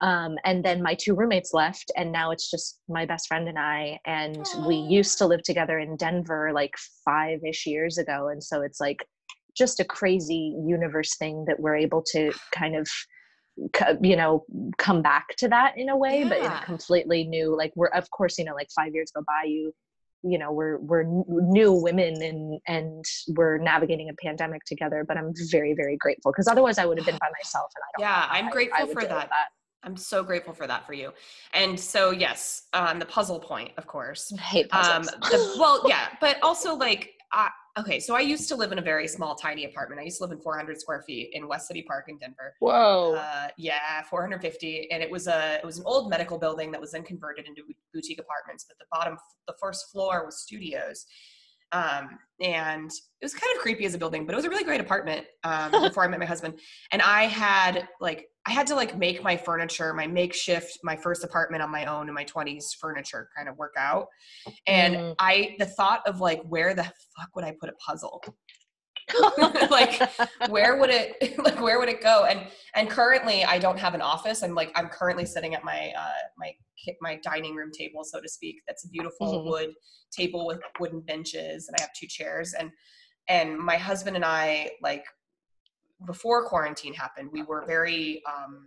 um, 0.00 0.36
and 0.44 0.64
then 0.64 0.82
my 0.82 0.94
two 0.94 1.14
roommates 1.14 1.52
left 1.52 1.90
and 1.96 2.12
now 2.12 2.30
it's 2.30 2.50
just 2.50 2.80
my 2.88 3.04
best 3.06 3.26
friend 3.28 3.48
and 3.48 3.58
i 3.58 3.98
and 4.06 4.44
we 4.66 4.76
used 4.76 5.18
to 5.18 5.26
live 5.26 5.42
together 5.42 5.78
in 5.78 5.96
denver 5.96 6.50
like 6.54 6.74
five-ish 7.04 7.66
years 7.66 7.98
ago 7.98 8.28
and 8.28 8.42
so 8.42 8.62
it's 8.62 8.80
like 8.80 9.04
just 9.56 9.80
a 9.80 9.84
crazy 9.84 10.54
universe 10.66 11.16
thing 11.16 11.44
that 11.46 11.58
we're 11.58 11.76
able 11.76 12.02
to 12.02 12.30
kind 12.52 12.76
of 12.76 12.88
you 14.02 14.14
know 14.14 14.44
come 14.78 15.02
back 15.02 15.34
to 15.36 15.48
that 15.48 15.76
in 15.76 15.88
a 15.88 15.96
way 15.96 16.22
but 16.22 16.38
in 16.38 16.44
a 16.44 16.62
completely 16.64 17.24
new 17.24 17.56
like 17.56 17.72
we're 17.74 17.88
of 17.88 18.08
course 18.10 18.38
you 18.38 18.44
know 18.44 18.54
like 18.54 18.68
five 18.74 18.94
years 18.94 19.10
go 19.12 19.20
by 19.26 19.42
you 19.46 19.72
you 20.22 20.38
know 20.38 20.52
we're 20.52 20.78
we're 20.78 21.04
new 21.04 21.72
women 21.72 22.20
and 22.22 22.60
and 22.68 23.04
we're 23.36 23.58
navigating 23.58 24.08
a 24.10 24.14
pandemic 24.24 24.62
together 24.64 25.04
but 25.06 25.16
i'm 25.16 25.32
very 25.50 25.74
very 25.74 25.96
grateful 25.96 26.30
because 26.32 26.46
otherwise 26.48 26.78
i 26.78 26.86
would 26.86 26.98
have 26.98 27.06
been 27.06 27.18
by 27.18 27.28
myself 27.42 27.66
and 27.74 27.82
i 27.82 27.88
don't 27.96 28.08
Yeah, 28.12 28.26
I'm 28.30 28.44
I- 28.46 28.48
I 28.48 28.52
grateful 28.52 28.86
would 28.86 28.94
for 28.94 29.00
with 29.00 29.08
that. 29.08 29.30
I'm 29.84 29.96
so 29.96 30.22
grateful 30.22 30.52
for 30.52 30.66
that 30.66 30.86
for 30.86 30.92
you. 30.92 31.12
And 31.54 31.78
so 31.78 32.10
yes, 32.10 32.64
on 32.72 32.98
the 32.98 33.06
puzzle 33.06 33.38
point, 33.38 33.72
of 33.76 33.86
course. 33.86 34.32
I 34.36 34.40
hate 34.40 34.74
Um, 34.74 35.04
the, 35.04 35.56
well, 35.58 35.82
yeah, 35.88 36.08
but 36.20 36.36
also 36.42 36.74
like, 36.74 37.10
I, 37.32 37.50
okay, 37.78 38.00
so 38.00 38.16
I 38.16 38.20
used 38.20 38.48
to 38.48 38.56
live 38.56 38.72
in 38.72 38.78
a 38.78 38.82
very 38.82 39.06
small, 39.06 39.34
tiny 39.34 39.66
apartment. 39.66 40.00
I 40.00 40.04
used 40.04 40.16
to 40.18 40.24
live 40.24 40.32
in 40.32 40.40
400 40.40 40.80
square 40.80 41.02
feet 41.06 41.30
in 41.32 41.46
West 41.46 41.68
City 41.68 41.82
Park 41.82 42.06
in 42.08 42.18
Denver. 42.18 42.54
Whoa. 42.60 43.14
Uh, 43.14 43.48
yeah, 43.56 44.02
450, 44.08 44.90
and 44.90 45.02
it 45.02 45.10
was 45.10 45.28
a 45.28 45.56
it 45.56 45.64
was 45.64 45.78
an 45.78 45.84
old 45.86 46.10
medical 46.10 46.38
building 46.38 46.72
that 46.72 46.80
was 46.80 46.92
then 46.92 47.02
converted 47.02 47.46
into 47.46 47.62
boutique 47.92 48.18
apartments. 48.18 48.64
But 48.66 48.78
the 48.78 48.86
bottom, 48.90 49.16
the 49.46 49.54
first 49.60 49.90
floor 49.92 50.24
was 50.24 50.40
studios, 50.40 51.04
um, 51.72 52.18
and 52.40 52.90
it 52.90 53.24
was 53.24 53.34
kind 53.34 53.54
of 53.54 53.62
creepy 53.62 53.84
as 53.84 53.94
a 53.94 53.98
building, 53.98 54.24
but 54.24 54.32
it 54.32 54.36
was 54.36 54.44
a 54.44 54.48
really 54.50 54.64
great 54.64 54.80
apartment 54.80 55.26
um, 55.44 55.70
before 55.82 56.04
I 56.04 56.08
met 56.08 56.18
my 56.18 56.26
husband. 56.26 56.58
And 56.92 57.02
I 57.02 57.24
had 57.24 57.88
like 58.00 58.28
I 58.48 58.52
had 58.52 58.66
to 58.68 58.74
like 58.74 58.96
make 58.96 59.22
my 59.22 59.36
furniture, 59.36 59.92
my 59.92 60.06
makeshift, 60.06 60.78
my 60.82 60.96
first 60.96 61.22
apartment 61.22 61.62
on 61.62 61.70
my 61.70 61.84
own 61.84 62.08
in 62.08 62.14
my 62.14 62.24
20s 62.24 62.74
furniture 62.80 63.28
kind 63.36 63.46
of 63.46 63.58
work 63.58 63.74
out. 63.76 64.06
And 64.66 64.96
Mm. 64.96 65.14
I 65.18 65.56
the 65.58 65.66
thought 65.66 66.00
of 66.06 66.20
like 66.20 66.42
where 66.44 66.72
the 66.74 66.84
fuck 66.84 67.28
would 67.36 67.44
I 67.44 67.54
put 67.60 67.68
a 67.68 67.74
puzzle? 67.74 68.22
like 69.70 70.02
where 70.48 70.78
would 70.78 70.90
it 70.90 71.38
like 71.44 71.60
where 71.60 71.78
would 71.78 71.88
it 71.88 72.02
go 72.02 72.26
and 72.26 72.46
and 72.74 72.90
currently 72.90 73.42
i 73.42 73.58
don't 73.58 73.78
have 73.78 73.94
an 73.94 74.02
office 74.02 74.42
i'm 74.42 74.54
like 74.54 74.70
i'm 74.74 74.88
currently 74.88 75.24
sitting 75.24 75.54
at 75.54 75.64
my 75.64 75.90
uh 75.98 76.10
my 76.36 76.52
my 77.00 77.18
dining 77.24 77.54
room 77.54 77.70
table 77.72 78.04
so 78.04 78.20
to 78.20 78.28
speak 78.28 78.56
that's 78.66 78.84
a 78.84 78.88
beautiful 78.90 79.26
Mhm. 79.26 79.46
wood 79.46 79.70
table 80.14 80.46
with 80.46 80.60
wooden 80.78 81.00
benches 81.00 81.68
and 81.68 81.76
i 81.78 81.80
have 81.80 81.90
two 81.98 82.06
chairs 82.06 82.52
and 82.52 82.70
and 83.28 83.56
my 83.56 83.78
husband 83.78 84.14
and 84.14 84.26
i 84.26 84.70
like 84.82 85.04
before 86.06 86.46
quarantine 86.46 86.94
happened 86.94 87.28
we 87.32 87.42
were 87.42 87.64
very 87.66 88.22
um 88.26 88.66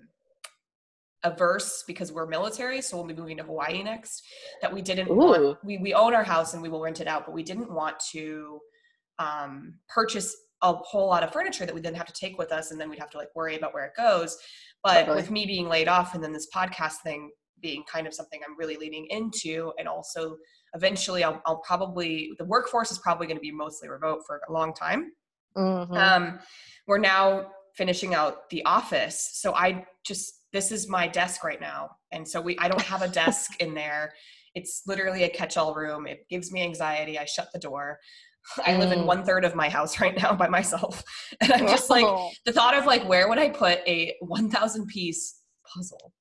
averse 1.24 1.84
because 1.86 2.12
we're 2.12 2.26
military 2.26 2.82
so 2.82 2.98
we'll 2.98 3.06
be 3.06 3.14
moving 3.14 3.38
to 3.38 3.44
hawaii 3.44 3.84
next 3.84 4.24
that 4.62 4.74
we 4.74 4.82
didn't 4.82 5.10
Ooh. 5.10 5.16
want 5.16 5.58
we, 5.64 5.78
we 5.78 5.94
own 5.94 6.14
our 6.14 6.24
house 6.24 6.54
and 6.54 6.64
we 6.64 6.70
will 6.70 6.82
rent 6.82 7.00
it 7.00 7.08
out 7.08 7.26
but 7.26 7.34
we 7.34 7.44
didn't 7.44 7.72
want 7.72 8.00
to 8.12 8.60
um, 9.20 9.76
purchase 9.88 10.36
a 10.64 10.74
whole 10.74 11.08
lot 11.08 11.24
of 11.24 11.32
furniture 11.32 11.66
that 11.66 11.76
we 11.76 11.82
then 11.82 11.94
have 11.94 12.08
to 12.08 12.14
take 12.14 12.38
with 12.38 12.52
us 12.52 12.72
and 12.72 12.80
then 12.82 12.90
we'd 12.90 13.00
have 13.00 13.10
to 13.10 13.18
like 13.18 13.30
worry 13.36 13.56
about 13.56 13.74
where 13.74 13.86
it 13.86 13.94
goes 13.96 14.38
but 14.84 15.02
Totally. 15.02 15.18
with 15.18 15.32
me 15.32 15.46
being 15.46 15.70
laid 15.70 15.88
off 15.88 16.16
and 16.16 16.24
then 16.24 16.34
this 16.34 16.48
podcast 16.54 16.98
thing 17.04 17.32
being 17.62 17.84
kind 17.92 18.08
of 18.08 18.14
something 18.14 18.42
i'm 18.48 18.58
really 18.58 18.78
leaning 18.78 19.06
into 19.12 19.72
and 19.78 19.88
also 19.88 20.38
eventually 20.74 21.24
i'll, 21.24 21.42
I'll 21.46 21.60
probably 21.60 22.32
the 22.40 22.46
workforce 22.46 22.92
is 22.92 23.00
probably 23.00 23.28
going 23.28 23.38
to 23.38 23.42
be 23.42 23.52
mostly 23.52 23.90
remote 23.90 24.22
for 24.26 24.42
a 24.50 24.52
long 24.52 24.74
time 24.74 25.12
Mhm. 25.58 25.98
um, 25.98 26.40
we're 26.88 26.98
now 26.98 27.52
finishing 27.76 28.14
out 28.14 28.50
the 28.50 28.64
office 28.66 29.30
so 29.34 29.54
i 29.56 29.86
just 30.06 30.34
this 30.54 30.72
is 30.72 30.90
my 30.90 31.08
desk 31.08 31.44
right 31.44 31.62
now 31.62 31.90
and 32.12 32.28
so 32.28 32.42
we 32.42 32.58
i 32.60 32.68
don't 32.68 32.82
have 32.82 33.02
a 33.02 33.08
desk 33.08 33.52
in 33.62 33.74
there. 33.74 34.14
It's 34.54 34.82
literally 34.86 35.24
a 35.24 35.30
catch-all 35.30 35.74
room. 35.74 36.06
It 36.08 36.26
gives 36.30 36.52
me 36.52 36.62
anxiety. 36.62 37.18
I 37.18 37.24
shut 37.24 37.48
the 37.54 37.60
door. 37.60 37.98
I 38.66 38.76
live 38.76 38.92
in 38.92 39.00
Mm. 39.00 39.06
one 39.06 39.24
third 39.24 39.46
of 39.46 39.56
my 39.56 39.70
house 39.70 39.98
right 40.02 40.14
now 40.22 40.34
by 40.36 40.50
myself 40.50 41.02
and 41.40 41.54
i'm 41.54 41.68
just 41.68 41.90
like 41.90 42.04
Oh, 42.06 42.32
the 42.46 42.52
thought 42.52 42.74
of 42.76 42.86
like 42.86 43.08
where 43.08 43.30
would 43.30 43.38
i 43.40 43.48
put 43.50 43.80
a 43.88 44.14
1000 44.20 44.88
piece 44.88 45.40
puzzle? 45.74 46.12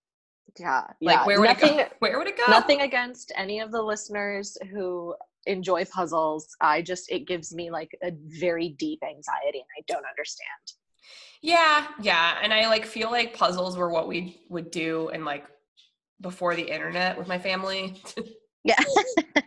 Yeah, 0.58 0.82
like 1.00 1.16
yeah. 1.16 1.26
where 1.26 1.40
would 1.40 1.46
nothing, 1.48 1.78
it 1.80 1.90
go? 1.90 1.96
Where 1.98 2.18
would 2.18 2.28
it 2.28 2.36
go? 2.36 2.44
nothing 2.48 2.82
against 2.82 3.32
any 3.36 3.58
of 3.58 3.72
the 3.72 3.82
listeners 3.82 4.56
who 4.70 5.14
enjoy 5.50 5.84
puzzles. 5.84 6.48
I 6.60 6.82
just 6.82 7.10
it 7.10 7.26
gives 7.26 7.54
me 7.54 7.70
like 7.70 7.90
a 8.02 8.12
very 8.26 8.70
deep 8.78 9.00
anxiety, 9.02 9.58
and 9.58 9.68
I 9.78 9.82
don't 9.86 10.04
understand. 10.06 10.46
Yeah, 11.42 11.86
yeah. 12.00 12.38
And 12.42 12.52
I 12.52 12.68
like 12.68 12.84
feel 12.84 13.10
like 13.10 13.34
puzzles 13.36 13.76
were 13.76 13.90
what 13.90 14.08
we 14.08 14.40
would 14.48 14.70
do 14.70 15.08
in 15.10 15.24
like 15.24 15.44
before 16.20 16.54
the 16.54 16.62
internet 16.62 17.16
with 17.18 17.28
my 17.28 17.38
family. 17.38 18.00
Yeah. 18.62 18.76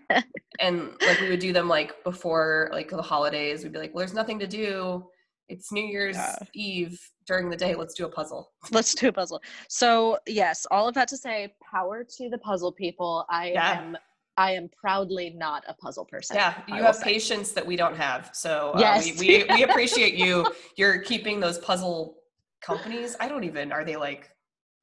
and 0.59 0.89
like 1.05 1.19
we 1.21 1.29
would 1.29 1.39
do 1.39 1.53
them 1.53 1.67
like 1.69 2.03
before 2.03 2.69
like 2.71 2.89
the 2.89 3.01
holidays. 3.01 3.63
We'd 3.63 3.73
be 3.73 3.79
like, 3.79 3.93
well, 3.93 3.99
there's 3.99 4.15
nothing 4.15 4.39
to 4.39 4.47
do. 4.47 5.05
It's 5.49 5.71
New 5.71 5.85
Year's 5.85 6.15
Yeah. 6.15 6.35
Eve 6.55 6.99
during 7.28 7.49
the 7.49 7.55
day. 7.55 7.75
Let's 7.75 7.93
do 7.93 8.05
a 8.05 8.09
puzzle. 8.09 8.51
Let's 8.71 8.95
do 8.95 9.09
a 9.09 9.11
puzzle. 9.13 9.39
So 9.69 10.17
yes, 10.25 10.65
all 10.71 10.88
of 10.88 10.95
that 10.95 11.07
to 11.09 11.17
say, 11.17 11.53
power 11.71 12.03
to 12.17 12.30
the 12.30 12.39
puzzle 12.39 12.71
people. 12.71 13.25
I 13.30 13.51
Yeah. 13.51 13.80
am 13.82 13.97
I 14.38 14.51
am 14.53 14.69
proudly 14.69 15.29
not 15.36 15.63
a 15.67 15.73
puzzle 15.75 16.05
person. 16.05 16.36
Yeah, 16.38 16.55
you 16.67 16.81
have 16.84 16.95
say. 16.95 17.03
patience 17.03 17.51
that 17.51 17.65
we 17.65 17.75
don't 17.75 17.95
have. 17.95 18.31
So 18.34 18.71
uh, 18.75 18.79
Yes. 18.79 19.19
we, 19.19 19.43
we, 19.47 19.55
we 19.55 19.63
appreciate 19.69 20.15
you. 20.15 20.51
You're 20.75 20.99
keeping 20.99 21.39
those 21.39 21.59
puzzle 21.59 22.15
companies. 22.61 23.15
I 23.19 23.27
don't 23.27 23.43
even, 23.43 23.71
are 23.71 23.86
they 23.86 23.95
like, 23.95 24.29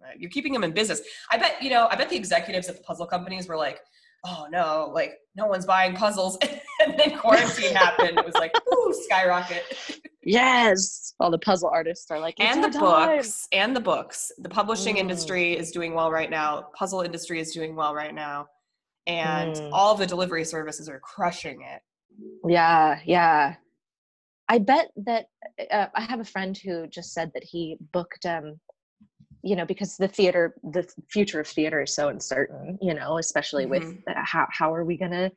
uh, 0.02 0.10
you're 0.16 0.30
keeping 0.30 0.52
them 0.52 0.62
in 0.64 0.72
business. 0.72 1.02
I 1.30 1.36
bet, 1.36 1.60
you 1.62 1.70
know, 1.70 1.88
I 1.90 1.96
bet 1.96 2.08
the 2.10 2.16
executives 2.16 2.68
at 2.68 2.76
the 2.76 2.82
puzzle 2.82 3.06
companies 3.06 3.48
were 3.48 3.56
like, 3.56 3.80
oh 4.24 4.46
no, 4.50 4.90
like 4.94 5.14
no 5.34 5.46
one's 5.46 5.66
buying 5.66 5.94
puzzles. 5.96 6.38
and 6.84 6.98
then 6.98 7.18
quarantine 7.18 7.74
happened. 7.74 8.18
It 8.18 8.24
was 8.24 8.34
like, 8.36 8.54
ooh, 8.72 8.94
skyrocket. 9.04 9.64
Yes. 10.22 11.14
All 11.18 11.30
the 11.30 11.38
puzzle 11.38 11.70
artists 11.72 12.10
are 12.10 12.20
like, 12.20 12.34
and 12.38 12.62
the 12.62 12.78
books, 12.78 13.48
and 13.52 13.74
the 13.74 13.80
books. 13.80 14.30
The 14.38 14.48
publishing 14.48 14.96
Mm. 14.96 15.00
industry 15.00 15.56
is 15.56 15.70
doing 15.70 15.94
well 15.94 16.10
right 16.10 16.30
now. 16.30 16.68
Puzzle 16.74 17.00
industry 17.00 17.40
is 17.40 17.52
doing 17.52 17.74
well 17.74 17.94
right 17.94 18.14
now. 18.14 18.46
And 19.06 19.54
mm. 19.54 19.70
all 19.72 19.94
the 19.94 20.06
delivery 20.06 20.44
services 20.44 20.88
are 20.88 21.00
crushing 21.00 21.62
it. 21.62 21.82
Yeah, 22.46 23.00
yeah. 23.04 23.54
I 24.48 24.58
bet 24.58 24.90
that 25.04 25.26
uh, 25.70 25.86
I 25.94 26.02
have 26.02 26.20
a 26.20 26.24
friend 26.24 26.58
who 26.58 26.86
just 26.88 27.12
said 27.12 27.30
that 27.34 27.44
he 27.44 27.76
booked 27.92 28.26
um 28.26 28.58
you 29.42 29.56
know 29.56 29.64
because 29.64 29.96
the 29.96 30.08
theater 30.08 30.54
the 30.72 30.86
future 31.08 31.40
of 31.40 31.46
theater 31.46 31.82
is 31.82 31.94
so 31.94 32.08
uncertain 32.08 32.78
you 32.80 32.94
know 32.94 33.18
especially 33.18 33.64
mm-hmm. 33.64 33.88
with 33.88 33.98
uh, 34.08 34.14
how 34.16 34.46
how 34.50 34.74
are 34.74 34.84
we 34.84 34.96
going 34.96 35.10
to 35.10 35.30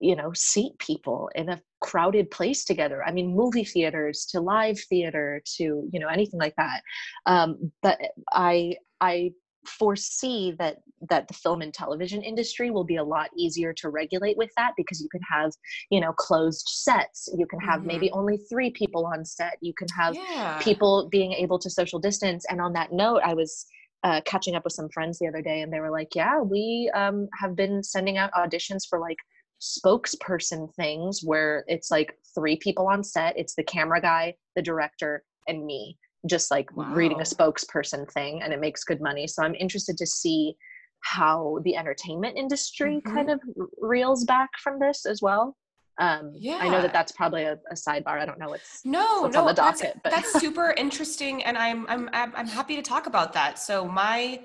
you 0.00 0.16
know 0.16 0.32
seat 0.34 0.72
people 0.78 1.30
in 1.34 1.48
a 1.48 1.60
crowded 1.80 2.30
place 2.30 2.64
together 2.64 3.04
i 3.04 3.12
mean 3.12 3.34
movie 3.34 3.64
theaters 3.64 4.26
to 4.26 4.40
live 4.40 4.78
theater 4.88 5.40
to 5.44 5.88
you 5.92 6.00
know 6.00 6.08
anything 6.08 6.40
like 6.40 6.54
that 6.56 6.80
um, 7.26 7.70
but 7.82 7.98
i 8.32 8.74
i 9.00 9.30
foresee 9.66 10.54
that 10.58 10.78
that 11.10 11.28
the 11.28 11.34
film 11.34 11.62
and 11.62 11.72
television 11.72 12.22
industry 12.22 12.70
will 12.70 12.84
be 12.84 12.96
a 12.96 13.04
lot 13.04 13.28
easier 13.36 13.72
to 13.74 13.90
regulate 13.90 14.36
with 14.36 14.50
that 14.56 14.72
because 14.76 15.00
you 15.00 15.08
can 15.10 15.20
have 15.30 15.52
you 15.90 16.00
know 16.00 16.12
closed 16.12 16.66
sets. 16.68 17.28
You 17.36 17.46
can 17.46 17.60
have 17.60 17.80
mm-hmm. 17.80 17.88
maybe 17.88 18.10
only 18.12 18.38
three 18.48 18.70
people 18.70 19.06
on 19.06 19.24
set. 19.24 19.58
You 19.60 19.74
can 19.74 19.88
have 19.96 20.14
yeah. 20.14 20.58
people 20.60 21.08
being 21.10 21.32
able 21.32 21.58
to 21.58 21.70
social 21.70 21.98
distance. 21.98 22.44
And 22.48 22.60
on 22.60 22.72
that 22.74 22.92
note 22.92 23.20
i 23.24 23.34
was 23.34 23.66
uh, 24.04 24.20
catching 24.24 24.54
up 24.54 24.62
with 24.62 24.72
some 24.72 24.88
friends 24.90 25.18
the 25.18 25.26
other 25.26 25.42
day 25.42 25.62
and 25.62 25.72
they 25.72 25.80
were 25.80 25.90
like 25.90 26.14
yeah 26.14 26.38
we 26.40 26.90
um, 26.94 27.28
have 27.40 27.56
been 27.56 27.82
sending 27.82 28.18
out 28.18 28.30
auditions 28.32 28.82
for 28.88 29.00
like 29.00 29.16
spokesperson 29.60 30.72
things 30.74 31.22
where 31.24 31.64
it's 31.66 31.90
like 31.90 32.14
three 32.34 32.56
people 32.56 32.86
on 32.88 33.02
set. 33.02 33.36
It's 33.38 33.54
the 33.54 33.64
camera 33.64 34.00
guy 34.00 34.34
the 34.54 34.62
director 34.62 35.24
and 35.48 35.64
me 35.64 35.96
just 36.26 36.50
like 36.50 36.74
wow. 36.76 36.92
reading 36.92 37.20
a 37.20 37.24
spokesperson 37.24 38.10
thing 38.10 38.42
and 38.42 38.52
it 38.52 38.60
makes 38.60 38.84
good 38.84 39.00
money. 39.00 39.26
So 39.26 39.42
i'm 39.42 39.54
interested 39.54 39.96
to 39.98 40.06
see 40.06 40.56
how 41.00 41.58
the 41.64 41.76
entertainment 41.76 42.36
industry 42.36 42.96
mm-hmm. 42.96 43.14
kind 43.14 43.30
of 43.30 43.40
reels 43.78 44.24
back 44.24 44.50
from 44.62 44.78
this 44.78 45.06
as 45.06 45.22
well. 45.22 45.56
Um 45.98 46.32
yeah 46.34 46.58
i 46.60 46.68
know 46.68 46.82
that 46.82 46.92
that's 46.92 47.12
probably 47.12 47.44
a, 47.44 47.58
a 47.70 47.74
sidebar. 47.74 48.20
I 48.20 48.26
don't 48.26 48.38
know 48.38 48.48
what's 48.48 48.84
no 48.84 49.22
what's 49.22 49.34
no 49.34 49.40
on 49.40 49.46
the 49.46 49.54
docket 49.54 49.80
that's, 49.80 50.00
but 50.02 50.10
that's 50.10 50.32
super 50.40 50.72
interesting 50.76 51.42
and 51.44 51.56
I'm, 51.56 51.86
I'm 51.88 52.10
i'm 52.12 52.46
happy 52.46 52.76
to 52.76 52.82
talk 52.82 53.06
about 53.06 53.32
that. 53.32 53.58
So 53.58 53.86
my 53.86 54.40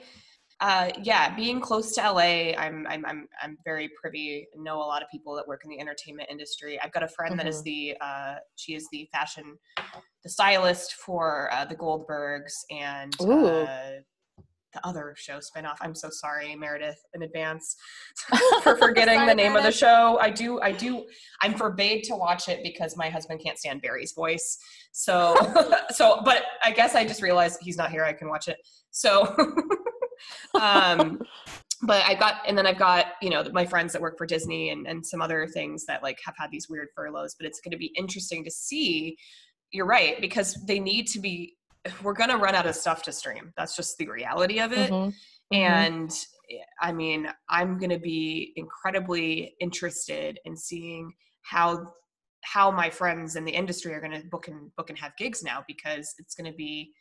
uh, 0.62 0.92
yeah, 1.02 1.36
being 1.36 1.60
close 1.60 1.94
to 1.96 2.02
LA, 2.02 2.54
I'm, 2.56 2.86
I'm, 2.88 3.04
I'm, 3.06 3.28
I'm 3.42 3.58
very 3.66 3.90
privy, 4.00 4.48
know 4.56 4.78
a 4.78 4.86
lot 4.86 5.02
of 5.02 5.10
people 5.10 5.36
that 5.36 5.48
work 5.48 5.62
in 5.64 5.72
the 5.72 5.80
entertainment 5.80 6.30
industry. 6.30 6.80
I've 6.82 6.92
got 6.92 7.02
a 7.02 7.08
friend 7.08 7.32
mm-hmm. 7.32 7.38
that 7.40 7.48
is 7.48 7.64
mm-hmm. 7.64 7.64
the, 7.66 7.98
uh, 8.00 8.36
she 8.56 8.76
is 8.76 8.88
the 8.92 9.10
fashion, 9.12 9.58
the 10.24 10.30
stylist 10.30 10.94
for 10.94 11.50
uh, 11.52 11.66
the 11.66 11.76
Goldbergs 11.76 12.54
and 12.70 13.12
uh, 13.20 14.02
the 14.74 14.86
other 14.88 15.16
show 15.18 15.40
spinoff. 15.40 15.78
I'm 15.82 15.96
so 15.96 16.10
sorry, 16.12 16.56
Meredith, 16.56 17.02
in 17.16 17.24
advance 17.24 17.76
for 18.62 18.78
forgetting 18.78 19.16
sorry, 19.16 19.30
the 19.30 19.36
name 19.36 19.54
Meredith. 19.54 19.68
of 19.68 19.74
the 19.74 19.78
show. 19.80 20.20
I 20.22 20.30
do, 20.30 20.62
I 20.62 20.72
do, 20.74 21.06
I'm 21.42 21.56
forbade 21.56 22.04
to 22.04 22.16
watch 22.16 22.50
it 22.50 22.62
because 22.64 22.96
my 22.96 23.10
husband 23.10 23.42
can't 23.44 23.58
stand 23.58 23.82
Barry's 23.82 24.14
voice. 24.14 24.60
So, 24.92 25.36
so, 25.90 26.22
but 26.24 26.44
I 26.64 26.72
guess 26.72 26.94
I 26.94 27.04
just 27.04 27.24
realized 27.24 27.58
he's 27.62 27.78
not 27.78 27.92
here. 27.92 28.04
I 28.04 28.14
can 28.14 28.30
watch 28.30 28.48
it. 28.48 28.58
So, 28.92 29.36
um, 30.60 31.22
but 31.84 32.04
I 32.06 32.14
got, 32.14 32.42
and 32.48 32.58
then 32.58 32.68
I've 32.68 32.78
got, 32.78 33.08
you 33.22 33.30
know, 33.30 33.44
my 33.52 33.66
friends 33.66 33.94
that 33.94 34.02
work 34.02 34.18
for 34.18 34.26
Disney 34.26 34.70
and, 34.70 34.88
and 34.88 35.06
some 35.06 35.22
other 35.22 35.48
things 35.48 35.86
that 35.86 36.04
like 36.04 36.20
have 36.26 36.36
had 36.38 36.52
these 36.52 36.70
weird 36.70 36.90
furloughs, 36.96 37.36
but 37.38 37.48
it's 37.48 37.60
going 37.60 37.72
to 37.72 37.78
be 37.78 37.92
interesting 37.98 38.44
to 38.44 38.52
see. 38.52 39.18
You're 39.72 39.86
right, 39.86 40.20
because 40.20 40.58
they 40.68 40.80
need 40.80 41.08
to 41.08 41.20
be, 41.20 41.56
we're 42.04 42.14
going 42.14 42.30
to 42.30 42.38
run 42.38 42.56
out 42.56 42.68
of 42.68 42.76
stuff 42.76 43.04
to 43.04 43.12
stream. 43.12 43.54
That's 43.58 43.76
just 43.76 43.98
the 43.98 44.08
reality 44.08 44.60
of 44.60 44.74
it. 44.74 44.92
Mm-hmm. 44.92 45.10
mm-hmm. 45.10 45.56
And 45.56 46.12
I 46.82 46.92
mean, 46.92 47.30
I'm 47.50 47.78
going 47.78 47.92
to 47.92 48.00
be 48.00 48.54
incredibly 48.56 49.56
interested 49.62 50.40
in 50.46 50.58
seeing 50.58 51.14
how 51.44 51.94
how 52.44 52.72
my 52.72 52.90
friends 52.90 53.36
in 53.36 53.46
the 53.46 53.52
industry 53.52 53.94
are 53.94 54.02
going 54.02 54.20
to 54.20 54.28
book 54.28 54.48
and 54.48 54.76
book 54.76 54.90
and 54.90 54.98
have 54.98 55.16
gigs 55.18 55.44
now 55.44 55.64
because 55.68 56.14
it's 56.18 56.34
going 56.34 56.52
to 56.52 56.58
be 56.58 56.92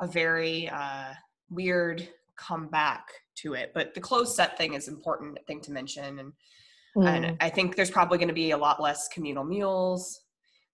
a 0.00 0.06
very 0.06 0.68
uh, 0.70 1.12
weird 1.50 2.08
come 2.40 2.68
back 2.68 3.06
to 3.38 3.54
it. 3.54 3.72
But 3.74 3.94
the 3.94 4.00
closed 4.00 4.34
set 4.34 4.56
thing 4.56 4.74
is 4.74 4.88
important 4.88 5.38
thing 5.46 5.60
to 5.62 5.72
mention, 5.72 6.18
and 6.18 6.32
mm. 6.96 7.06
and 7.06 7.36
I 7.40 7.48
think 7.48 7.76
there's 7.76 7.90
probably 7.90 8.18
going 8.18 8.28
to 8.28 8.34
be 8.34 8.52
a 8.52 8.58
lot 8.58 8.80
less 8.80 9.08
communal 9.08 9.44
meals. 9.44 10.22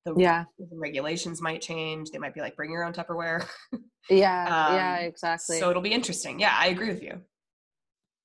The, 0.04 0.14
yeah, 0.16 0.44
regulations 0.72 1.42
might 1.42 1.60
change. 1.60 2.10
They 2.10 2.18
might 2.18 2.34
be 2.34 2.40
like 2.40 2.56
bring 2.56 2.70
your 2.70 2.84
own 2.84 2.92
Tupperware. 2.92 3.46
yeah, 4.10 4.44
um, 4.44 4.76
yeah, 4.76 4.96
exactly. 4.98 5.58
So 5.58 5.70
it'll 5.70 5.82
be 5.82 5.92
interesting. 5.92 6.38
Yeah, 6.38 6.56
I 6.56 6.68
agree 6.68 6.88
with 6.88 7.02
you. 7.02 7.20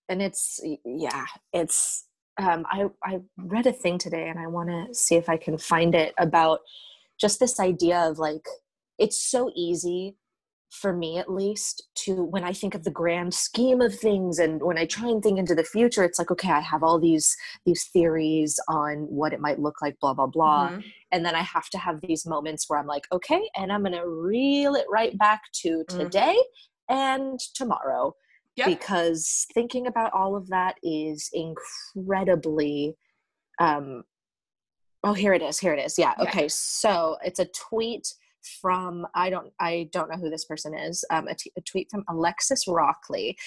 And 0.10 0.22
it's 0.22 0.60
yeah, 0.86 1.26
it's. 1.54 2.06
Um, 2.38 2.66
I 2.70 2.86
I 3.04 3.20
read 3.38 3.68
a 3.68 3.74
thing 3.74 3.98
today, 3.98 4.30
and 4.30 4.40
I 4.40 4.48
want 4.48 4.70
to 4.70 4.94
see 4.94 5.16
if 5.16 5.30
I 5.30 5.38
can 5.38 5.58
find 5.58 5.96
it 5.96 6.14
about 6.18 6.60
just 7.20 7.40
this 7.40 7.60
idea 7.60 8.00
of 8.00 8.18
like 8.18 8.46
it's 8.98 9.22
so 9.30 9.52
easy 9.56 10.16
for 10.72 10.94
me 10.94 11.18
at 11.18 11.32
least 11.32 11.90
to 11.96 12.24
when 12.24 12.44
i 12.44 12.54
think 12.54 12.74
of 12.74 12.84
the 12.84 12.92
grand 12.92 13.34
scheme 13.34 13.82
of 13.82 13.94
things 13.94 14.40
and 14.40 14.64
when 14.64 14.78
i 14.78 14.86
try 14.86 15.08
and 15.08 15.22
think 15.22 15.38
into 15.38 15.54
the 15.54 15.64
future 15.64 16.04
it's 16.04 16.18
like 16.18 16.32
okay 16.32 16.50
i 16.50 16.62
have 16.62 16.82
all 16.82 16.98
these 16.98 17.36
these 17.66 17.84
theories 17.92 18.58
on 18.70 19.00
what 19.10 19.34
it 19.34 19.42
might 19.42 19.60
look 19.60 19.82
like 19.82 20.00
blah 20.00 20.14
blah 20.14 20.28
blah 20.28 20.70
mm-hmm. 20.70 20.80
and 21.12 21.26
then 21.26 21.36
i 21.36 21.42
have 21.42 21.70
to 21.70 21.78
have 21.78 22.00
these 22.02 22.26
moments 22.26 22.70
where 22.70 22.80
i'm 22.80 22.88
like 22.88 23.06
okay 23.12 23.42
and 23.56 23.72
i'm 23.72 23.82
going 23.82 23.92
to 23.92 24.08
reel 24.08 24.76
it 24.76 24.86
right 24.90 25.18
back 25.18 25.42
to 25.54 25.84
mm-hmm. 25.90 26.00
today 26.00 26.38
mm-hmm. 26.90 26.96
and 26.96 27.40
tomorrow 27.54 28.14
yep. 28.56 28.68
because 28.68 29.46
thinking 29.54 29.88
about 29.88 30.14
all 30.14 30.38
of 30.38 30.48
that 30.48 30.76
is 30.84 31.30
incredibly 31.34 32.96
um 33.60 34.04
oh 35.04 35.14
here 35.14 35.34
it 35.34 35.42
is 35.42 35.60
here 35.60 35.74
it 35.74 35.84
is 35.84 36.00
yeah, 36.00 36.14
yeah. 36.18 36.24
okay 36.24 36.48
so 36.48 37.18
it's 37.24 37.40
a 37.40 37.48
tweet 37.70 38.08
from 38.62 39.06
I 39.16 39.30
don't 39.30 39.52
I 39.60 39.90
don't 39.92 40.10
know 40.10 40.18
who 40.18 40.30
this 40.30 40.46
person 40.46 40.78
is. 40.78 41.04
Um, 41.10 41.28
a, 41.28 41.36
t- 41.36 41.52
a 41.58 41.62
tweet 41.62 41.90
from 41.90 42.04
Alexis 42.10 42.68
Rockley, 42.68 43.38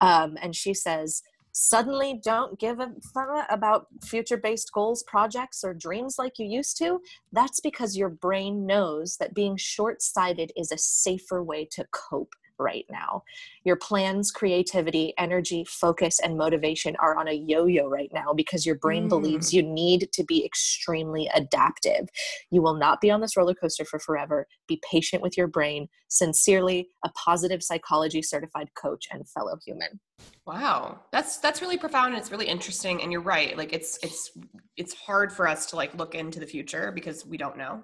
um, 0.00 0.36
and 0.40 0.54
she 0.54 0.74
says. 0.74 1.22
Suddenly, 1.58 2.20
don't 2.22 2.60
give 2.60 2.80
a 2.80 2.92
fuck 3.14 3.46
about 3.48 3.86
future 4.04 4.36
based 4.36 4.70
goals, 4.74 5.02
projects, 5.04 5.64
or 5.64 5.72
dreams 5.72 6.16
like 6.18 6.38
you 6.38 6.44
used 6.44 6.76
to. 6.76 7.00
That's 7.32 7.60
because 7.60 7.96
your 7.96 8.10
brain 8.10 8.66
knows 8.66 9.16
that 9.16 9.32
being 9.32 9.56
short 9.56 10.02
sighted 10.02 10.52
is 10.54 10.70
a 10.70 10.76
safer 10.76 11.42
way 11.42 11.64
to 11.72 11.86
cope 11.92 12.34
right 12.58 12.84
now. 12.90 13.22
Your 13.64 13.76
plans, 13.76 14.30
creativity, 14.30 15.14
energy, 15.18 15.64
focus, 15.64 16.18
and 16.20 16.36
motivation 16.36 16.96
are 16.96 17.16
on 17.16 17.28
a 17.28 17.32
yo 17.32 17.66
yo 17.66 17.88
right 17.88 18.10
now 18.12 18.32
because 18.34 18.66
your 18.66 18.76
brain 18.76 19.06
mm. 19.06 19.08
believes 19.08 19.52
you 19.52 19.62
need 19.62 20.08
to 20.12 20.24
be 20.24 20.44
extremely 20.44 21.28
adaptive. 21.34 22.08
You 22.50 22.62
will 22.62 22.74
not 22.74 23.00
be 23.00 23.10
on 23.10 23.20
this 23.20 23.36
roller 23.36 23.54
coaster 23.54 23.84
for 23.84 23.98
forever. 23.98 24.46
Be 24.68 24.80
patient 24.90 25.22
with 25.22 25.36
your 25.36 25.48
brain. 25.48 25.88
Sincerely, 26.08 26.88
a 27.04 27.10
positive 27.10 27.62
psychology 27.62 28.22
certified 28.22 28.68
coach 28.74 29.08
and 29.10 29.28
fellow 29.28 29.58
human. 29.64 30.00
Wow. 30.46 31.00
That's 31.12 31.38
that's 31.38 31.60
really 31.60 31.76
profound 31.76 32.08
and 32.08 32.18
it's 32.18 32.30
really 32.30 32.46
interesting 32.46 33.02
and 33.02 33.10
you're 33.10 33.20
right. 33.20 33.56
Like 33.56 33.72
it's 33.72 33.98
it's 34.02 34.30
it's 34.76 34.94
hard 34.94 35.32
for 35.32 35.48
us 35.48 35.66
to 35.66 35.76
like 35.76 35.94
look 35.94 36.14
into 36.14 36.38
the 36.38 36.46
future 36.46 36.92
because 36.92 37.26
we 37.26 37.36
don't 37.36 37.56
know. 37.56 37.82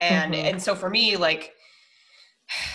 And 0.00 0.34
mm-hmm. 0.34 0.46
and 0.46 0.62
so 0.62 0.74
for 0.74 0.90
me 0.90 1.16
like 1.16 1.54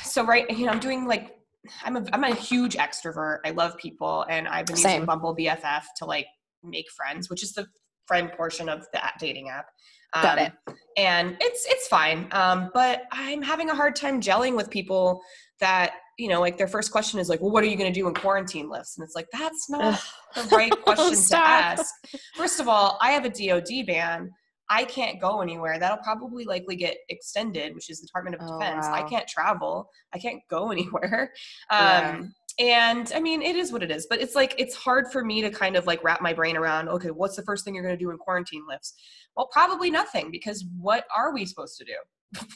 so 0.04 0.26
right 0.26 0.50
you 0.50 0.66
know 0.66 0.72
i'm 0.72 0.80
doing 0.80 1.06
like 1.06 1.36
i'm 1.84 1.96
a 1.96 2.06
i'm 2.14 2.24
a 2.24 2.34
huge 2.34 2.76
extrovert. 2.76 3.40
I 3.46 3.52
love 3.52 3.78
people 3.78 4.26
and 4.30 4.48
i've 4.48 4.66
been 4.66 4.76
Same. 4.76 4.92
using 4.92 5.06
bumble 5.06 5.36
bff 5.36 5.84
to 5.98 6.06
like 6.06 6.28
make 6.64 6.86
friends 6.96 7.30
which 7.30 7.44
is 7.44 7.54
the 7.54 7.66
friend 8.08 8.32
portion 8.34 8.70
of 8.70 8.86
the 8.94 9.02
dating 9.20 9.50
app. 9.50 9.68
Um, 10.14 10.24
got 10.24 10.38
it. 10.40 10.54
And 10.98 11.36
it's 11.42 11.66
it's 11.68 11.88
fine. 11.88 12.28
Um, 12.32 12.70
but 12.74 13.04
i'm 13.12 13.42
having 13.42 13.70
a 13.70 13.76
hard 13.76 13.96
time 13.96 14.22
gelling 14.22 14.56
with 14.56 14.70
people 14.70 15.22
that 15.60 15.94
you 16.18 16.28
know 16.30 16.40
like 16.40 16.58
their 16.58 16.68
first 16.68 16.92
question 16.92 17.20
is 17.20 17.30
like 17.30 17.42
well 17.42 17.52
what 17.52 17.64
are 17.64 17.68
you 17.68 17.78
going 17.78 17.92
to 17.92 17.98
do 17.98 18.06
when 18.06 18.14
quarantine 18.14 18.70
lifts? 18.70 18.98
And 18.98 19.06
it's 19.06 19.16
like 19.16 19.28
that's 19.32 19.70
not 19.70 20.02
the 20.36 20.56
right 20.56 20.72
question 20.84 21.28
to 21.30 21.38
ask. 21.38 21.94
First 22.36 22.60
of 22.60 22.68
all 22.68 22.98
i 23.02 23.12
have 23.12 23.26
a 23.26 23.30
dod 23.30 23.68
ban 23.88 24.32
I 24.70 24.84
can't 24.84 25.22
go 25.22 25.42
anywhere. 25.42 25.78
That'll 25.78 25.98
probably 25.98 26.44
likely 26.44 26.76
get 26.76 26.98
extended, 27.10 27.76
which 27.76 27.90
is 27.90 28.02
the 28.02 28.08
Department 28.08 28.38
of 28.38 28.42
oh, 28.44 28.60
Defense. 28.60 28.88
Wow. 28.88 28.94
I 28.94 29.04
can't 29.04 29.28
travel. 29.28 29.90
I 30.14 30.20
can't 30.20 30.42
go 30.50 30.72
anywhere. 30.72 31.34
Yeah. 31.72 32.18
Um, 32.18 32.34
and 32.58 33.12
I 33.14 33.20
mean, 33.20 33.42
it 33.42 33.56
is 33.56 33.72
what 33.72 33.84
it 33.84 33.92
is, 33.92 34.08
but 34.10 34.22
it's 34.22 34.34
like, 34.34 34.56
it's 34.58 34.76
hard 34.76 35.12
for 35.12 35.24
me 35.24 35.42
to 35.42 35.50
kind 35.50 35.76
of 35.76 35.86
like 35.86 36.04
wrap 36.04 36.22
my 36.22 36.34
brain 36.34 36.56
around, 36.56 36.88
okay, 36.88 37.12
what's 37.12 37.36
the 37.36 37.44
first 37.44 37.66
thing 37.66 37.76
you're 37.76 37.84
going 37.84 37.98
to 37.98 38.04
do 38.04 38.12
in 38.12 38.18
quarantine 38.18 38.64
lifts? 38.68 38.94
Well, 39.36 39.50
probably 39.52 39.92
nothing 39.92 40.32
because 40.32 40.66
what 40.80 41.04
are 41.16 41.34
we 41.34 41.46
supposed 41.46 41.78
to 41.80 41.86
do? 41.86 41.96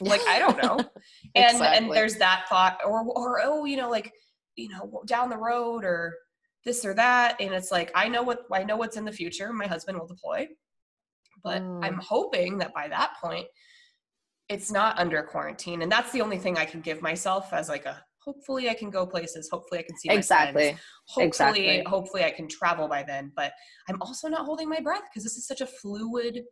like, 0.00 0.22
I 0.26 0.38
don't 0.38 0.60
know. 0.62 0.78
and, 1.34 1.52
exactly. 1.52 1.66
and 1.76 1.92
there's 1.92 2.16
that 2.16 2.46
thought 2.48 2.78
or, 2.84 3.04
or, 3.04 3.40
oh, 3.44 3.66
you 3.66 3.76
know, 3.76 3.90
like, 3.90 4.12
you 4.56 4.70
know, 4.70 5.02
down 5.06 5.28
the 5.28 5.36
road 5.36 5.84
or 5.84 6.16
this 6.64 6.84
or 6.84 6.94
that. 6.94 7.36
And 7.38 7.52
it's 7.52 7.70
like, 7.70 7.92
I 7.94 8.08
know 8.08 8.22
what, 8.22 8.46
I 8.50 8.64
know 8.64 8.76
what's 8.76 8.96
in 8.96 9.04
the 9.04 9.12
future. 9.12 9.52
My 9.52 9.66
husband 9.66 9.98
will 9.98 10.06
deploy 10.06 10.48
but 11.42 11.62
mm. 11.62 11.84
I'm 11.84 11.98
hoping 11.98 12.58
that 12.58 12.74
by 12.74 12.88
that 12.88 13.14
point, 13.22 13.46
it's 14.48 14.70
not 14.70 14.98
under 14.98 15.22
quarantine. 15.22 15.82
And 15.82 15.90
that's 15.90 16.12
the 16.12 16.20
only 16.20 16.38
thing 16.38 16.58
I 16.58 16.64
can 16.64 16.80
give 16.80 17.00
myself 17.02 17.52
as 17.52 17.68
like 17.68 17.86
a 17.86 18.02
hopefully 18.22 18.68
I 18.68 18.74
can 18.74 18.90
go 18.90 19.06
places. 19.06 19.48
Hopefully 19.50 19.80
I 19.80 19.82
can 19.82 19.96
see 19.96 20.08
my 20.08 20.14
exactly. 20.14 20.62
friends. 20.62 20.80
Hopefully, 21.08 21.68
Exactly. 21.68 21.84
hopefully 21.86 22.24
I 22.24 22.30
can 22.30 22.48
travel 22.48 22.88
by 22.88 23.02
then. 23.02 23.32
But 23.34 23.52
I'm 23.88 24.00
also 24.02 24.28
not 24.28 24.44
holding 24.44 24.68
my 24.68 24.80
breath 24.80 25.02
because 25.10 25.24
this 25.24 25.36
is 25.36 25.46
such 25.46 25.60
a 25.60 25.66
fluid 25.66 26.42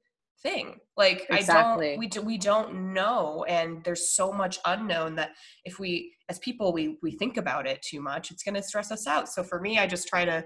thing. 0.43 0.77
Like 0.97 1.27
Exactly. 1.31 1.87
I 1.87 1.91
don't, 1.91 1.99
we 1.99 2.07
do, 2.07 2.23
we 2.23 2.39
don't 2.39 2.93
know, 2.93 3.45
and 3.49 3.83
there's 3.85 4.15
so 4.15 4.33
much 4.33 4.59
unknown 4.65 5.17
that 5.17 5.31
if 5.65 5.79
we, 5.79 6.15
as 6.29 6.39
people, 6.39 6.73
we 6.73 6.99
we 7.03 7.13
think 7.13 7.37
about 7.37 7.67
it 7.67 7.83
too 7.83 8.01
much, 8.01 8.31
it's 8.31 8.43
going 8.43 8.55
to 8.55 8.63
stress 8.63 8.91
us 8.91 9.07
out. 9.07 9.29
So 9.29 9.43
for 9.43 9.61
me, 9.61 9.79
I 9.79 9.87
just 9.87 10.09
try 10.09 10.25
to, 10.25 10.45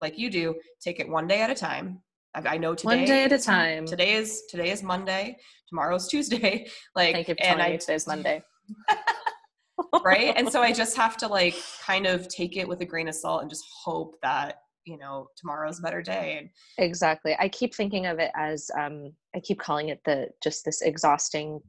like 0.00 0.18
you 0.18 0.30
do, 0.30 0.54
take 0.80 1.00
it 1.00 1.08
one 1.08 1.26
day 1.26 1.40
at 1.40 1.50
a 1.50 1.54
time. 1.54 2.00
I, 2.34 2.54
I 2.54 2.56
know 2.56 2.74
today. 2.74 2.96
One 2.96 3.04
day 3.04 3.24
at 3.24 3.32
a 3.32 3.38
time. 3.38 3.86
Today 3.86 4.14
is 4.14 4.42
today 4.48 4.70
is 4.70 4.82
Monday. 4.82 5.36
Tomorrow's 5.68 6.08
Tuesday. 6.10 6.66
Like, 6.94 7.14
Thank 7.14 7.28
you 7.28 7.34
and 7.40 7.62
I 7.62 7.76
today's 7.76 8.06
Monday. 8.06 8.42
right 10.04 10.32
and 10.36 10.50
so 10.50 10.62
i 10.62 10.72
just 10.72 10.96
have 10.96 11.16
to 11.16 11.26
like 11.26 11.56
kind 11.84 12.06
of 12.06 12.28
take 12.28 12.56
it 12.56 12.66
with 12.66 12.80
a 12.80 12.84
grain 12.84 13.08
of 13.08 13.14
salt 13.14 13.42
and 13.42 13.50
just 13.50 13.64
hope 13.84 14.14
that 14.22 14.60
you 14.86 14.96
know 14.96 15.26
tomorrow's 15.36 15.80
a 15.80 15.82
better 15.82 16.00
day 16.00 16.50
Exactly. 16.78 17.36
I 17.38 17.48
keep 17.48 17.74
thinking 17.74 18.06
of 18.06 18.18
it 18.18 18.30
as 18.36 18.70
um, 18.78 19.12
I 19.34 19.40
keep 19.40 19.58
calling 19.58 19.88
it 19.88 20.00
the 20.04 20.28
just 20.42 20.64
this 20.64 20.82
exhausting 20.82 21.60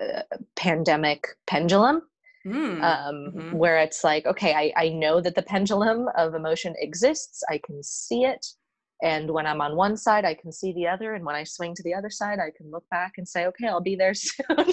uh, 0.00 0.22
pandemic 0.56 1.26
pendulum, 1.46 2.02
mm, 2.46 2.82
um, 2.82 3.32
mhm. 3.34 3.52
where 3.54 3.78
it's 3.78 4.04
like, 4.04 4.26
okay, 4.26 4.54
I, 4.54 4.72
I 4.76 4.88
know 4.90 5.20
that 5.20 5.34
the 5.34 5.42
pendulum 5.42 6.08
of 6.16 6.34
emotion 6.34 6.74
exists. 6.78 7.42
I 7.50 7.60
can 7.64 7.82
see 7.82 8.24
it. 8.24 8.44
And 9.02 9.30
when 9.30 9.46
I'm 9.46 9.60
on 9.60 9.76
one 9.76 9.96
side, 9.96 10.24
I 10.24 10.34
can 10.34 10.52
see 10.52 10.72
the 10.72 10.86
other. 10.86 11.14
And 11.14 11.24
when 11.24 11.34
I 11.34 11.44
swing 11.44 11.74
to 11.74 11.82
the 11.82 11.94
other 11.94 12.10
side, 12.10 12.38
I 12.38 12.50
can 12.56 12.70
look 12.70 12.84
back 12.90 13.14
and 13.18 13.28
say, 13.28 13.46
okay, 13.46 13.66
I'll 13.66 13.80
be 13.80 13.96
there 13.96 14.14
soon. 14.14 14.72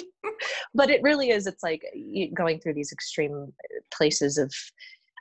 but 0.74 0.90
it 0.90 1.02
really 1.02 1.30
is, 1.30 1.46
it's 1.46 1.62
like 1.62 1.82
going 2.34 2.60
through 2.60 2.74
these 2.74 2.92
extreme 2.92 3.52
places 3.90 4.38
of 4.38 4.52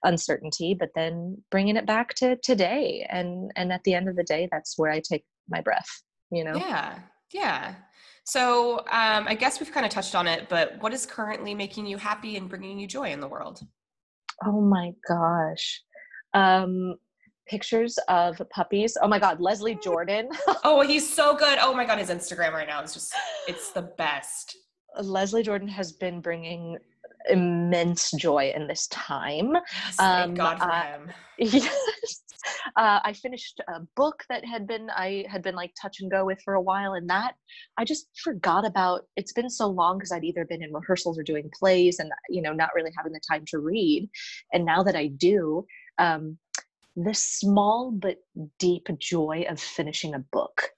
uncertainty 0.04 0.74
but 0.74 0.90
then 0.96 1.38
bringing 1.52 1.76
it 1.76 1.86
back 1.86 2.14
to 2.16 2.36
today 2.38 3.06
and 3.10 3.52
and 3.56 3.72
at 3.72 3.84
the 3.84 3.94
end 3.94 4.10
of 4.10 4.16
the 4.16 4.24
day 4.24 4.48
that's 4.52 4.78
where 4.78 4.92
i 4.92 5.00
take 5.00 5.24
my 5.48 5.62
breath 5.62 5.88
you 6.32 6.44
know 6.44 6.56
yeah 6.56 7.00
yeah 7.32 7.76
so 8.24 8.80
um 8.92 9.28
i 9.28 9.36
guess 9.36 9.60
we've 9.60 9.72
kind 9.72 9.86
of 9.86 9.92
touched 9.92 10.16
on 10.16 10.28
it 10.28 10.48
but 10.50 10.82
what 10.82 10.94
is 10.94 11.06
currently 11.06 11.54
making 11.54 11.86
you 11.86 11.98
happy 11.98 12.36
and 12.36 12.50
bringing 12.50 12.80
you 12.80 12.88
joy 12.88 13.12
in 13.12 13.20
the 13.20 13.28
world 13.28 13.62
oh 14.46 14.62
my 14.62 14.92
gosh 15.08 15.82
um 16.34 16.96
pictures 17.48 17.98
of 18.08 18.42
puppies. 18.54 18.98
Oh 19.02 19.08
my 19.08 19.20
god 19.20 19.40
leslie 19.42 19.78
jordan. 19.84 20.30
Oh 20.64 20.82
he's 20.82 21.08
so 21.12 21.36
good. 21.36 21.58
Oh 21.62 21.74
my 21.74 21.86
god 21.86 21.98
his 22.00 22.10
instagram 22.10 22.54
right 22.54 22.68
now 22.68 22.82
is 22.82 22.94
just 22.94 23.14
it's 23.48 23.72
the 23.72 23.84
best. 23.98 24.58
Leslie 25.02 25.44
jordan 25.44 25.68
has 25.68 25.92
been 25.94 26.22
bringing 26.22 26.78
immense 27.30 28.12
joy 28.12 28.52
in 28.56 28.68
this 28.68 28.88
time. 28.88 29.54
Yes, 29.54 29.96
thank 29.98 30.30
Um, 30.30 30.34
god 30.34 30.58
for 30.60 30.72
I- 30.72 30.86
him. 30.92 31.12
yes. 31.38 32.24
Uh, 32.76 33.00
i 33.04 33.14
finished 33.14 33.62
a 33.68 33.82
book 33.96 34.24
that 34.28 34.44
had 34.44 34.66
been 34.66 34.90
i 34.96 35.24
had 35.30 35.44
been 35.44 35.54
like 35.54 35.72
touch 35.80 35.98
and 36.02 36.10
go 36.10 36.26
with 36.26 36.40
for 36.44 36.56
a 36.56 36.62
while 36.62 36.94
and 36.94 37.08
that 37.08 37.36
i 37.78 37.86
just 37.86 38.08
forgot 38.24 38.66
about 38.66 39.02
it's 39.16 39.32
been 39.34 39.48
so 39.50 39.68
long 39.68 40.00
because 40.00 40.12
i'd 40.12 40.24
either 40.24 40.44
been 40.46 40.64
in 40.64 40.74
rehearsals 40.74 41.20
or 41.20 41.24
doing 41.24 41.48
plays 41.60 42.00
and 42.00 42.12
you 42.30 42.42
know 42.42 42.52
not 42.52 42.70
really 42.76 42.90
having 42.98 43.12
the 43.14 43.22
time 43.30 43.44
to 43.48 43.60
read. 43.60 44.10
And 44.54 44.66
now 44.66 44.82
that 44.82 44.96
i 44.96 45.06
do 45.08 45.66
um, 46.00 46.36
this 46.96 47.24
small 47.24 47.92
but 47.92 48.18
deep 48.60 48.88
joy 49.00 49.46
of 49.50 49.60
finishing 49.60 50.14
a 50.14 50.20
book. 50.20 50.70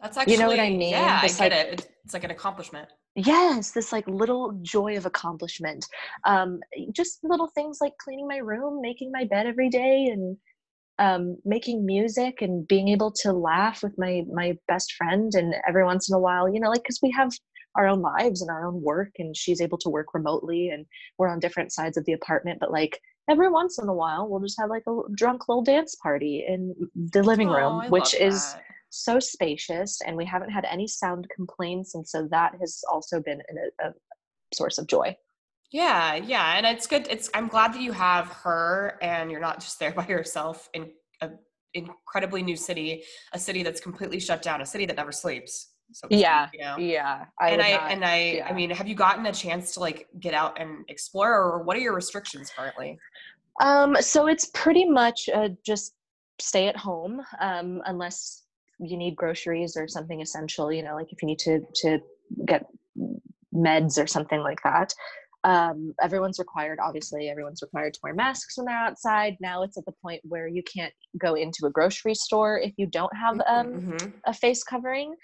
That's 0.00 0.16
actually 0.16 0.34
You 0.34 0.38
know 0.40 0.48
what 0.48 0.60
I 0.60 0.70
mean? 0.70 0.90
yeah 0.90 1.20
i 1.22 1.26
get 1.28 1.38
like- 1.40 1.52
it. 1.52 1.72
It's, 1.74 1.88
it's 2.04 2.14
like 2.14 2.24
an 2.24 2.30
accomplishment. 2.30 2.88
Yes 3.16 3.72
this 3.72 3.92
like 3.92 4.06
little 4.08 4.58
joy 4.62 4.96
of 4.96 5.04
accomplishment. 5.06 5.84
Um 6.24 6.60
just 6.92 7.18
little 7.22 7.48
things 7.48 7.78
like 7.80 7.92
cleaning 7.98 8.26
my 8.28 8.38
room 8.38 8.80
making 8.80 9.10
my 9.12 9.24
bed 9.24 9.46
every 9.46 9.68
day 9.68 10.06
and 10.06 10.36
um 10.98 11.36
making 11.44 11.84
music 11.84 12.40
and 12.40 12.66
being 12.68 12.88
able 12.88 13.10
to 13.22 13.32
laugh 13.32 13.82
with 13.82 13.94
my 13.98 14.22
my 14.32 14.56
best 14.68 14.92
friend 14.94 15.32
and 15.34 15.54
every 15.68 15.84
once 15.84 16.08
in 16.08 16.14
a 16.14 16.18
while 16.18 16.48
you 16.48 16.60
know 16.60 16.68
like 16.70 16.82
because 16.82 17.00
we 17.02 17.10
have 17.10 17.30
our 17.76 17.86
own 17.86 18.00
lives 18.00 18.42
and 18.42 18.50
our 18.50 18.66
own 18.66 18.82
work 18.82 19.10
and 19.18 19.36
she's 19.36 19.60
able 19.60 19.78
to 19.78 19.88
work 19.88 20.12
remotely 20.14 20.70
and 20.70 20.86
we're 21.18 21.28
on 21.28 21.38
different 21.38 21.72
sides 21.72 21.96
of 21.96 22.04
the 22.04 22.12
apartment 22.12 22.58
but 22.60 22.70
like 22.72 23.00
every 23.30 23.50
once 23.50 23.78
in 23.78 23.88
a 23.88 23.94
while 23.94 24.28
we'll 24.28 24.40
just 24.40 24.58
have 24.60 24.70
like 24.70 24.82
a 24.88 24.94
drunk 25.14 25.48
little 25.48 25.62
dance 25.62 25.94
party 26.02 26.44
in 26.48 26.74
the 27.14 27.22
living 27.22 27.48
Oh, 27.48 27.52
room 27.58 27.80
I 27.84 27.88
which 27.88 28.12
is 28.14 28.52
that. 28.52 28.62
so 28.90 29.20
spacious 29.20 30.00
and 30.04 30.16
we 30.16 30.24
haven't 30.26 30.50
had 30.50 30.64
any 30.64 30.86
sound 30.88 31.26
complaints 31.34 31.94
and 31.94 32.06
so 32.06 32.26
that 32.30 32.52
has 32.60 32.82
also 32.92 33.20
been 33.20 33.40
a, 33.82 33.86
a 33.86 33.92
source 34.52 34.78
of 34.78 34.86
joy 34.88 35.16
Yeah, 35.72 36.16
yeah, 36.16 36.56
and 36.56 36.66
it's 36.66 36.86
good. 36.92 37.06
It's 37.14 37.30
I'm 37.32 37.46
glad 37.54 37.72
that 37.74 37.80
you 37.80 37.92
have 37.92 38.26
her, 38.44 38.98
and 39.00 39.30
you're 39.30 39.46
not 39.48 39.60
just 39.60 39.78
there 39.78 39.92
by 40.00 40.06
yourself 40.08 40.68
in 40.74 40.90
a 41.24 41.30
incredibly 41.74 42.42
new 42.42 42.56
city, 42.56 43.04
a 43.32 43.38
city 43.38 43.62
that's 43.62 43.80
completely 43.80 44.18
shut 44.18 44.42
down, 44.42 44.60
a 44.60 44.66
city 44.66 44.84
that 44.86 44.96
never 44.96 45.12
sleeps. 45.12 45.52
So 45.92 46.08
Yeah, 46.10 46.48
you 46.52 46.60
know. 46.64 46.76
yeah 46.78 47.24
I 47.40 47.50
and 47.50 47.62
I 47.62 47.70
not- 47.70 47.90
and 47.92 48.04
I 48.04 48.16
yeah. 48.38 48.48
I 48.50 48.52
mean, 48.52 48.70
have 48.70 48.88
you 48.90 48.96
gotten 49.06 49.24
a 49.26 49.32
chance 49.44 49.74
to 49.74 49.80
like 49.86 50.08
get 50.18 50.34
out 50.34 50.52
and 50.60 50.70
explore, 50.88 51.32
or 51.32 51.62
what 51.62 51.76
are 51.76 51.80
your 51.86 51.94
restrictions 51.94 52.50
currently? 52.56 52.98
Um 53.60 53.96
so 54.00 54.26
it's 54.26 54.46
pretty 54.46 54.84
much 54.84 55.28
uh, 55.32 55.48
just 55.64 55.94
stay 56.38 56.66
at 56.68 56.76
home 56.76 57.20
um 57.40 57.80
unless 57.86 58.44
you 58.78 58.96
need 58.96 59.14
groceries 59.14 59.76
or 59.76 59.86
something 59.86 60.20
essential 60.20 60.72
you 60.72 60.82
know 60.82 60.94
like 60.94 61.12
if 61.12 61.22
you 61.22 61.26
need 61.26 61.38
to 61.38 61.60
to 61.74 61.98
get 62.46 62.66
meds 63.54 64.02
or 64.02 64.06
something 64.06 64.40
like 64.40 64.60
that 64.62 64.92
um, 65.44 65.94
everyone's 66.02 66.38
required 66.38 66.78
obviously 66.82 67.28
everyone's 67.30 67.62
required 67.62 67.94
to 67.94 68.00
wear 68.02 68.14
masks 68.14 68.56
when 68.58 68.66
they're 68.66 68.76
outside 68.76 69.36
now 69.40 69.62
it's 69.62 69.78
at 69.78 69.84
the 69.86 69.94
point 70.02 70.20
where 70.24 70.46
you 70.46 70.62
can't 70.62 70.92
go 71.18 71.34
into 71.34 71.66
a 71.66 71.70
grocery 71.70 72.14
store 72.14 72.58
if 72.58 72.72
you 72.76 72.86
don't 72.86 73.14
have 73.16 73.40
um, 73.46 73.66
Mhm. 73.72 74.12
a 74.26 74.34
face 74.34 74.62
covering 74.62 75.14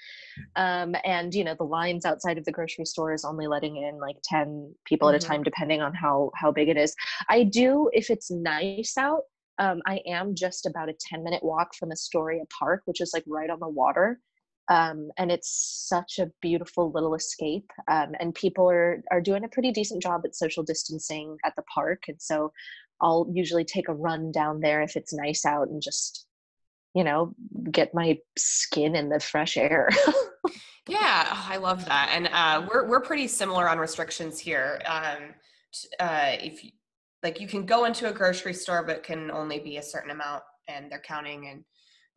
um, 0.57 0.95
and 1.05 1.35
you 1.35 1.45
know 1.45 1.55
the 1.59 1.65
lines 1.65 2.05
outside 2.07 2.39
of 2.39 2.45
the 2.45 2.53
grocery 2.53 2.87
store 2.87 3.13
is 3.13 3.25
only 3.25 3.47
letting 3.47 3.77
in 3.77 3.99
like 3.99 4.17
10 4.25 4.75
people 4.87 5.09
at 5.09 5.15
Mhm. 5.15 5.19
a 5.23 5.27
time 5.27 5.43
depending 5.43 5.83
on 5.83 5.93
how 5.95 6.31
how 6.35 6.51
big 6.51 6.69
it 6.69 6.77
is 6.79 6.95
i 7.29 7.43
do 7.43 7.91
if 7.93 8.09
it's 8.11 8.31
nice 8.31 8.97
out 8.99 9.23
um, 9.59 9.81
i 9.87 10.01
am 10.07 10.35
just 10.35 10.67
about 10.67 10.89
a 10.89 10.95
10 10.99 11.23
minute 11.25 11.43
walk 11.43 11.75
from 11.75 11.91
astoria 11.93 12.43
park 12.59 12.83
which 12.87 13.01
is 13.01 13.11
like 13.13 13.25
right 13.27 13.51
on 13.51 13.61
the 13.61 13.69
water 13.69 14.19
um, 14.69 15.11
and 15.17 15.31
it's 15.31 15.87
such 15.89 16.19
a 16.19 16.31
beautiful 16.41 16.91
little 16.93 17.15
escape 17.15 17.71
um, 17.89 18.13
and 18.21 18.35
people 18.35 18.71
are 18.71 19.03
are 19.11 19.21
doing 19.21 19.45
a 19.45 19.49
pretty 19.49 19.73
decent 19.73 20.03
job 20.03 20.23
at 20.25 20.35
social 20.35 20.63
distancing 20.63 21.37
at 21.45 21.55
the 21.57 21.63
park 21.73 22.05
and 22.09 22.21
so 22.21 22.53
i'll 23.01 23.29
usually 23.33 23.65
take 23.65 23.89
a 23.89 23.95
run 23.95 24.33
down 24.33 24.61
there 24.61 24.83
if 24.83 24.97
it's 24.97 25.13
nice 25.13 25.45
out 25.45 25.69
and 25.69 25.83
just 25.83 26.27
you 26.95 27.05
know 27.05 27.35
get 27.71 27.95
my 27.95 28.19
skin 28.37 28.97
in 28.97 29.09
the 29.09 29.21
fresh 29.21 29.57
air 29.57 29.89
Yeah, 30.89 31.27
oh, 31.33 31.47
I 31.49 31.57
love 31.57 31.85
that, 31.87 32.11
and 32.13 32.29
uh, 32.33 32.65
we're 32.71 32.87
we're 32.87 33.01
pretty 33.01 33.27
similar 33.27 33.69
on 33.69 33.79
restrictions 33.79 34.39
here. 34.39 34.81
Um, 34.87 35.35
t- 35.73 35.89
uh, 35.99 36.37
if 36.41 36.63
you, 36.63 36.71
like 37.25 37.41
you 37.41 37.49
can 37.49 37.67
go 37.67 37.87
into 37.87 38.09
a 38.09 38.13
grocery 38.13 38.55
store, 38.55 38.85
but 38.85 39.03
can 39.03 39.33
only 39.33 39.59
be 39.59 39.79
a 39.79 39.83
certain 39.83 40.13
amount, 40.13 40.45
and 40.69 40.91
they're 40.91 41.01
counting 41.01 41.49
and 41.49 41.65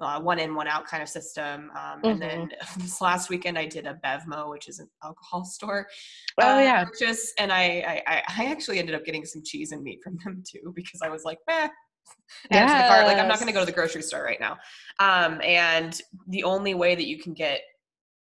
uh, 0.02 0.20
one 0.20 0.39
in 0.39 0.56
one 0.56 0.68
out 0.68 0.86
kind 0.86 1.04
of 1.04 1.10
system. 1.10 1.72
Um, 1.76 2.00
And 2.04 2.22
then 2.22 2.52
this 2.78 3.02
last 3.02 3.30
weekend, 3.30 3.58
I 3.58 3.66
did 3.66 3.86
a 3.86 3.95
Bevmo, 4.04 4.50
which 4.50 4.68
is 4.70 4.80
an 4.80 4.89
alcohol 5.04 5.43
store. 5.56 5.88
oh 6.41 6.56
uh, 6.56 6.60
yeah 6.60 6.86
purchase, 6.86 7.34
and 7.38 7.52
I, 7.52 7.64
I 8.08 8.14
I- 8.16 8.24
I 8.39 8.45
actually 8.52 8.80
ended 8.80 8.95
up 8.95 9.04
getting 9.06 9.26
some 9.26 9.41
cheese 9.43 9.72
and 9.72 9.84
meat 9.84 10.00
from 10.04 10.18
them 10.24 10.43
too 10.50 10.72
because 10.76 11.02
I 11.02 11.10
was 11.10 11.24
like, 11.26 11.39
eh. 11.50 11.68
Add 12.52 12.68
to 12.70 12.78
the 12.84 12.88
cart. 12.88 13.06
Like 13.06 13.18
I'm 13.20 13.28
not 13.28 13.38
going 13.39 13.47
to 13.47 13.54
go 13.54 13.60
to 13.60 13.66
the 13.68 13.72
grocery 13.72 14.02
store 14.02 14.24
right 14.24 14.39
now. 14.39 14.58
Um, 15.00 15.39
and 15.43 16.00
the 16.28 16.43
only 16.43 16.74
way 16.74 16.95
that 16.95 17.06
you 17.06 17.20
can 17.20 17.34
get 17.34 17.62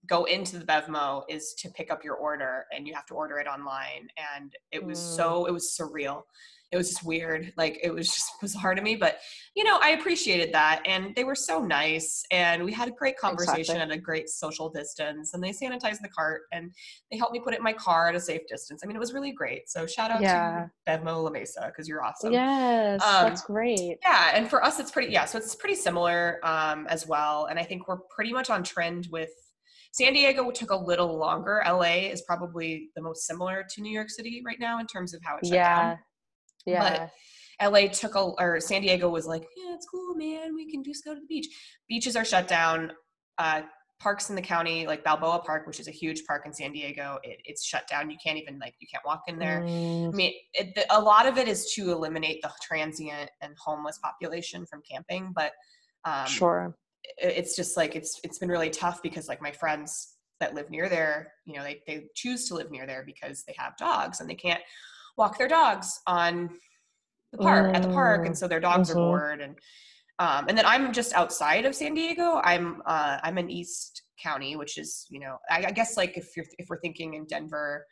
go 0.08 0.24
into 0.26 0.58
the 0.58 0.66
Bevmo 0.66 1.24
is 1.30 1.54
to 1.60 1.70
pick 1.70 1.92
up 1.92 2.04
your 2.04 2.16
order, 2.16 2.66
and 2.74 2.88
you 2.88 2.94
have 2.94 3.06
to 3.06 3.14
order 3.14 3.38
it 3.38 3.48
online. 3.48 4.08
And 4.36 4.52
it 4.72 4.84
was 4.84 5.00
Mm. 5.00 5.16
so 5.16 5.46
it 5.46 5.52
was 5.52 5.78
surreal. 5.80 6.24
It 6.72 6.78
was 6.78 6.90
just 6.90 7.04
weird. 7.04 7.52
Like 7.58 7.80
it 7.82 7.92
was 7.94 8.08
just 8.08 8.30
bizarre 8.42 8.76
to 8.76 8.82
me, 8.82 8.96
but 8.96 9.18
you 9.56 9.64
know 9.64 9.80
I 9.82 9.90
appreciated 9.92 10.54
that, 10.54 10.82
and 10.86 11.16
they 11.16 11.24
were 11.24 11.36
so 11.36 11.60
nice, 11.64 12.24
and 12.32 12.64
we 12.64 12.72
had 12.72 12.88
a 12.88 12.92
great 12.92 13.18
conversation 13.18 13.76
Exactly. 13.76 13.82
at 13.82 13.92
a 13.92 13.98
great 13.98 14.30
social 14.30 14.70
distance, 14.70 15.34
and 15.34 15.44
they 15.44 15.50
sanitized 15.52 16.02
the 16.02 16.10
cart, 16.16 16.44
and 16.52 16.72
they 17.12 17.18
helped 17.18 17.34
me 17.34 17.40
put 17.40 17.54
it 17.54 17.58
in 17.58 17.64
my 17.64 17.74
car 17.74 18.08
at 18.10 18.16
a 18.16 18.20
safe 18.20 18.42
distance. 18.48 18.82
I 18.84 18.88
mean, 18.88 18.96
it 18.96 19.00
was 19.00 19.14
really 19.14 19.32
great. 19.32 19.70
So 19.70 19.88
shout 19.88 20.12
out 20.12 20.22
Yeah. 20.22 20.68
to 20.88 20.92
Bevmo 21.00 21.24
La 21.24 21.30
Mesa 21.32 21.66
because 21.68 21.88
you're 21.88 22.04
awesome. 22.04 22.32
yes 22.32 23.02
um, 23.04 23.26
that's 23.30 23.42
great 23.44 23.98
Yeah, 24.04 24.32
and 24.36 24.50
for 24.50 24.64
us, 24.64 24.80
it's 24.80 24.92
pretty. 24.92 25.12
Yeah, 25.12 25.26
so 25.26 25.38
it's 25.40 25.56
pretty 25.56 25.76
similar 25.76 26.40
um, 26.44 26.86
as 26.88 27.08
well. 27.08 27.46
And 27.46 27.58
I 27.60 27.64
think 27.64 27.88
we're 27.88 28.00
pretty 28.16 28.32
much 28.34 28.50
on 28.50 28.64
trend 28.64 29.08
with 29.12 29.30
San 29.92 30.14
Diego. 30.14 30.52
Took 30.52 30.70
a 30.72 30.76
little 30.76 31.18
longer. 31.18 31.64
LA 31.68 32.10
is 32.12 32.22
probably 32.22 32.90
the 32.96 33.02
most 33.02 33.26
similar 33.26 33.66
to 33.74 33.82
New 33.82 33.92
York 33.92 34.10
City 34.10 34.42
right 34.46 34.60
now 34.60 34.80
in 34.80 34.86
terms 34.86 35.14
of 35.16 35.22
how 35.24 35.38
it 35.38 35.46
shut 35.46 35.56
yeah 35.56 35.90
down. 35.90 36.00
Yeah 36.66 37.08
But 37.08 37.12
LA 37.62 37.88
took 37.88 38.16
a 38.16 38.20
or 38.20 38.60
San 38.60 38.82
Diego 38.82 39.10
was 39.10 39.28
like, 39.28 39.44
yeah, 39.58 39.74
it's 39.76 39.86
cool, 39.86 40.16
man. 40.16 40.56
We 40.56 40.72
can 40.72 40.84
just 40.84 41.04
go 41.04 41.14
to 41.14 41.20
the 41.20 41.26
beach. 41.28 41.48
Beaches 41.88 42.16
are 42.16 42.24
shut 42.26 42.48
down. 42.48 42.94
Uh, 43.38 43.62
parks 44.00 44.30
in 44.30 44.36
the 44.36 44.42
county, 44.42 44.88
like 44.88 45.04
Balboa 45.04 45.40
Park, 45.40 45.68
which 45.68 45.80
is 45.80 45.90
a 45.90 45.92
huge 45.92 46.24
park 46.26 46.44
in 46.46 46.54
San 46.54 46.72
Diego, 46.72 47.20
it, 47.22 47.40
it's 47.44 47.66
shut 47.66 47.86
down. 47.88 48.10
You 48.10 48.18
can't 48.24 48.38
even 48.38 48.58
like 48.60 48.76
you 48.80 48.88
can't 48.92 49.04
walk 49.06 49.24
in 49.28 49.38
there. 49.38 49.62
Mm. 49.62 50.14
I 50.14 50.16
mean, 50.16 50.34
it, 50.54 50.74
the, 50.76 50.86
a 50.90 51.00
lot 51.00 51.28
of 51.28 51.38
it 51.38 51.48
is 51.48 51.74
to 51.74 51.92
eliminate 51.92 52.42
the 52.42 52.50
transient 52.62 53.30
and 53.42 53.54
homeless 53.58 54.00
population 54.02 54.66
from 54.66 54.82
camping, 54.90 55.34
but 55.36 55.52
um, 56.06 56.28
sure. 56.28 56.78
it- 57.18 57.36
it's 57.38 57.56
just 57.58 57.76
like 57.76 57.96
it's 57.96 58.22
it's 58.24 58.40
been 58.40 58.50
really 58.50 58.70
tough 58.70 59.02
because 59.04 59.28
like 59.28 59.42
my 59.42 59.52
friends 59.52 60.16
that 60.40 60.56
live 60.56 60.70
near 60.70 60.88
there, 60.88 61.34
you 61.46 61.56
know, 61.56 61.64
they 61.64 61.82
they 61.86 62.06
choose 62.16 62.48
to 62.48 62.56
live 62.56 62.72
near 62.72 62.88
there 62.88 63.04
because 63.06 63.44
they 63.44 63.56
have 63.58 63.76
dogs 63.76 64.22
and 64.22 64.30
they 64.30 64.36
can't 64.36 64.62
walk 65.20 65.38
their 65.38 65.48
dogs 65.48 66.00
on 66.08 66.50
the 67.32 67.38
park 67.38 67.76
at 67.76 67.84
the 67.84 67.90
park, 67.90 68.26
and 68.26 68.36
so 68.36 68.48
their 68.48 68.60
dogs 68.60 68.90
are 68.92 68.96
bored 68.96 69.42
and. 69.42 69.56
Um, 70.22 70.50
and 70.50 70.58
then 70.58 70.66
I'm 70.66 70.92
just 70.92 71.14
outside 71.14 71.64
of 71.64 71.74
San 71.74 71.94
Diego. 71.94 72.42
I'm 72.44 72.82
uh, 72.86 73.20
I'm 73.24 73.38
in 73.38 73.50
East 73.50 74.02
County, 74.22 74.58
which 74.58 74.78
is 74.78 75.06
you 75.10 75.18
know 75.18 75.38
I, 75.50 75.68
I 75.68 75.72
guess 75.72 75.96
like 75.96 76.18
if 76.18 76.36
you're 76.36 76.46
if 76.58 76.68
we're 76.70 76.82
thinking 76.82 77.14
in 77.14 77.26
Denver 77.26 77.86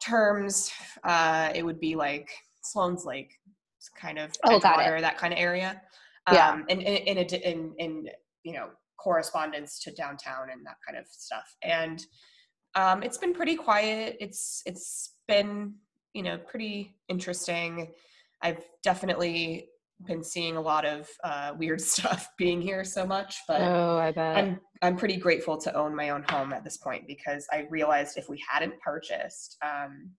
terms, 0.00 0.70
uh, 1.02 1.50
it 1.52 1.64
would 1.64 1.80
be 1.80 1.96
like 1.96 2.30
Sloan's 2.62 3.04
Lake, 3.04 3.34
it's 3.80 3.88
kind 3.88 4.18
of 4.18 4.30
Oh, 4.44 4.56
it. 4.56 4.62
That 4.62 5.16
kind 5.16 5.32
of 5.32 5.38
area. 5.38 5.80
Yeah. 6.30 6.50
Um, 6.50 6.66
and 6.68 6.82
in 6.82 7.16
in, 7.16 7.18
a 7.18 7.50
in 7.50 7.74
in 7.78 8.06
you 8.42 8.52
know 8.52 8.68
correspondence 8.98 9.80
to 9.80 9.92
downtown 9.92 10.50
and 10.52 10.64
that 10.66 10.76
kind 10.86 10.98
of 10.98 11.06
stuff. 11.08 11.56
And 11.62 12.04
um, 12.74 13.02
it's 13.02 13.18
been 13.18 13.32
pretty 13.32 13.56
quiet. 13.56 14.16
It's 14.20 14.62
it's 14.66 15.14
been 15.26 15.74
you 16.14 16.22
know 16.22 16.38
pretty 16.38 16.96
interesting. 17.08 17.88
I've 18.42 18.64
definitely 18.82 19.68
been 20.06 20.24
seeing 20.24 20.56
a 20.56 20.60
lot 20.60 20.86
of 20.86 21.08
uh, 21.22 21.52
weird 21.58 21.80
stuff 21.94 22.28
being 22.38 22.60
here 22.62 22.84
so 22.84 23.06
much, 23.06 23.36
but 23.46 23.60
Oh, 23.60 23.98
I 23.98 24.12
bet. 24.12 24.36
I'm 24.36 24.60
I'm 24.82 24.96
pretty 24.96 25.16
grateful 25.16 25.58
to 25.58 25.74
own 25.76 25.94
my 25.94 26.10
own 26.10 26.24
home 26.30 26.52
at 26.54 26.64
this 26.64 26.78
point 26.78 27.06
because 27.06 27.46
I 27.52 27.66
realized 27.70 28.16
if 28.16 28.28
we 28.28 28.42
hadn't 28.50 28.80
purchased, 28.80 29.56
um, 29.62 30.10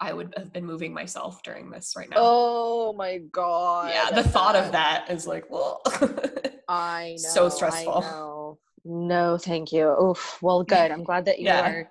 I 0.00 0.12
would 0.12 0.34
have 0.36 0.52
been 0.52 0.64
moving 0.64 0.92
myself 0.92 1.42
during 1.44 1.70
this 1.70 1.94
right 1.96 2.08
now. 2.10 2.16
oh 2.18 2.92
my 2.94 3.18
god. 3.30 3.92
yeah, 3.94 4.10
the 4.20 4.28
thought 4.28 4.56
of 4.56 4.72
that 4.72 5.06
is 5.10 5.26
like, 5.28 5.48
well, 5.50 5.80
I 6.68 7.10
know. 7.22 7.28
So 7.28 7.48
stressful. 7.48 7.98
I 7.98 8.00
know. 8.00 8.58
No, 8.84 9.38
thank 9.38 9.72
you. 9.72 9.88
Oof. 10.02 10.38
Well, 10.42 10.62
good. 10.64 10.90
I'm 10.90 11.04
glad 11.04 11.24
that 11.26 11.38
you 11.38 11.46
Yeah. 11.46 11.68
are 11.70 11.90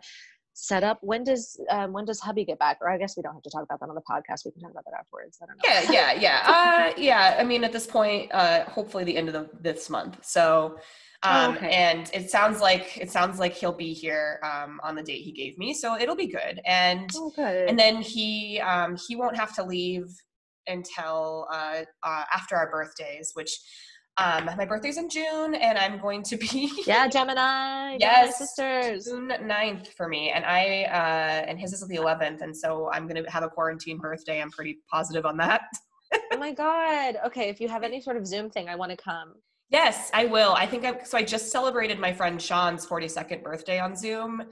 set 0.57 0.83
up. 0.83 0.97
When 1.01 1.23
does 1.23 1.59
um, 1.69 1.93
when 1.93 2.05
does 2.05 2.19
hubby 2.19 2.43
get 2.45 2.57
back? 2.57 2.77
Or 2.81 2.89
I 2.89 2.97
guess 2.97 3.15
we 3.15 3.21
don't 3.21 3.33
have 3.33 3.43
to 3.43 3.49
talk 3.49 3.63
about 3.63 3.79
that 3.81 3.89
on 3.89 3.95
the 3.95 4.01
podcast. 4.09 4.45
We 4.45 4.51
can 4.51 4.61
talk 4.61 4.71
about 4.71 4.85
that 4.85 4.97
afterwards. 4.99 5.37
I 5.41 5.45
don't 5.45 5.57
know. 5.57 5.91
yeah, 5.91 6.13
yeah, 6.13 6.19
yeah, 6.19 6.91
uh, 6.95 6.99
yeah. 6.99 7.35
I 7.37 7.43
mean, 7.43 7.63
at 7.63 7.71
this 7.73 7.85
point, 7.85 8.31
uh, 8.33 8.63
hopefully 8.65 9.03
the 9.03 9.15
end 9.17 9.27
of 9.29 9.33
the, 9.33 9.49
this 9.61 9.89
month. 9.89 10.25
So, 10.25 10.77
Oh, 11.23 11.29
um, 11.49 11.55
okay. 11.55 11.69
and 11.71 12.09
it 12.13 12.29
sounds 12.29 12.61
like 12.61 12.97
it 12.97 13.09
sounds 13.09 13.39
like 13.39 13.53
he'll 13.53 13.71
be 13.73 13.93
here 13.93 14.39
um, 14.43 14.79
on 14.83 14.95
the 14.95 15.01
date 15.01 15.21
he 15.23 15.31
gave 15.31 15.57
me, 15.57 15.73
so 15.73 15.97
it'll 15.97 16.15
be 16.15 16.27
good. 16.27 16.61
And 16.65 17.09
Oh, 17.15 17.31
good. 17.35 17.67
and 17.69 17.77
then 17.79 18.01
he 18.01 18.59
um, 18.61 18.95
he 19.07 19.15
won't 19.15 19.35
have 19.35 19.53
to 19.55 19.63
leave 19.63 20.05
until 20.67 21.47
uh, 21.51 21.81
uh, 22.03 22.23
after 22.33 22.55
our 22.55 22.69
birthdays, 22.69 23.31
which 23.33 23.51
um, 24.17 24.45
my 24.57 24.65
birthday's 24.65 24.97
in 24.97 25.09
June, 25.09 25.55
and 25.55 25.77
I'm 25.77 25.99
going 25.99 26.23
to 26.23 26.37
be 26.37 26.71
yeah, 26.87 27.07
Gemini. 27.07 27.97
Gemini 27.97 27.99
Yes. 27.99 28.37
sisters. 28.37 29.05
June 29.05 29.27
9th 29.27 29.87
for 29.89 30.07
me, 30.07 30.31
and 30.31 30.45
I 30.45 30.83
uh, 30.85 31.45
and 31.49 31.59
his 31.59 31.73
is 31.73 31.85
the 31.87 31.97
11th, 31.97 32.41
and 32.41 32.55
so 32.55 32.89
I'm 32.91 33.07
gonna 33.07 33.29
have 33.29 33.43
a 33.43 33.49
quarantine 33.49 33.97
birthday. 33.97 34.41
I'm 34.41 34.51
pretty 34.51 34.77
positive 34.91 35.25
on 35.25 35.37
that. 35.37 35.61
oh 36.31 36.37
my 36.37 36.53
god. 36.53 37.17
Okay, 37.25 37.49
if 37.49 37.59
you 37.59 37.67
have 37.67 37.83
any 37.83 37.99
sort 37.99 38.17
of 38.17 38.25
Zoom 38.25 38.49
thing, 38.49 38.69
I 38.69 38.75
want 38.75 38.91
to 38.91 38.97
come. 38.97 39.33
Yes, 39.69 40.11
I 40.13 40.25
will. 40.25 40.53
I 40.53 40.65
think 40.65 40.85
I 40.85 41.03
so 41.03 41.17
I 41.17 41.23
just 41.23 41.51
celebrated 41.51 41.99
my 41.99 42.13
friend 42.13 42.41
Sean's 42.41 42.85
42nd 42.85 43.43
birthday 43.43 43.79
on 43.79 43.95
Zoom 43.95 44.43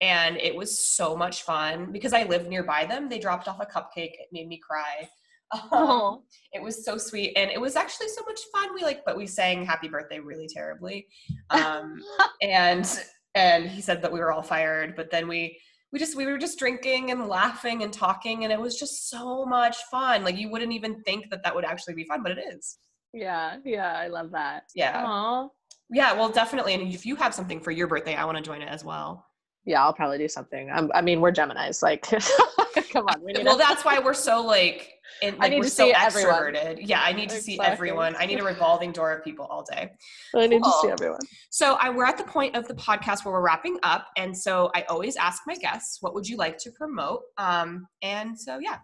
and 0.00 0.36
it 0.38 0.54
was 0.54 0.86
so 0.86 1.14
much 1.16 1.42
fun 1.42 1.92
because 1.92 2.12
I 2.12 2.22
live 2.24 2.48
nearby 2.48 2.86
them. 2.86 3.08
They 3.08 3.18
dropped 3.18 3.48
off 3.48 3.60
a 3.60 3.66
cupcake. 3.66 4.14
It 4.14 4.28
made 4.32 4.48
me 4.48 4.58
cry. 4.58 5.08
Um, 5.52 5.68
Oh. 5.72 6.22
it 6.52 6.62
was 6.62 6.84
so 6.84 6.96
sweet 6.96 7.32
and 7.36 7.50
it 7.50 7.60
was 7.60 7.76
actually 7.76 8.08
so 8.08 8.22
much 8.26 8.40
fun. 8.54 8.74
We 8.74 8.82
like 8.82 9.04
but 9.04 9.16
we 9.16 9.26
sang 9.26 9.64
happy 9.64 9.88
birthday 9.88 10.18
really 10.20 10.46
terribly. 10.48 11.06
Um 11.50 12.00
and 12.42 12.86
and 13.34 13.66
he 13.66 13.80
said 13.80 14.02
that 14.02 14.12
we 14.12 14.20
were 14.20 14.32
all 14.32 14.42
fired, 14.42 14.94
but 14.96 15.10
then 15.10 15.26
we 15.28 15.58
we 15.92 15.98
just 15.98 16.16
we 16.16 16.26
were 16.26 16.38
just 16.38 16.58
drinking 16.58 17.10
and 17.10 17.26
laughing 17.28 17.82
and 17.82 17.92
talking 17.92 18.44
and 18.44 18.52
it 18.52 18.60
was 18.60 18.78
just 18.78 19.10
so 19.10 19.44
much 19.44 19.76
fun. 19.90 20.22
Like 20.24 20.36
you 20.36 20.50
wouldn't 20.50 20.72
even 20.72 21.02
think 21.02 21.30
that 21.30 21.42
that 21.42 21.54
would 21.54 21.64
actually 21.64 21.94
be 21.94 22.04
fun, 22.04 22.22
but 22.22 22.32
it 22.32 22.44
is. 22.54 22.78
Yeah, 23.12 23.56
yeah, 23.64 23.94
I 23.98 24.06
love 24.06 24.30
that. 24.30 24.64
Yeah. 24.74 25.02
Aw. 25.04 25.48
Yeah, 25.92 26.12
well, 26.12 26.28
definitely. 26.28 26.74
And 26.74 26.92
if 26.94 27.04
you 27.04 27.16
have 27.16 27.34
something 27.34 27.60
for 27.60 27.72
your 27.72 27.88
birthday, 27.88 28.14
I 28.14 28.24
want 28.24 28.38
to 28.38 28.42
join 28.44 28.62
it 28.62 28.68
as 28.68 28.84
well. 28.84 29.26
Yeah, 29.64 29.82
I'll 29.82 29.92
probably 29.92 30.18
do 30.18 30.28
something. 30.28 30.70
I'm, 30.70 30.88
I 30.94 31.00
mean, 31.02 31.20
we're 31.20 31.32
Gemini's. 31.32 31.82
Like, 31.82 32.06
come 32.92 33.06
on. 33.06 33.22
We 33.24 33.32
need 33.32 33.44
Well, 33.44 33.56
a- 33.56 33.58
that's 33.58 33.84
why 33.84 33.98
we're 33.98 34.14
so 34.14 34.42
like, 34.42 34.94
in, 35.22 35.36
I 35.40 35.48
need 35.48 35.58
we're 35.58 35.64
to 35.64 35.70
so 35.70 35.86
see 35.86 35.92
everyone. 35.92 36.34
extroverted. 36.54 36.78
Yeah, 36.80 37.00
I 37.02 37.12
need 37.12 37.28
to 37.30 37.40
see 37.40 37.58
everyone. 37.60 38.14
I 38.18 38.26
need 38.26 38.40
a 38.40 38.44
revolving 38.44 38.92
door 38.92 39.12
of 39.12 39.24
people 39.24 39.44
all 39.46 39.62
day. 39.64 39.90
I 40.34 40.46
need 40.46 40.62
to 40.62 40.72
see 40.82 40.88
everyone. 40.88 41.20
So 41.50 41.74
I, 41.80 41.90
we're 41.90 42.06
at 42.06 42.16
the 42.16 42.24
point 42.24 42.54
of 42.56 42.66
the 42.68 42.74
podcast 42.74 43.24
where 43.24 43.34
we're 43.34 43.42
wrapping 43.44 43.78
up, 43.82 44.06
and 44.16 44.36
so 44.36 44.70
I 44.74 44.82
always 44.88 45.16
ask 45.16 45.42
my 45.46 45.56
guests, 45.56 45.98
"What 46.00 46.14
would 46.14 46.28
you 46.28 46.36
like 46.36 46.56
to 46.58 46.70
promote?" 46.70 47.22
Um, 47.38 47.86
and 48.02 48.38
so 48.38 48.58
yeah, 48.60 48.78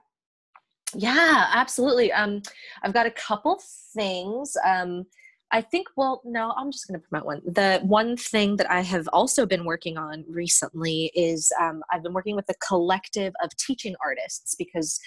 Yeah, 0.94 1.46
absolutely. 1.52 2.12
Um, 2.12 2.42
I've 2.82 2.92
got 2.94 3.06
a 3.06 3.10
couple 3.12 3.60
things. 3.94 4.56
Um, 4.64 5.04
I 5.52 5.60
think, 5.60 5.86
well, 5.96 6.22
no, 6.24 6.52
I'm 6.56 6.72
just 6.72 6.88
going 6.88 7.00
to 7.00 7.06
promote 7.06 7.26
one. 7.26 7.42
The 7.44 7.80
one 7.82 8.16
thing 8.16 8.56
that 8.56 8.70
I 8.70 8.80
have 8.80 9.08
also 9.12 9.46
been 9.46 9.64
working 9.64 9.96
on 9.96 10.24
recently 10.28 11.12
is 11.14 11.52
um, 11.60 11.82
I've 11.92 12.02
been 12.02 12.12
working 12.12 12.36
with 12.36 12.48
a 12.48 12.54
collective 12.66 13.32
of 13.42 13.56
teaching 13.56 13.94
artists 14.04 14.56
because, 14.56 14.98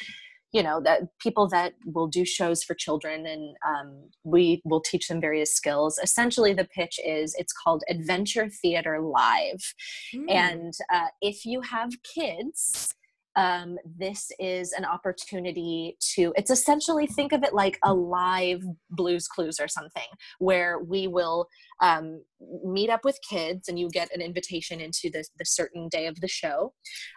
you 0.54 0.64
know, 0.64 0.82
that 0.82 1.02
people 1.20 1.48
that 1.50 1.74
will 1.86 2.08
do 2.08 2.24
shows 2.24 2.64
for 2.64 2.74
children 2.74 3.26
and 3.26 3.56
um, 3.68 4.10
we 4.24 4.62
will 4.64 4.82
teach 4.82 5.10
them 5.10 5.20
various 5.20 5.54
skills. 5.54 6.00
Essentially, 6.02 6.54
the 6.54 6.66
pitch 6.66 7.00
is 7.06 7.36
it's 7.38 7.54
called 7.54 7.84
Adventure 7.90 8.50
Theater 8.50 9.02
Live. 9.02 9.74
Hmm. 10.14 10.30
And 10.30 10.74
uh, 10.92 11.08
if 11.22 11.46
you 11.46 11.62
have 11.62 11.92
kids, 12.04 12.96
um, 13.40 13.78
this 13.98 14.34
is 14.38 14.74
an 14.74 14.84
opportunity 14.84 15.96
to, 16.16 16.34
it's 16.36 16.52
essentially 16.52 17.08
think 17.08 17.32
of 17.32 17.42
it 17.42 17.54
like 17.54 17.80
a 17.86 17.94
live 17.94 18.62
Blue's 18.90 19.30
Clues 19.30 19.62
or 19.62 19.70
something, 19.70 20.04
where 20.40 20.80
we 20.80 21.08
will 21.08 21.48
um, 21.82 22.22
meet 22.64 22.90
up 22.90 23.04
with 23.04 23.20
kids 23.28 23.68
and 23.68 23.78
you 23.78 23.90
get 23.90 24.14
an 24.14 24.22
invitation 24.22 24.80
into 24.80 25.10
the, 25.12 25.26
the 25.38 25.46
certain 25.46 25.88
day 25.90 26.08
of 26.08 26.20
the 26.22 26.28
show. 26.28 26.74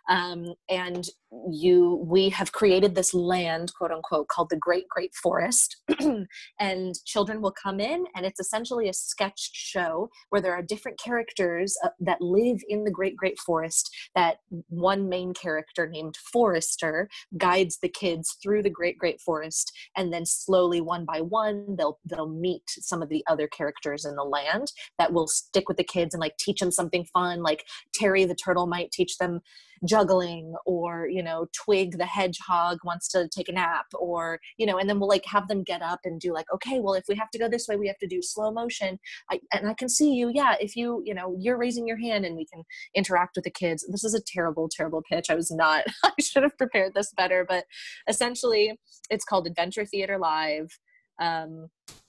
Um, 0.09 0.55
and 0.69 1.07
you, 1.51 2.05
we 2.07 2.29
have 2.31 2.53
created 2.53 2.95
this 2.95 3.15
land, 3.15 3.73
quote 3.75 3.91
unquote, 3.91 4.29
called 4.29 4.51
the 4.51 4.57
Great 4.57 4.89
Great 4.89 5.15
Forest. 5.15 5.77
and 6.61 6.95
children 7.05 7.41
will 7.41 7.53
come 7.53 7.81
in 7.81 8.05
and 8.15 8.27
it's 8.27 8.41
essentially 8.41 8.89
a 8.89 8.93
sketch 8.93 9.51
show 9.53 10.09
where 10.31 10.41
there 10.41 10.53
are 10.53 10.63
different 10.63 10.99
characters 10.99 11.77
uh, 11.85 11.89
that 12.01 12.21
live 12.21 12.61
in 12.69 12.85
the 12.85 12.91
great 12.91 13.17
great 13.17 13.39
forest 13.39 13.95
that 14.15 14.39
one 14.69 15.09
main 15.09 15.33
character 15.35 15.89
named 15.89 16.17
forester 16.33 17.09
guides 17.39 17.79
the 17.83 17.89
kids 17.89 18.37
through 18.43 18.63
the 18.63 18.71
great 18.71 18.99
great 18.99 19.21
forest 19.21 19.73
and 19.97 20.13
then 20.13 20.25
slowly 20.25 20.81
one 20.81 21.05
by 21.05 21.21
one 21.21 21.77
they'll 21.77 21.99
they'll 22.05 22.29
meet 22.29 22.63
some 22.67 23.03
of 23.03 23.09
the 23.09 23.25
other 23.29 23.49
characters 23.49 24.05
in 24.05 24.15
the 24.17 24.23
land 24.23 24.71
that 24.99 25.12
will 25.13 25.27
stick 25.27 25.69
with 25.69 25.77
the 25.77 25.85
kids 25.85 26.15
and 26.15 26.21
like 26.21 26.37
teach 26.39 26.61
them 26.61 26.71
something 26.71 27.05
fun 27.13 27.43
like 27.43 27.65
terry 27.95 28.25
the 28.25 28.35
turtle 28.35 28.67
might 28.67 28.91
teach 28.93 29.19
them 29.19 29.41
juggling 29.85 30.55
or 30.65 31.09
you 31.09 31.23
know 31.23 31.47
twig 31.53 31.99
the 31.99 32.07
hedgehog 32.07 32.79
wants 32.85 33.09
to 33.09 33.29
take 33.29 33.49
a 33.49 33.53
nap 33.53 33.87
or 33.95 34.39
you 34.57 34.67
know 34.67 34.79
and 34.79 34.89
then 34.89 35.01
we'll 35.01 35.09
like 35.09 35.25
have 35.27 35.49
them 35.49 35.63
get 35.63 35.83
up 35.83 36.01
and 36.05 36.21
do 36.21 36.33
like 36.33 36.47
okay 36.53 36.79
well 36.79 36.95
if 36.95 37.05
we 37.09 37.17
have 37.17 37.31
to 37.31 37.39
go 37.39 37.49
this 37.49 37.67
way 37.69 37.77
we 37.77 37.87
have 37.87 37.99
to 37.99 38.07
do 38.07 38.23
slow 38.23 38.51
motion. 38.51 38.99
I, 39.31 39.41
and 39.53 39.69
i 39.69 39.75
can 39.75 39.89
see 39.89 40.13
you. 40.15 40.31
Yeah 40.33 40.55
if 40.61 40.77
you 40.77 41.03
you 41.05 41.15
know 41.15 41.37
you're 41.39 41.59
raising 41.59 41.87
your 41.87 41.99
hand 41.99 42.25
and 42.25 42.37
we 42.37 42.47
can 42.47 42.63
interact 42.95 43.37
with 43.37 43.45
the 43.45 43.51
kids. 43.51 43.87
This 43.91 44.05
is 44.05 44.15
a 44.15 44.23
terrible 44.25 44.69
terrible 44.69 45.03
pitch. 45.11 45.31
I 45.31 45.35
was 45.35 45.51
not 45.51 45.85
i 46.05 46.11
should 46.21 46.43
have 46.43 46.57
prepared 46.59 46.95
this 46.95 47.13
better 47.17 47.45
but 47.49 47.65
essentially 48.09 48.79
it's 49.11 49.25
called 49.25 49.47
adventure 49.47 49.85
theater 49.85 50.19
live. 50.19 50.79
Um, 51.21 51.69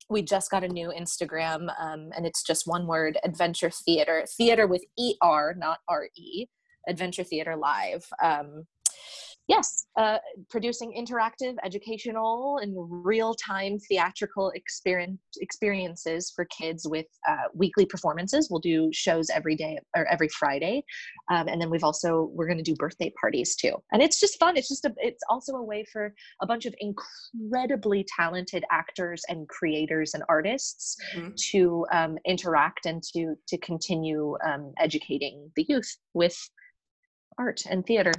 we 0.10 0.22
just 0.22 0.52
got 0.52 0.64
a 0.64 0.68
new 0.68 0.92
instagram 0.98 1.68
um, 1.80 2.10
and 2.16 2.26
it's 2.26 2.44
just 2.44 2.68
one 2.68 2.88
word 2.88 3.18
adventure 3.24 3.70
theater. 3.70 4.26
Theater 4.38 4.68
with 4.68 4.84
er 5.24 5.56
not 5.58 5.80
re 5.90 6.50
adventure 6.88 7.24
theater 7.24 7.56
live. 7.56 8.06
Um, 8.22 8.66
Yes, 9.50 9.88
uh, 9.98 10.20
producing 10.50 10.94
interactive, 10.98 11.56
educational, 11.66 12.60
and 12.60 12.74
real-time 13.06 13.78
theatrical 13.78 14.52
experience 14.56 15.20
experiences 15.42 16.32
for 16.34 16.46
kids 16.46 16.88
with 16.88 17.08
uh, 17.28 17.50
weekly 17.54 17.86
performances. 17.86 18.48
We'll 18.50 18.62
do 18.62 18.90
shows 18.94 19.30
every 19.30 19.58
day 19.58 19.80
or 19.98 20.06
every 20.06 20.30
Friday, 20.30 20.86
um, 21.30 21.50
and 21.50 21.62
then 21.62 21.70
we've 21.70 21.84
also 21.84 22.30
we're 22.34 22.48
going 22.48 22.58
to 22.58 22.64
do 22.64 22.76
birthday 22.76 23.12
parties 23.20 23.58
too. 23.58 23.74
And 23.92 24.02
it's 24.02 24.18
just 24.18 24.40
fun. 24.40 24.56
It's 24.56 24.70
just 24.70 24.86
a 24.86 24.94
it's 24.98 25.24
also 25.30 25.56
a 25.56 25.64
way 25.64 25.84
for 25.92 26.14
a 26.42 26.48
bunch 26.48 26.66
of 26.66 26.74
incredibly 26.80 28.06
talented 28.16 28.64
actors 28.72 29.24
and 29.28 29.48
creators 29.50 30.14
and 30.14 30.24
artists 30.30 30.96
mm-hmm. 31.14 31.32
to 31.52 31.86
um, 31.92 32.18
interact 32.26 32.86
and 32.86 33.04
to 33.14 33.36
to 33.50 33.58
continue 33.58 34.38
um, 34.46 34.72
educating 34.80 35.52
the 35.58 35.66
youth 35.68 35.98
with 36.14 36.38
art 37.38 37.64
and 37.70 37.86
theater. 37.86 38.14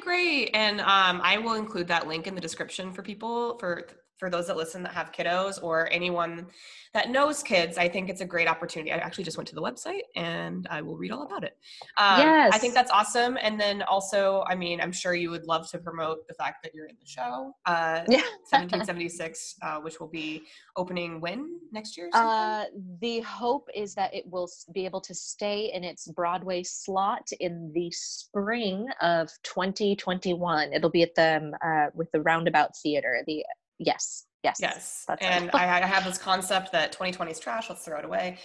Great. 0.00 0.50
And 0.54 0.80
um, 0.80 1.20
I 1.22 1.38
will 1.38 1.54
include 1.54 1.88
that 1.88 2.06
link 2.06 2.26
in 2.26 2.34
the 2.34 2.40
description 2.40 2.92
for 2.92 3.02
people 3.02 3.58
for 3.58 3.86
for 4.22 4.30
those 4.30 4.46
that 4.46 4.56
listen 4.56 4.84
that 4.84 4.92
have 4.92 5.10
kiddos 5.10 5.60
or 5.64 5.90
anyone 5.90 6.46
that 6.94 7.10
knows 7.10 7.42
kids, 7.42 7.76
I 7.76 7.88
think 7.88 8.08
it's 8.08 8.20
a 8.20 8.24
great 8.24 8.46
opportunity. 8.46 8.92
I 8.92 8.98
actually 8.98 9.24
just 9.24 9.36
went 9.36 9.48
to 9.48 9.56
the 9.56 9.60
website 9.60 10.02
and 10.14 10.64
I 10.70 10.80
will 10.80 10.96
read 10.96 11.10
all 11.10 11.24
about 11.24 11.42
it. 11.42 11.56
Um, 11.96 12.20
yes. 12.20 12.52
I 12.54 12.58
think 12.58 12.72
that's 12.72 12.92
awesome. 12.92 13.36
And 13.42 13.58
then 13.58 13.82
also, 13.82 14.44
I 14.46 14.54
mean, 14.54 14.80
I'm 14.80 14.92
sure 14.92 15.16
you 15.16 15.30
would 15.30 15.44
love 15.46 15.68
to 15.72 15.78
promote 15.78 16.28
the 16.28 16.34
fact 16.34 16.62
that 16.62 16.72
you're 16.72 16.86
in 16.86 16.94
the 17.00 17.06
show, 17.06 17.52
uh, 17.66 18.04
yeah. 18.06 18.20
1776, 18.50 19.56
uh, 19.60 19.78
which 19.78 19.98
will 19.98 20.06
be 20.06 20.44
opening 20.76 21.20
when 21.20 21.58
next 21.72 21.96
year? 21.96 22.08
Uh, 22.12 22.66
the 23.00 23.22
hope 23.22 23.68
is 23.74 23.92
that 23.96 24.14
it 24.14 24.24
will 24.30 24.48
be 24.72 24.84
able 24.84 25.00
to 25.00 25.14
stay 25.14 25.72
in 25.74 25.82
its 25.82 26.06
Broadway 26.12 26.62
slot 26.62 27.28
in 27.40 27.72
the 27.74 27.90
spring 27.90 28.86
of 29.00 29.30
2021. 29.42 30.72
It'll 30.72 30.90
be 30.90 31.02
at 31.02 31.16
the 31.16 31.38
um, 31.42 31.54
uh, 31.64 31.86
with 31.94 32.12
the 32.12 32.20
Roundabout 32.20 32.76
Theater, 32.76 33.24
the 33.26 33.44
Yes. 33.84 34.26
Yes. 34.42 34.58
Yes. 34.60 35.06
and 35.20 35.50
I, 35.54 35.82
I, 35.82 35.86
have 35.86 36.04
this 36.04 36.18
concept 36.18 36.72
that 36.72 36.90
2020 36.90 37.30
is 37.30 37.38
trash. 37.38 37.70
Let's 37.70 37.84
throw 37.84 37.98
it 37.98 38.04
away. 38.04 38.38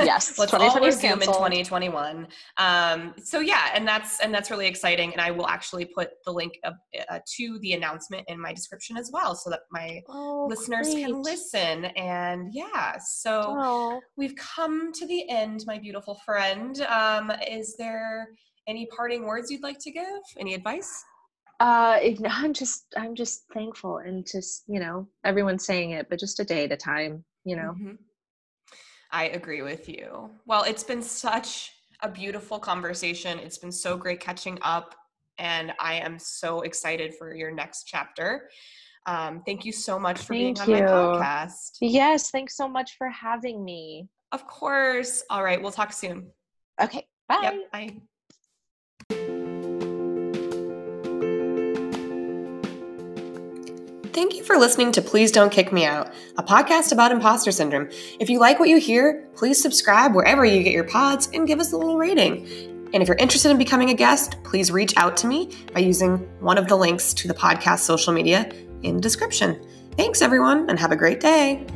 Yes. 0.00 0.38
let's 0.38 0.54
all 0.54 0.80
resume 0.80 1.12
in 1.12 1.20
2021. 1.20 2.26
Um, 2.56 3.14
so 3.22 3.40
yeah, 3.40 3.68
and 3.74 3.86
that's 3.86 4.20
and 4.20 4.32
that's 4.32 4.50
really 4.50 4.66
exciting. 4.66 5.12
And 5.12 5.20
I 5.20 5.30
will 5.30 5.46
actually 5.46 5.84
put 5.84 6.12
the 6.24 6.32
link 6.32 6.54
of, 6.64 6.74
uh, 7.10 7.18
to 7.36 7.58
the 7.58 7.74
announcement 7.74 8.24
in 8.28 8.40
my 8.40 8.54
description 8.54 8.96
as 8.96 9.10
well, 9.12 9.34
so 9.34 9.50
that 9.50 9.60
my 9.70 10.00
oh, 10.08 10.46
listeners 10.48 10.94
great. 10.94 11.04
can 11.04 11.20
listen. 11.20 11.84
And 11.96 12.48
yeah, 12.54 12.96
so 12.98 13.54
oh. 13.58 14.00
we've 14.16 14.36
come 14.36 14.92
to 14.92 15.06
the 15.06 15.28
end, 15.28 15.64
my 15.66 15.78
beautiful 15.78 16.18
friend. 16.24 16.80
Um, 16.82 17.30
is 17.46 17.76
there 17.76 18.28
any 18.66 18.86
parting 18.86 19.24
words 19.24 19.50
you'd 19.50 19.62
like 19.62 19.78
to 19.80 19.90
give? 19.90 20.22
Any 20.38 20.54
advice? 20.54 21.04
Uh 21.60 21.98
i'm 22.30 22.52
just 22.52 22.86
i'm 22.96 23.14
just 23.14 23.44
thankful 23.52 23.98
and 23.98 24.26
just 24.26 24.64
you 24.66 24.80
know 24.80 25.06
everyone's 25.24 25.64
saying 25.64 25.90
it 25.90 26.08
but 26.08 26.18
just 26.18 26.40
a 26.40 26.44
day 26.44 26.64
at 26.64 26.72
a 26.72 26.76
time 26.76 27.24
you 27.44 27.56
know? 27.56 27.74
Mm-hmm. 27.76 27.92
i 29.12 29.24
agree 29.28 29.62
with 29.62 29.88
you. 29.88 30.30
Well 30.46 30.64
it's 30.64 30.82
been 30.82 31.02
such 31.02 31.72
a 32.02 32.08
beautiful 32.08 32.58
conversation. 32.58 33.38
It's 33.38 33.58
been 33.58 33.72
so 33.72 33.96
great 33.96 34.20
catching 34.20 34.58
up 34.62 34.94
and 35.38 35.72
i 35.80 35.94
am 35.94 36.18
so 36.18 36.60
excited 36.62 37.14
for 37.14 37.34
your 37.34 37.50
next 37.50 37.84
chapter. 37.84 38.48
Um, 39.06 39.42
thank 39.44 39.66
you 39.66 39.72
so 39.72 39.98
much 39.98 40.18
for 40.18 40.32
thank 40.32 40.56
being 40.56 40.60
on 40.60 40.70
my 40.70 40.80
podcast. 40.80 41.76
Yes 41.80 42.30
thanks 42.30 42.56
so 42.56 42.66
much 42.66 42.96
for 42.96 43.08
having 43.08 43.64
me. 43.64 44.08
Of 44.32 44.46
course. 44.46 45.22
All 45.30 45.44
right 45.44 45.60
we'll 45.60 45.72
talk 45.72 45.92
soon. 45.92 46.30
Okay 46.80 47.06
bye. 47.28 47.40
yep, 47.42 47.72
bye 47.72 48.00
Thank 54.14 54.36
you 54.36 54.44
for 54.44 54.56
listening 54.56 54.92
to 54.92 55.02
Please 55.02 55.32
Don't 55.32 55.50
Kick 55.50 55.72
Me 55.72 55.84
Out, 55.84 56.14
a 56.38 56.42
podcast 56.44 56.92
about 56.92 57.10
imposter 57.10 57.50
syndrome. 57.50 57.88
If 58.20 58.30
you 58.30 58.38
like 58.38 58.60
what 58.60 58.68
you 58.68 58.78
hear, 58.78 59.26
please 59.34 59.60
subscribe 59.60 60.14
wherever 60.14 60.44
you 60.44 60.62
get 60.62 60.72
your 60.72 60.84
pods 60.84 61.28
and 61.34 61.48
give 61.48 61.58
us 61.58 61.72
a 61.72 61.76
little 61.76 61.98
rating. 61.98 62.46
And 62.94 63.02
if 63.02 63.08
you're 63.08 63.16
interested 63.16 63.50
in 63.50 63.58
becoming 63.58 63.90
a 63.90 63.94
guest, 63.94 64.36
please 64.44 64.70
reach 64.70 64.96
out 64.96 65.16
to 65.16 65.26
me 65.26 65.50
by 65.72 65.80
using 65.80 66.18
one 66.38 66.58
of 66.58 66.68
the 66.68 66.76
links 66.76 67.12
to 67.14 67.26
the 67.26 67.34
podcast 67.34 67.80
social 67.80 68.12
media 68.12 68.48
in 68.84 68.94
the 68.94 69.00
description. 69.00 69.60
Thanks, 69.96 70.22
everyone, 70.22 70.70
and 70.70 70.78
have 70.78 70.92
a 70.92 70.96
great 70.96 71.18
day. 71.18 71.66